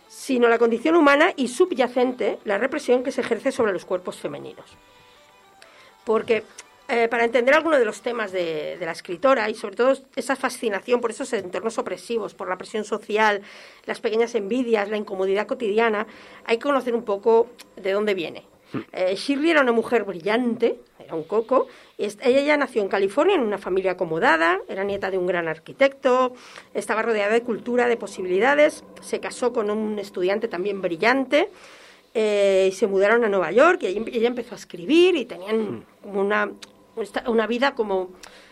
[0.08, 4.66] sino la condición humana y subyacente la represión que se ejerce sobre los cuerpos femeninos.
[6.04, 6.44] Porque
[6.88, 10.36] eh, para entender algunos de los temas de, de la escritora y sobre todo esa
[10.36, 13.42] fascinación por esos entornos opresivos, por la presión social,
[13.86, 16.06] las pequeñas envidias, la incomodidad cotidiana,
[16.44, 18.44] hay que conocer un poco de dónde viene.
[18.92, 21.68] Eh, Shirley era una mujer brillante, era un coco.
[21.98, 25.48] y ella ya nació en California en una familia acomodada, era nieta de un gran
[25.48, 26.32] arquitecto,
[26.74, 31.50] estaba rodeada de cultura, de posibilidades, se casó con un estudiante también brillante
[32.14, 36.20] eh, y se mudaron a Nueva York y ella empezó a escribir y tenían como
[36.20, 36.50] una,
[37.26, 38.10] una vida como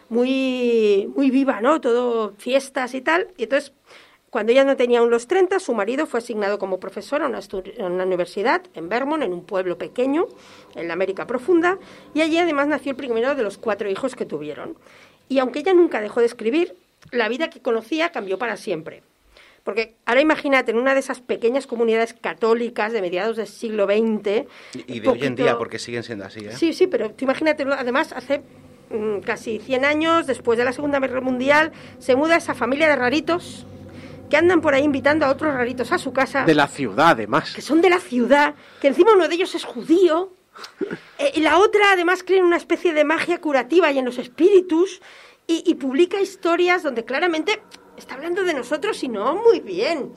[0.08, 1.80] muy, muy viva, ¿no?
[1.80, 3.28] Todo fiestas y tal.
[3.36, 3.72] Y entonces,
[4.30, 7.38] cuando ella no tenía aún los 30, su marido fue asignado como profesor a una,
[7.38, 10.26] a una universidad en Vermont, en un pueblo pequeño,
[10.74, 11.78] en la América Profunda,
[12.14, 14.76] y allí además nació el primero de los cuatro hijos que tuvieron.
[15.28, 16.76] Y aunque ella nunca dejó de escribir,
[17.12, 19.02] la vida que conocía cambió para siempre.
[19.64, 24.46] Porque ahora imagínate, en una de esas pequeñas comunidades católicas de mediados del siglo XX...
[24.86, 26.52] Y, y de hoy en día, porque siguen siendo así, ¿eh?
[26.56, 28.42] Sí, sí, pero tú imagínate, además, hace
[28.90, 32.96] mm, casi 100 años, después de la Segunda Guerra Mundial, se muda esa familia de
[32.96, 33.66] raritos
[34.30, 37.52] que andan por ahí invitando a otros raritos a su casa, De la ciudad, además.
[37.52, 40.32] que son de la ciudad, que encima uno de ellos es judío,
[41.18, 44.18] eh, y la otra además cree en una especie de magia curativa y en los
[44.18, 45.02] espíritus,
[45.46, 47.60] y, y publica historias donde claramente
[48.00, 50.12] está hablando de nosotros y no muy bien.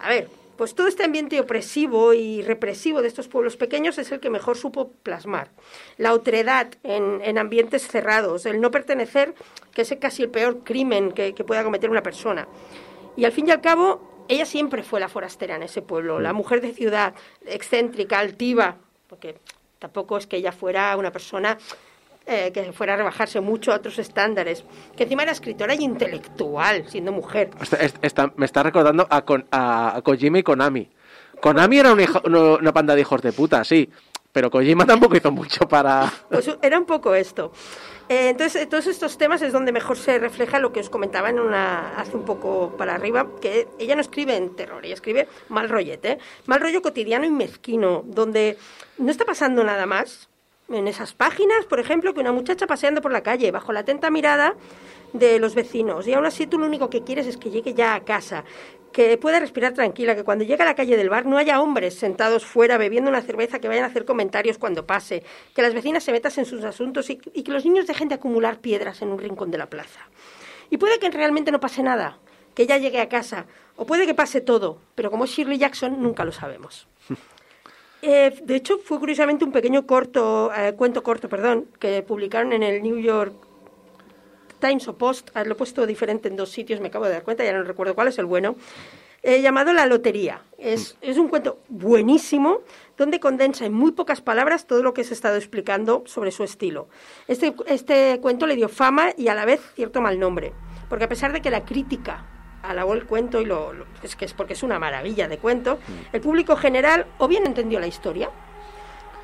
[0.00, 4.18] A ver, pues todo este ambiente opresivo y represivo de estos pueblos pequeños es el
[4.18, 5.50] que mejor supo plasmar.
[5.98, 9.34] La otredad en, en ambientes cerrados, el no pertenecer,
[9.72, 12.48] que es casi el peor crimen que, que pueda cometer una persona.
[13.16, 16.32] Y al fin y al cabo, ella siempre fue la forastera en ese pueblo, la
[16.32, 17.14] mujer de ciudad,
[17.46, 19.38] excéntrica, altiva, porque
[19.78, 21.58] tampoco es que ella fuera una persona
[22.28, 24.64] eh, que fuera a rebajarse mucho a otros estándares,
[24.96, 27.50] que encima era escritora y intelectual, siendo mujer.
[27.60, 30.88] Esta- est- esta- me está recordando a, Kon- a, Kojima y Konami.
[31.40, 33.88] Konami era un hijo- una banda de hijos de puta, sí.
[34.30, 36.12] Pero Kojima tampoco hizo mucho para...
[36.28, 37.50] Pues era un poco esto.
[38.10, 41.30] Eh, entonces, eh, todos estos temas es donde mejor se refleja lo que os comentaba
[41.30, 45.28] en una, hace un poco para arriba, que ella no escribe en terror, ella escribe
[45.48, 48.58] mal rollete, mal rollo cotidiano y mezquino, donde
[48.98, 50.27] no está pasando nada más.
[50.70, 54.10] En esas páginas, por ejemplo, que una muchacha paseando por la calle bajo la atenta
[54.10, 54.54] mirada
[55.14, 57.94] de los vecinos y aún así tú lo único que quieres es que llegue ya
[57.94, 58.44] a casa,
[58.92, 61.94] que pueda respirar tranquila, que cuando llegue a la calle del bar no haya hombres
[61.94, 65.22] sentados fuera bebiendo una cerveza que vayan a hacer comentarios cuando pase,
[65.54, 68.16] que las vecinas se metan en sus asuntos y, y que los niños dejen de
[68.16, 70.00] acumular piedras en un rincón de la plaza.
[70.68, 72.18] Y puede que realmente no pase nada,
[72.54, 73.46] que ella llegue a casa,
[73.76, 76.88] o puede que pase todo, pero como es Shirley Jackson nunca lo sabemos.
[78.00, 82.62] Eh, de hecho, fue curiosamente un pequeño corto, eh, cuento corto, perdón, que publicaron en
[82.62, 83.34] el New York
[84.60, 87.22] Times o Post, ah, lo he puesto diferente en dos sitios, me acabo de dar
[87.22, 88.56] cuenta, ya no recuerdo cuál es el bueno,
[89.22, 90.42] eh, llamado La Lotería.
[90.58, 92.60] Es, es un cuento buenísimo
[92.96, 96.44] donde condensa en muy pocas palabras todo lo que se ha estado explicando sobre su
[96.44, 96.88] estilo.
[97.26, 100.52] Este, este cuento le dio fama y a la vez cierto mal nombre,
[100.88, 103.72] porque a pesar de que la crítica alabó el cuento y lo,
[104.02, 105.78] es que es porque es una maravilla de cuento,
[106.12, 108.30] el público general o bien entendió la historia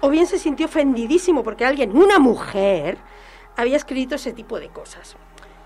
[0.00, 2.98] o bien se sintió ofendidísimo porque alguien, una mujer,
[3.56, 5.16] había escrito ese tipo de cosas.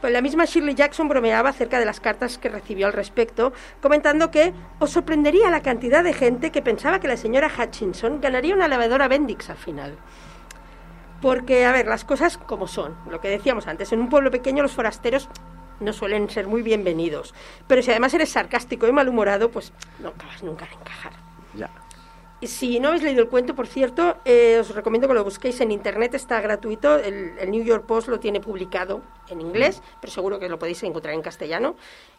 [0.00, 4.30] Pues la misma Shirley Jackson bromeaba acerca de las cartas que recibió al respecto, comentando
[4.30, 8.68] que os sorprendería la cantidad de gente que pensaba que la señora Hutchinson ganaría una
[8.68, 9.98] lavadora Bendix al final.
[11.20, 12.96] Porque, a ver, las cosas como son.
[13.10, 15.28] Lo que decíamos antes, en un pueblo pequeño los forasteros
[15.80, 17.34] no suelen ser muy bienvenidos.
[17.66, 21.12] Pero si además eres sarcástico y malhumorado, pues no acabas nunca de encajar.
[21.55, 21.70] Ya.
[22.42, 25.72] Si no habéis leído el cuento, por cierto, eh, os recomiendo que lo busquéis en
[25.72, 26.96] internet, está gratuito.
[26.96, 30.82] El, el New York Post lo tiene publicado en inglés, pero seguro que lo podéis
[30.84, 31.74] encontrar en castellano.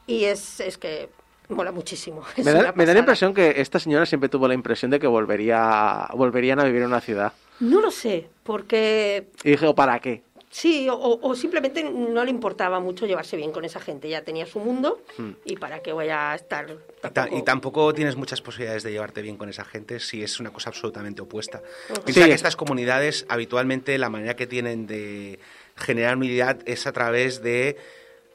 [0.05, 1.09] Y es, es que
[1.47, 2.23] mola muchísimo.
[2.37, 5.07] Me da, me da la impresión que esta señora siempre tuvo la impresión de que
[5.07, 7.33] volvería, volverían a vivir en una ciudad.
[7.59, 10.23] No lo sé, porque Y dije, ¿o para qué?
[10.49, 14.09] Sí, o, o simplemente no le importaba mucho llevarse bien con esa gente.
[14.09, 15.31] Ya tenía su mundo Hmm.
[15.45, 16.69] y para qué voy a estar.
[16.69, 20.23] Y, ta- tampoco- y tampoco tienes muchas posibilidades de llevarte bien con esa gente si
[20.23, 21.61] es una cosa absolutamente opuesta.
[22.05, 22.27] Piensa Sí.
[22.29, 25.39] que estas comunidades habitualmente la manera que tienen de
[25.75, 27.77] generar unidad es a través de,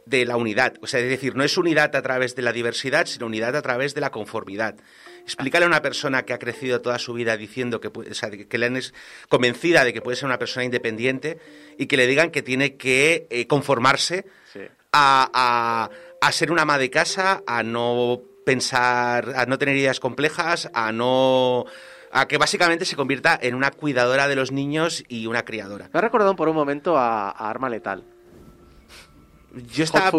[0.07, 0.75] de la unidad.
[0.83, 3.63] O sea, es decir, no es unidad a través de la diversidad, sino unidad a
[3.63, 4.77] través de la conformidad.
[5.25, 8.59] Explícale a una persona que ha crecido toda su vida diciendo que, o sea, que
[8.59, 8.93] le han es
[9.29, 11.39] convencida de que puede ser una persona independiente
[11.79, 14.61] y que le digan que tiene que eh, conformarse Sí.
[14.93, 15.91] a, a-
[16.27, 20.93] a ser una ama de casa, a no pensar, a no tener ideas complejas, a
[20.93, 21.65] no
[22.13, 25.91] a que básicamente se convierta en una cuidadora de los niños y una criadora.
[25.93, 28.05] Me ha recordado por un momento a, a Arma Letal.
[29.73, 30.11] Yo estaba.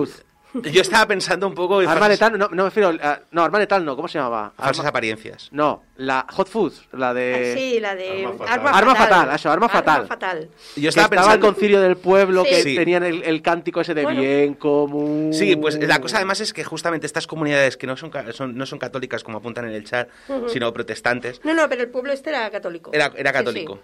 [0.72, 2.90] Yo estaba pensando un poco Arma falsas, letal, no, no me refiero.
[3.02, 4.54] a- no, arma letal no, ¿cómo se llamaba?
[4.58, 5.50] falsas Arma- apariencias.
[5.52, 7.52] no, la Hot Foods, la de.
[7.54, 8.74] Ah, sí, la de Arma fatal.
[8.76, 9.96] arma, fatal, eso, arma fatal.
[9.96, 10.50] Arma fatal.
[10.76, 11.10] Yo que estaba estaba el
[11.40, 11.48] pensando...
[11.48, 12.50] concilio del pueblo Sí.
[12.50, 12.76] que Sí.
[12.76, 14.22] tenían el, el cántico ese de Bueno.
[14.22, 15.32] bien común.
[15.34, 18.56] Sí, pues la cosa además es que justamente estas comunidades que no son, ca- son-
[18.58, 20.10] no son católicas como apuntan en el chat,
[20.48, 22.92] sino protestantes, No, no, pero el pueblo este era católico.
[22.94, 23.74] Era- era Sí, católico.
[23.76, 23.80] sí.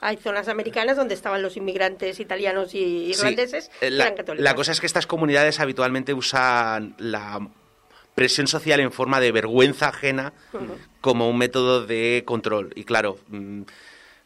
[0.00, 4.86] Hay zonas americanas donde estaban los inmigrantes italianos y irlandeses, eh, la cosa es que
[4.86, 7.40] estas comunidades habitualmente usan la
[8.14, 10.32] presión social en forma de vergüenza ajena
[11.00, 12.72] como un método de control.
[12.74, 13.62] Y claro, mm,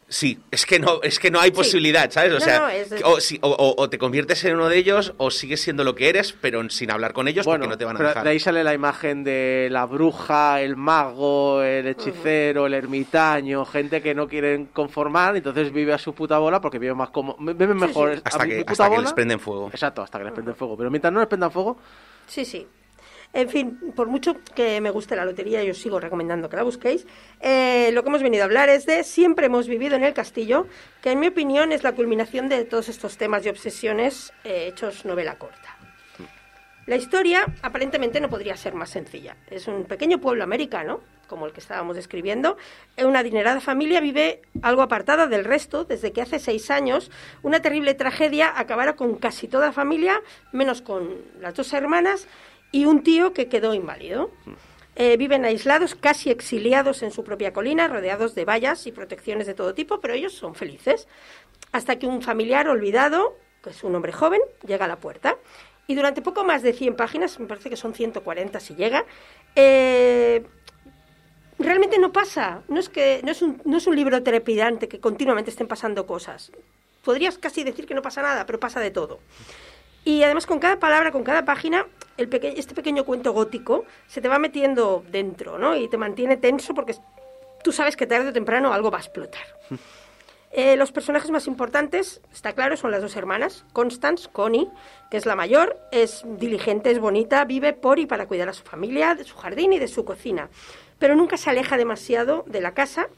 [0.07, 2.31] sí, es que no, es que no hay posibilidad, ¿sabes?
[2.31, 4.69] O No, sea, no, es- que o, si- o- o- o te conviertes en uno
[4.69, 7.69] de ellos o sigues siendo lo que eres, pero sin hablar con ellos Bueno, porque
[7.73, 8.23] no te van a pero dejar.
[8.23, 14.01] de ahí sale la imagen de la bruja, el mago, el hechicero, el ermitaño, gente
[14.01, 17.75] que no quieren conformar, entonces vive a su puta bola porque vive más como viven
[17.75, 19.69] mejor a Hasta mi- que- mi puta hasta que les prenden fuego.
[19.71, 20.77] Exacto, hasta que les prenden fuego.
[20.77, 21.77] Pero mientras no les prendan fuego,
[22.27, 22.65] Sí, sí.
[23.35, 27.05] En fin, por mucho que me guste la lotería, yo sigo recomendando que la busquéis.
[27.41, 30.67] Eh, lo que hemos venido a hablar es de Siempre hemos vivido en el castillo,
[31.01, 35.03] que en mi opinión es la culminación de todos estos temas y obsesiones eh, hechos
[35.03, 35.77] novela corta.
[36.85, 39.35] La historia aparentemente no podría ser más sencilla.
[39.51, 42.55] Es un pequeño pueblo americano, como el que estábamos describiendo.
[43.03, 47.11] Una adinerada familia vive algo apartada del resto desde que hace seis años
[47.43, 50.21] una terrible tragedia acabara con casi toda la familia,
[50.53, 52.27] menos con las dos hermanas
[52.71, 54.31] y un tío que quedó inválido.
[54.97, 59.53] Eh, viven aislados, casi exiliados en su propia colina, rodeados de vallas y protecciones de
[59.53, 61.07] todo tipo, pero ellos son felices.
[61.73, 65.37] Hasta que un familiar olvidado, que es un hombre joven, llega a la puerta.
[65.87, 69.05] Y durante poco más de 100 páginas, me parece que son 140 si llega,
[69.55, 70.43] eh,
[71.59, 72.63] realmente no pasa.
[72.69, 76.07] No es, que, no, es un, no es un libro trepidante que continuamente estén pasando
[76.07, 76.51] cosas.
[77.03, 79.19] Podrías casi decir que no pasa nada, pero pasa de todo.
[80.05, 81.85] Y además con cada palabra, con cada página,
[82.17, 85.75] el peque- este pequeño cuento gótico se te va metiendo dentro, ¿no?
[85.75, 86.95] Y te mantiene tenso porque
[87.63, 89.43] tú sabes que tarde o temprano algo va a explotar.
[90.57, 93.65] Eh, los personajes más importantes, está claro, son las dos hermanas.
[93.73, 94.69] Constance, Connie,
[95.11, 98.63] que es la mayor, es diligente, es bonita, vive por y para cuidar a su
[98.63, 100.47] familia, de su jardín y de su cocina.
[100.97, 103.09] Pero nunca se aleja demasiado de la casa.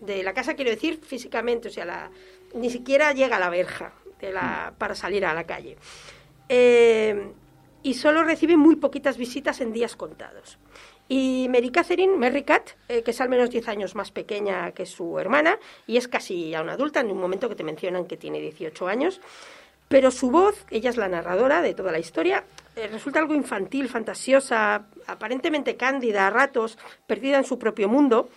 [0.00, 2.10] De la casa quiero decir físicamente, o sea, la-
[2.54, 5.76] ni siquiera llega a la verja de la, para salir a la calle.
[6.48, 7.32] Eh,
[7.82, 10.58] y solo recibe muy poquitas visitas en días contados.
[11.08, 14.86] Y Mary Catherine, Mary Cat, eh, que es al menos 10 años más pequeña que
[14.86, 18.16] su hermana y es casi ya una adulta, en un momento que te mencionan que
[18.16, 19.20] tiene 18 años,
[19.88, 22.42] pero su voz, ella es la narradora de toda la historia,
[22.74, 28.28] eh, resulta algo infantil, fantasiosa, aparentemente cándida, a ratos, perdida en su propio mundo.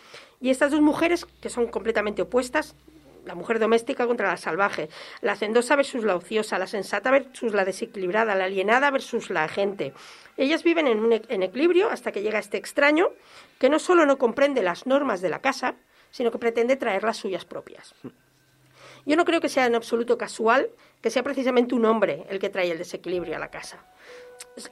[0.41, 2.75] Y estas dos mujeres, que son completamente opuestas,
[3.25, 4.89] la mujer doméstica contra la salvaje,
[5.21, 9.93] la hacendosa versus la ociosa, la sensata versus la desequilibrada, la alienada versus la agente.
[10.37, 13.09] Ellas viven en, un equilibrio hasta que llega este extraño
[13.59, 15.75] que no solo no comprende las normas de la casa,
[16.11, 17.93] sino que pretende traer las suyas propias.
[19.05, 20.69] Yo no creo que sea en absoluto casual
[21.01, 23.85] que sea precisamente un hombre el que trae el desequilibrio a la casa.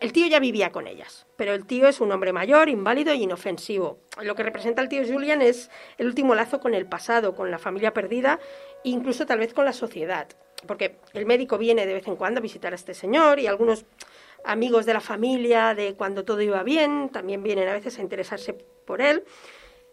[0.01, 3.23] El tío ya vivía con ellas, pero el tío es un hombre mayor, inválido y
[3.23, 3.99] inofensivo.
[4.21, 7.57] Lo que representa el tío Julian es el último lazo con el pasado, con la
[7.57, 8.39] familia perdida,
[8.83, 10.27] e incluso tal vez con la sociedad.
[10.65, 13.85] Porque el médico viene de vez en cuando a visitar a este señor y algunos
[14.43, 18.53] amigos de la familia de cuando todo iba bien también vienen a veces a interesarse
[18.85, 19.23] por él.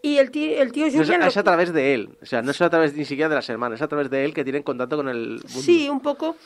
[0.02, 1.20] Y el tío, el tío Julian...
[1.20, 2.18] lo- es a través de él.
[2.20, 4.24] O sea, no es a través ni siquiera de las hermanas, es a través de
[4.24, 5.48] él que tienen contacto con el mundo.
[5.48, 6.36] Sí, un poco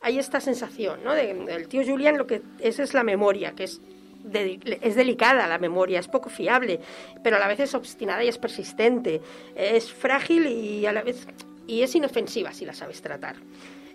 [0.00, 1.14] hay esta sensación, ¿no?
[1.14, 3.80] De- del tío Julian lo que es es la memoria, que es
[4.24, 6.80] de- es delicada la memoria, es poco fiable,
[7.22, 9.20] pero a la vez es obstinada y es persistente,
[9.56, 11.26] es frágil y a la vez
[11.66, 13.36] y es inofensiva si la sabes tratar.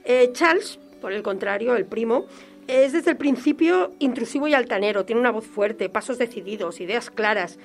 [0.06, 2.26] Eh, Charles, por el contrario, el primo,
[2.68, 7.60] es desde el principio intrusivo y altanero, tiene una voz fuerte, pasos decididos, ideas claras.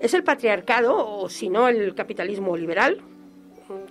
[0.00, 3.00] Es el patriarcado, o si no, el capitalismo liberal.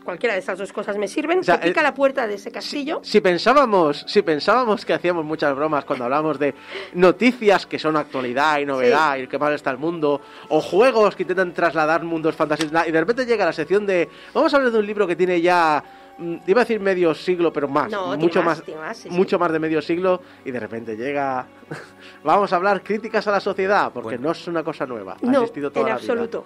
[0.03, 1.39] Cualquiera de esas dos cosas me sirven.
[1.39, 3.01] O sea, que pica el- la puerta de ese castillo.
[3.03, 6.53] Si pensábamos, si pensábamos que hacíamos muchas bromas cuando hablamos de
[6.93, 11.23] noticias que son actualidad y novedad y que mal está el mundo, o juegos que
[11.23, 14.79] intentan trasladar mundos fantásticos, y de repente llega la sección de vamos a hablar de
[14.79, 15.83] un libro que tiene ya
[16.17, 19.09] mm, iba a decir medio siglo, pero más, No, mucho más, más, sí, sí.
[19.09, 21.45] mucho más de medio siglo, y de repente llega
[22.23, 24.23] vamos a hablar críticas a la sociedad, porque Bueno.
[24.27, 26.11] no es una cosa nueva, ha No, existido toda en la vida.
[26.13, 26.45] absoluto.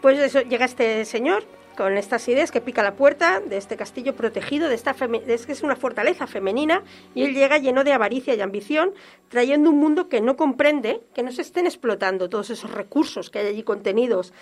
[0.00, 1.44] Pues eso, llega este señor
[1.76, 4.94] con estas ideas que pica la puerta de este castillo protegido, de esta
[5.26, 6.82] es que es una fortaleza femenina,
[7.14, 8.92] y él llega lleno de avaricia y ambición,
[9.28, 13.38] trayendo un mundo que no comprende que no se estén explotando todos esos recursos que
[13.40, 14.32] hay allí contenidos,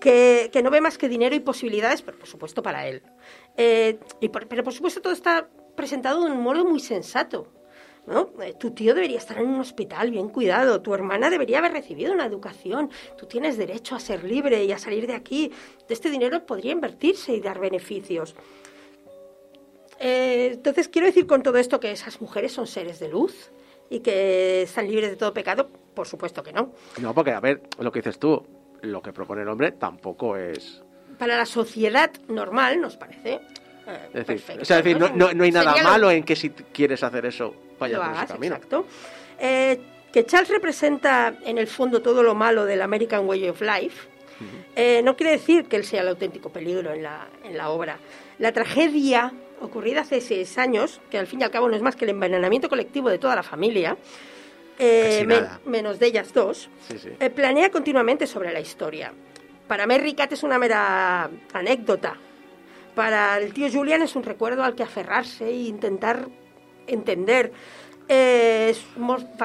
[0.00, 3.02] que, que no ve más que dinero y posibilidades, pero por supuesto para él.
[3.56, 7.48] Eh, y por- pero por supuesto todo está presentado de un modo muy sensato.
[8.06, 8.30] ¿No?
[8.42, 12.12] Eh, Tu tío debería estar en un hospital bien cuidado, tu hermana debería haber recibido
[12.12, 15.50] una educación, tú tienes derecho a ser libre y a salir de aquí.
[15.88, 18.34] Este dinero podría invertirse y dar beneficios.
[20.00, 23.50] Eh, entonces, quiero decir con todo esto que esas mujeres son seres de luz
[23.90, 25.68] y que están libres de todo pecado.
[25.94, 26.72] Por supuesto que no.
[27.00, 28.44] No, porque, a ver, lo que dices tú,
[28.82, 30.82] lo que propone el hombre tampoco es...
[31.18, 33.40] Para la sociedad normal nos parece.
[33.86, 35.88] Eh, Es decir, perfecto, o sea, es decir, no, no- no hay nada Sería lo-
[35.90, 38.54] malo en que si quieres hacer eso, vayas por ese camino.
[38.56, 38.86] exacto.
[39.38, 39.78] Eh,
[40.12, 44.08] que Charles representa en el fondo todo lo malo del American Way of Life,
[44.76, 47.98] eh, no quiere decir que él sea el auténtico peligro en la, en la obra.
[48.38, 51.94] La tragedia ocurrida hace seis años, que al fin y al cabo no es más
[51.96, 53.96] que el envenenamiento colectivo de toda la familia,
[54.78, 57.08] eh, men- menos de ellas dos, Sí, sí.
[57.20, 59.12] eh, planea continuamente sobre la historia.
[59.68, 62.16] Para Merry Cat es una mera anécdota.
[62.94, 66.28] Para el tío Julian es un recuerdo al que aferrarse e intentar
[66.86, 67.52] entender.
[68.08, 68.84] Eh, es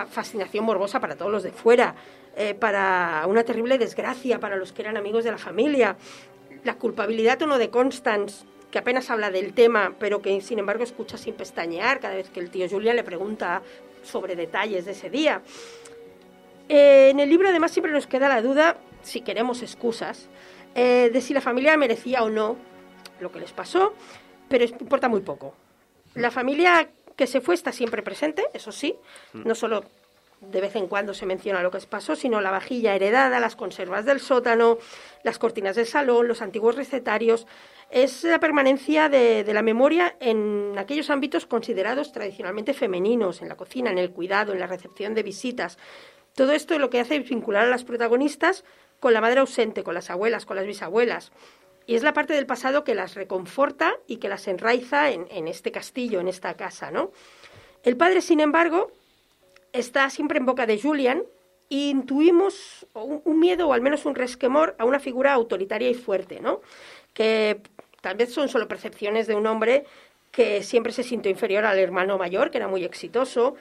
[0.09, 1.95] fascinación morbosa para todos los de fuera,
[2.35, 5.97] eh, para una terrible desgracia para los que eran amigos de la familia.
[6.63, 10.83] La culpabilidad o no de Constance, que apenas habla del tema, pero que sin embargo
[10.83, 13.63] escucha sin pestañear cada vez que el tío Julian le pregunta
[14.03, 15.41] sobre detalles de ese día.
[16.67, 20.29] Eh, en el libro además siempre nos queda la duda, si queremos excusas,
[20.75, 22.68] eh, de si la familia merecía o no
[23.19, 23.93] lo que les pasó,
[24.47, 25.53] pero importa muy poco.
[26.15, 28.95] La familia que se fue está siempre presente, eso sí,
[29.33, 29.83] no solo
[30.41, 33.55] de vez en cuando se menciona lo que les pasó, sino la vajilla heredada, las
[33.55, 34.77] conservas del sótano,
[35.23, 37.45] las cortinas del salón, los antiguos recetarios.
[37.91, 43.57] Es la permanencia de, de la memoria en aquellos ámbitos considerados tradicionalmente femeninos, en la
[43.57, 45.77] cocina, en el cuidado, en la recepción de visitas.
[46.35, 48.63] Todo esto lo que hace es vincular a las protagonistas
[48.99, 51.31] con la madre ausente, con las abuelas, con las bisabuelas.
[51.89, 55.71] Y es la parte del pasado que las reconforta y que las enraiza en, este
[55.71, 57.09] castillo, en esta casa, ¿no?
[57.83, 58.91] El padre, sin embargo,
[59.73, 61.23] está siempre en boca de Julian
[61.71, 65.95] e intuimos un, un miedo o al menos un resquemor a una figura autoritaria y
[65.95, 66.61] fuerte, ¿no?
[67.15, 67.59] Que
[68.01, 69.85] tal vez son solo percepciones de un hombre
[70.31, 73.55] que siempre se sintió inferior al hermano mayor, que era muy exitoso,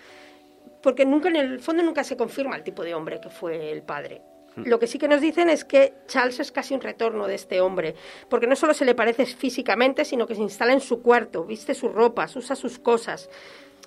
[0.82, 3.80] porque nunca en el fondo nunca se confirma el tipo de hombre que fue el
[3.80, 4.20] padre.
[4.64, 7.60] Lo que sí que nos dicen es que Charles es casi un retorno de este
[7.60, 7.94] hombre,
[8.28, 11.74] porque no solo se le parece físicamente, sino que se instala en su cuarto, viste
[11.74, 13.30] sus ropas, usa sus cosas,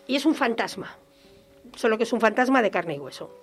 [0.07, 0.97] y es un fantasma,
[1.75, 3.35] solo que es un fantasma de carne y hueso.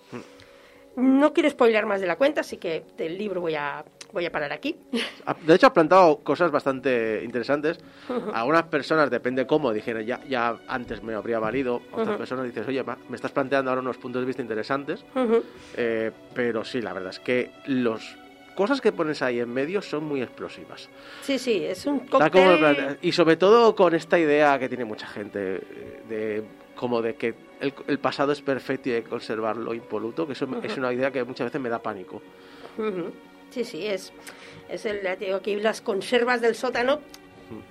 [0.96, 4.32] No quiero spoiler más de la cuenta, así que del libro voy a, voy a
[4.32, 4.76] parar aquí.
[5.26, 7.78] Ha- De hecho, has plantado cosas bastante interesantes.
[8.32, 11.82] Algunas personas, depende cómo, dijeron, ya, ya antes me habría valido.
[11.93, 12.18] Otras Ujú.
[12.18, 15.05] personas dices, oye, ma- me estás planteando ahora unos puntos de vista interesantes.
[15.14, 15.43] Ujú.
[15.76, 18.16] Eh, pero sí, la verdad es que los
[18.55, 20.89] cosas que pones ahí en medio son muy explosivas.
[21.22, 22.98] Sí, sí, es un cóctel...
[23.02, 26.44] y sobre todo con esta idea que tiene mucha gente eh, de
[26.74, 30.47] como de que el, el pasado es perfecto y hay que conservarlo impoluto, que eso
[30.47, 32.20] me- es una idea que muchas veces me da pánico.
[32.76, 33.12] Ujú.
[33.51, 34.12] Sí, sí, es,
[34.69, 37.01] es el, ya te digo, aquí las conservas del sótano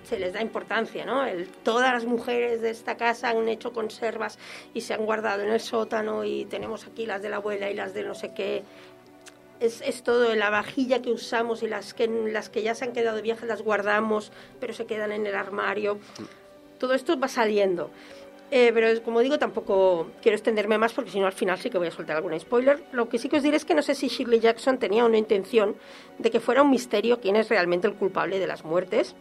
[0.04, 1.26] se les da importancia, ¿no?
[1.26, 4.40] El, todas las mujeres de esta casa han hecho conservas
[4.74, 7.76] y se han guardado en el sótano y tenemos aquí las de la abuela y
[7.76, 8.64] las de no sé qué.
[9.60, 12.94] Es, es todo la vajilla que usamos y las que, las que ya se han
[12.94, 15.99] quedado viaje las guardamos, pero se quedan en el armario.
[16.80, 17.90] Todo esto va saliendo.
[18.49, 21.78] Eh, pero como digo, tampoco quiero extenderme más porque si no al final sí que
[21.78, 22.84] voy a soltar algún spoiler.
[22.94, 25.18] Lo que sí que os diré es que no sé si Shirley Jackson tenía una
[25.18, 25.76] intención
[26.18, 29.15] de que fuera un misterio quién es realmente el culpable de las muertes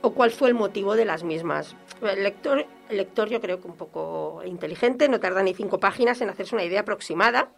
[0.00, 1.76] o cuál fue el motivo de las mismas.
[2.02, 6.20] El lector, el lector yo creo que un poco inteligente, no tarda ni cinco páginas
[6.20, 7.50] en hacerse una idea aproximada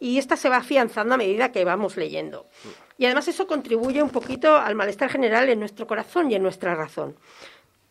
[0.00, 2.46] y esta se va afianzando a medida que vamos leyendo.
[2.98, 6.74] Y además eso contribuye un poquito al malestar general en nuestro corazón y en nuestra
[6.74, 7.16] razón.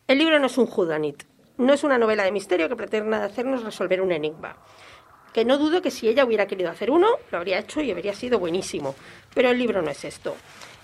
[0.08, 1.24] El libro no es un whodunit,
[1.62, 4.56] no es una novela de misterio que pretenda hacernos resolver un enigma.
[5.32, 8.14] Que no dudo que si ella hubiera querido hacer uno, lo habría hecho y habría
[8.14, 8.96] sido buenísimo.
[9.34, 10.36] Pero el libro no es esto.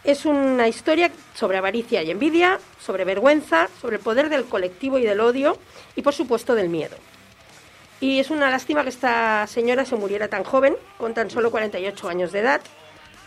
[0.04, 5.04] Es una historia sobre avaricia y envidia, sobre vergüenza, sobre el poder del colectivo y
[5.04, 5.58] del odio
[5.96, 6.96] y por supuesto del miedo.
[8.00, 12.08] Y es una lástima que esta señora se muriera tan joven, con tan solo 48
[12.08, 12.62] años de edad,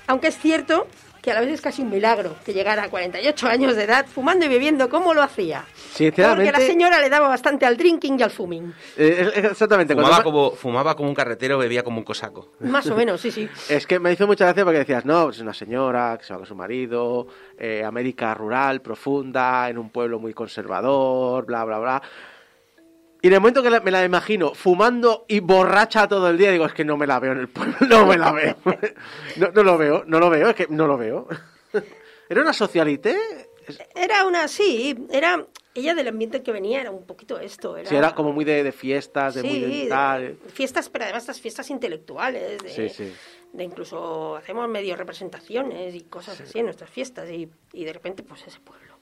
[0.06, 0.86] aunque es cierto
[1.22, 4.06] que a la vez es casi un milagro que llegara a 48 años de edad
[4.06, 5.64] fumando y bebiendo como lo hacía.
[5.92, 8.72] Sinceramente, Porque la señora le daba bastante al drinking y al fuming.
[8.96, 9.94] eh, exactamente.
[9.94, 12.52] Fumaba ma- como, fumaba como un carretero, bebía como un cosaco.
[12.60, 13.48] Más o menos, sí, sí.
[13.68, 16.38] Es que me hizo mucha gracia porque decías, no, es una señora que se va
[16.38, 17.26] con su marido,
[17.58, 22.02] eh, América rural, profunda, en un pueblo muy conservador, bla, bla, bla.
[23.22, 26.64] Y en el momento que me la imagino fumando y borracha todo el día, digo,
[26.66, 28.56] es que no me la veo en el pueblo, no me la veo.
[29.36, 31.28] No, no lo veo, no lo veo, es que no lo veo.
[32.28, 33.16] ¿Era una socialité?
[33.94, 35.46] Era una, sí, era...
[35.74, 37.76] ella del ambiente que venía era un poquito esto.
[37.76, 40.36] Era, Sí, era como muy de, de fiestas, de muy Sí, de de- tal.
[40.52, 43.12] fiestas, pero además estas fiestas intelectuales, de, Sí, sí.
[43.52, 48.22] de incluso hacemos medio representaciones y cosas así en nuestras fiestas y, y de repente
[48.22, 48.94] pues ese pueblo.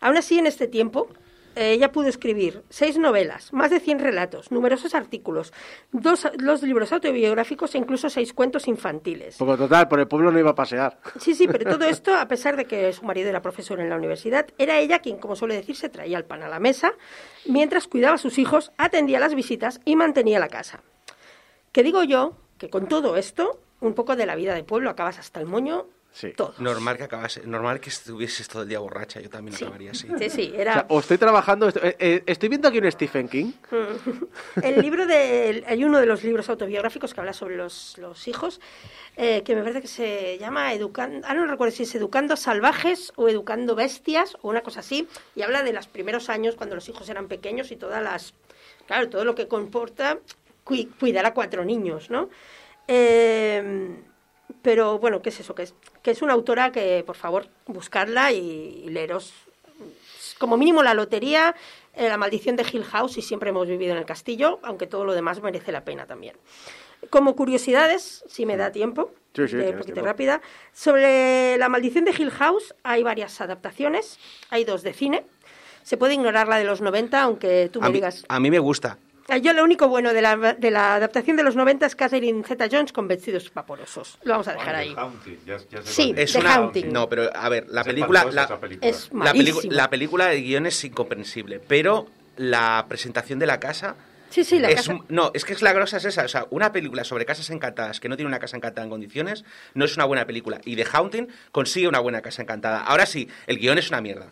[0.00, 1.08] Aún así, en este tiempo,
[1.56, 5.52] ella pudo escribir seis novelas, más de 100 relatos, numerosos artículos,
[5.92, 9.36] dos, dos libros autobiográficos e incluso seis cuentos infantiles.
[9.38, 10.98] Porque total, por el pueblo no iba a pasear.
[11.18, 13.96] Sí, sí, pero todo esto, a pesar de que su marido era profesor en la
[13.96, 16.92] universidad, era ella quien, como suele decirse, traía el pan a la mesa,
[17.46, 20.82] mientras cuidaba a sus hijos, atendía las visitas y mantenía la casa.
[21.72, 25.18] Que digo yo que con todo esto, un poco de la vida de pueblo, acabas
[25.18, 26.30] hasta el moño, Sí.
[26.30, 26.54] todo.
[26.58, 29.64] Normal que acabase, normal que estuvieses todo el día borracha, yo también Sí.
[29.64, 30.06] acabaría así.
[30.16, 30.72] Sí, sí, O era...
[30.74, 33.50] sea, o estoy trabajando, estoy, eh, eh, estoy viendo aquí un Stephen King.
[34.62, 38.60] El libro de, hay uno de los libros autobiográficos que habla sobre los, los hijos,
[39.16, 43.12] eh, que me parece que se llama Educando, ah, no recuerdo si es Educando Salvajes
[43.16, 46.88] o Educando Bestias o una cosa así, y habla de los primeros años cuando los
[46.88, 48.34] hijos eran pequeños y todas las,
[48.86, 50.18] claro, todo lo que comporta
[50.64, 52.30] cui- cuidar a cuatro niños, ¿no?
[52.86, 53.96] Eh,
[54.62, 55.54] pero bueno, ¿qué es eso?
[55.54, 55.74] Que es,
[56.04, 59.32] que es una autora que, por favor, buscarla y, leeros
[60.38, 61.54] como mínimo la lotería,
[61.94, 65.06] eh, la maldición de Hill House y siempre hemos vivido en el castillo, aunque todo
[65.06, 66.36] lo demás merece la pena también.
[67.08, 70.06] Como curiosidades, si me da tiempo, Sí, sí, de tienes poquito tiempo.
[70.06, 70.42] rápida,
[70.74, 74.18] sobre la maldición de Hill House hay varias adaptaciones,
[74.50, 75.24] hay dos de cine.
[75.84, 78.24] Se puede ignorar la de los 90, aunque tú me A mí, digas...
[78.28, 78.98] a mí me gusta.
[79.42, 82.92] Yo lo único bueno de la, de la adaptación de los 90 es Catherine Zeta-Jones
[82.92, 84.18] con vestidos vaporosos.
[84.22, 84.94] Lo vamos a dejar ahí.
[85.84, 86.92] Sí, Es The una, Haunting.
[86.92, 88.88] no, pero a ver, la Es película, la, esa película.
[88.90, 89.10] Es
[89.70, 92.06] la, película de guion es incomprensible, pero
[92.36, 93.96] la presentación de la casa
[94.30, 94.98] Sí, sí, la es, casa...
[95.08, 98.00] no, es que es la grosa es esa, o sea, una película sobre casas encantadas
[98.00, 99.44] que no tiene una casa encantada en condiciones
[99.74, 102.80] no es una buena película y The Haunting consigue una buena casa encantada.
[102.82, 104.26] Ahora sí, el guion es una mierda.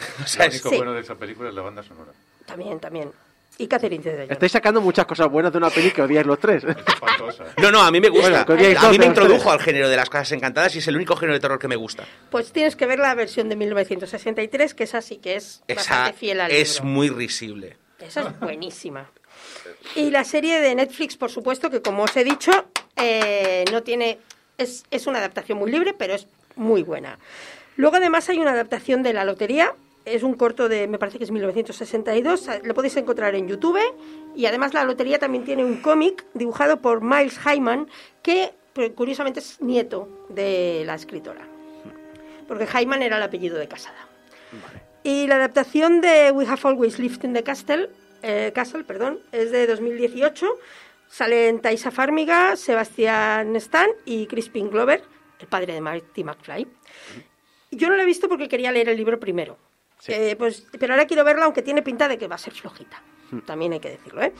[0.24, 0.76] o sea, Lo es- único Sí.
[0.76, 2.10] bueno de esa película es la banda sonora.
[2.44, 3.12] También, también.
[3.60, 4.30] Y Catherine Zeta-Jones.
[4.30, 6.64] Estáis sacando muchas cosas buenas de una peli que odiáis los tres.
[6.68, 7.44] Es espantosa.
[7.60, 8.44] No, no, a mí me gusta.
[8.44, 11.14] Bueno, a mí me introdujo al género de las casas encantadas y es el único
[11.14, 12.04] género de terror que me gusta.
[12.30, 16.12] Pues tienes que ver la versión de 1963, que esa sí que es Esa bastante
[16.14, 16.88] fiel al es libro.
[16.90, 17.76] muy risible.
[17.98, 19.10] Esa es buenísima.
[19.94, 22.50] Y la serie de Netflix, por supuesto, que como os he dicho,
[22.96, 24.18] eh, no tiene.
[24.56, 26.26] Es, es una adaptación muy libre, pero es
[26.56, 27.18] muy buena.
[27.76, 29.74] Luego, además, hay una adaptación de La Lotería.
[30.04, 32.48] Es un corto de, me parece que es 1962.
[32.64, 33.78] Lo podéis encontrar en YouTube.
[34.34, 37.88] Y además, La Lotería también tiene un cómic dibujado por Miles Hyman,
[38.22, 41.46] que pues, curiosamente es nieto de la escritora.
[42.48, 44.08] Porque Hyman era el apellido de Casada.
[45.02, 47.90] Y la adaptación de We Have Always Lived in the Castle,
[48.22, 50.58] eh, Castle perdón, es de 2018.
[51.08, 55.02] Salen Taisa Farmiga, Sebastián Stan y Crispin Glover,
[55.40, 56.66] el padre de Marty McFly.
[57.72, 59.58] Yo no la he visto porque quería leer el libro primero.
[60.08, 63.02] Eh, pues, pero ahora quiero verla, aunque tiene pinta de que va a ser flojita.
[63.46, 64.22] También hay que decirlo.
[64.22, 64.32] ¿eh?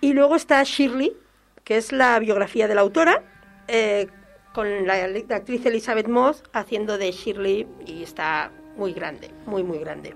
[0.00, 1.16] Y luego está Shirley,
[1.64, 3.22] que es la biografía de la autora,
[3.66, 4.06] eh,
[4.54, 9.78] con la, la actriz Elizabeth Moss haciendo de Shirley y está muy grande, muy, muy
[9.78, 10.14] grande.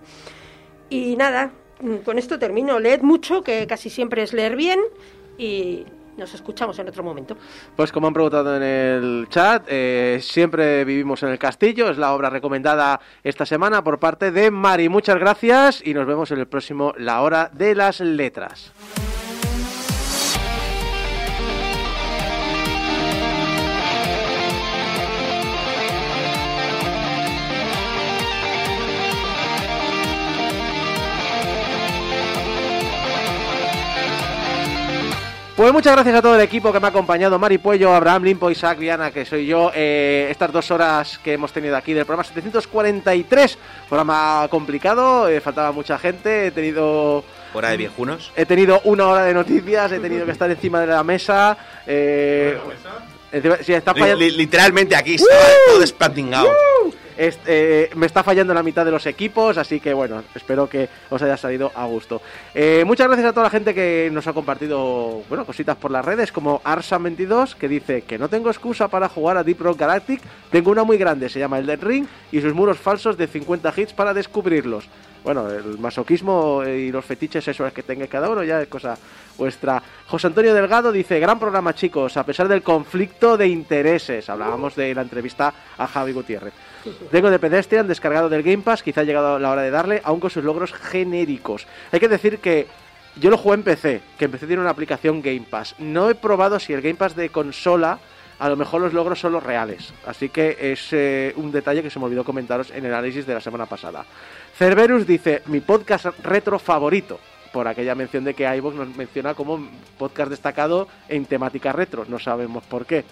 [0.88, 1.52] Y nada,
[2.04, 2.78] con esto termino.
[2.78, 4.80] Leed mucho, que casi siempre es leer bien,
[5.36, 5.84] y
[6.16, 7.36] nos escuchamos en otro momento.
[7.76, 12.12] Pues como han preguntado en el chat, eh, siempre vivimos en el castillo, es la
[12.12, 14.88] obra recomendada esta semana por parte de Mari.
[14.88, 18.72] Muchas gracias y nos vemos en el próximo La Hora de las Letras.
[35.56, 38.50] Pues muchas gracias a todo el equipo que me ha acompañado, Mari Puello, Abraham Limpo,
[38.50, 42.24] Isaac Viana, que soy yo, eh, estas dos horas que hemos tenido aquí del programa
[42.24, 47.22] 743, programa complicado, eh, faltaba mucha gente, he tenido...
[47.52, 48.32] Hora de viejunos.
[48.34, 51.54] He tenido una hora de noticias, he tenido que estar encima de la mesa.
[51.86, 52.58] Eh,
[53.30, 56.48] encima- sí, está Li- fallando- li- literalmente aquí estaba todo desplantingado.
[57.16, 61.22] Eh, me está fallando la mitad de los equipos, así que bueno, espero que os
[61.22, 62.22] haya salido a gusto.
[62.54, 66.04] Eh, muchas gracias a toda la gente que nos ha compartido bueno, cositas por las
[66.04, 70.20] redes, como Arsa22, que dice que no tengo excusa para jugar a Deep Rock Galactic,
[70.50, 73.92] tengo una muy grande, se llama Elden Ring, y sus muros falsos de 50 hits
[73.92, 74.88] para descubrirlos.
[75.24, 78.98] Bueno, el masoquismo y los fetiches sexuales que tenga cada uno ya es cosa
[79.38, 79.80] vuestra.
[80.06, 84.28] José Antonio Delgado dice, gran programa chicos, a pesar del conflicto de intereses.
[84.28, 86.52] Hablábamos de la entrevista a Javi Gutiérrez.
[87.10, 90.20] Tengo de Pedestrian descargado del Game Pass, quizá ha llegado la hora de darle, aún
[90.20, 91.66] con sus logros genéricos.
[91.90, 92.66] Hay que decir que
[93.16, 95.74] yo lo jugué en PC, que en PC tiene una aplicación Game Pass.
[95.78, 97.98] No he probado si el Game Pass de consola
[98.38, 99.92] a lo mejor los logros son los reales.
[100.04, 103.34] Así que es eh, un detalle que se me olvidó comentaros en el análisis de
[103.34, 104.04] la semana pasada.
[104.56, 107.20] Cerberus dice, mi podcast retro favorito,
[107.52, 109.68] por aquella mención de que iVoox nos menciona como
[109.98, 113.04] podcast destacado en temática retro, no sabemos por qué.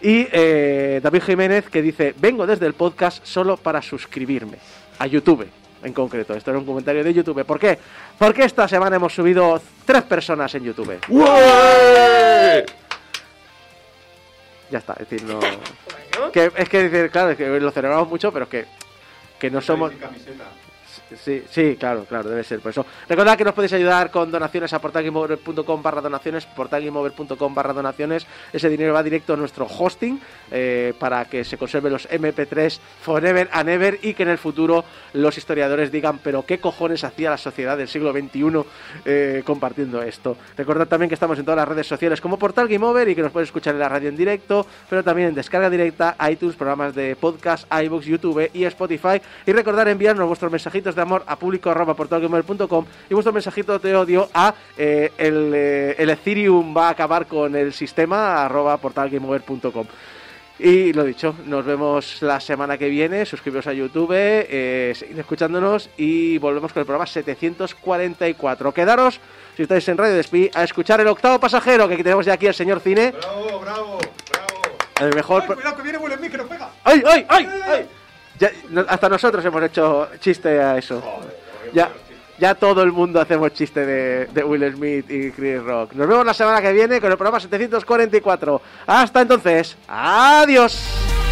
[0.00, 4.58] Y eh, David Jiménez que dice, vengo desde el podcast solo para suscribirme
[4.98, 5.46] a YouTube.
[5.82, 7.44] En concreto, esto era un comentario de YouTube.
[7.44, 7.78] ¿Por qué?
[8.18, 10.98] Porque esta semana hemos subido tres personas en YouTube.
[14.70, 15.38] Ya está, es decir, no.
[16.32, 18.64] Que, es que, claro, es que lo celebramos mucho, pero es que,
[19.38, 19.92] que no somos.
[21.16, 22.86] Sí, sí, claro, claro, debe ser por eso.
[23.08, 28.26] Recordad que nos podéis ayudar con donaciones a portalgameover.com barra donaciones, portalgameover.com barra donaciones.
[28.52, 30.20] Ese dinero va directo a nuestro hosting
[30.50, 34.84] eh, para que se conserven los MP3 forever and ever y que en el futuro
[35.12, 38.64] los historiadores digan, pero qué cojones hacía la sociedad del siglo XXI
[39.04, 40.36] eh, compartiendo esto.
[40.56, 43.32] Recordad también que estamos en todas las redes sociales como Portal Over y que nos
[43.32, 47.16] podéis escuchar en la radio en directo, pero también en descarga directa, iTunes, programas de
[47.16, 49.20] podcast, iBooks, YouTube y Spotify.
[49.46, 53.96] Y recordar enviarnos vuestros mensajitos de amor a público arroba portalgamer.com y vuestro mensajito de
[53.96, 59.86] odio a eh, el, eh, el Ethereum va a acabar con el sistema arroba portalgameover.com.
[60.58, 63.26] Y lo dicho, nos vemos la semana que viene.
[63.26, 68.72] Suscribiros a YouTube, eh, seguid escuchándonos y volvemos con el programa 744.
[68.72, 69.20] Quedaros,
[69.56, 72.54] si estáis en Radio Despí, a escuchar el octavo pasajero que tenemos ya aquí al
[72.54, 73.10] señor Cine.
[73.10, 73.98] Bravo, bravo,
[74.30, 74.76] bravo.
[75.00, 75.42] El mejor.
[75.42, 76.70] Ay, cuidado que viene que nos pega.
[76.84, 77.48] ¡Ay, ay, ay!
[77.66, 77.88] ay!
[78.38, 78.50] Ya,
[78.88, 81.02] hasta nosotros hemos hecho chiste a eso.
[81.72, 81.90] Ya,
[82.38, 85.92] ya todo el mundo hacemos chiste de, de Will Smith y Chris Rock.
[85.94, 88.62] Nos vemos la semana que viene con el programa 744.
[88.86, 91.23] Hasta entonces, adiós.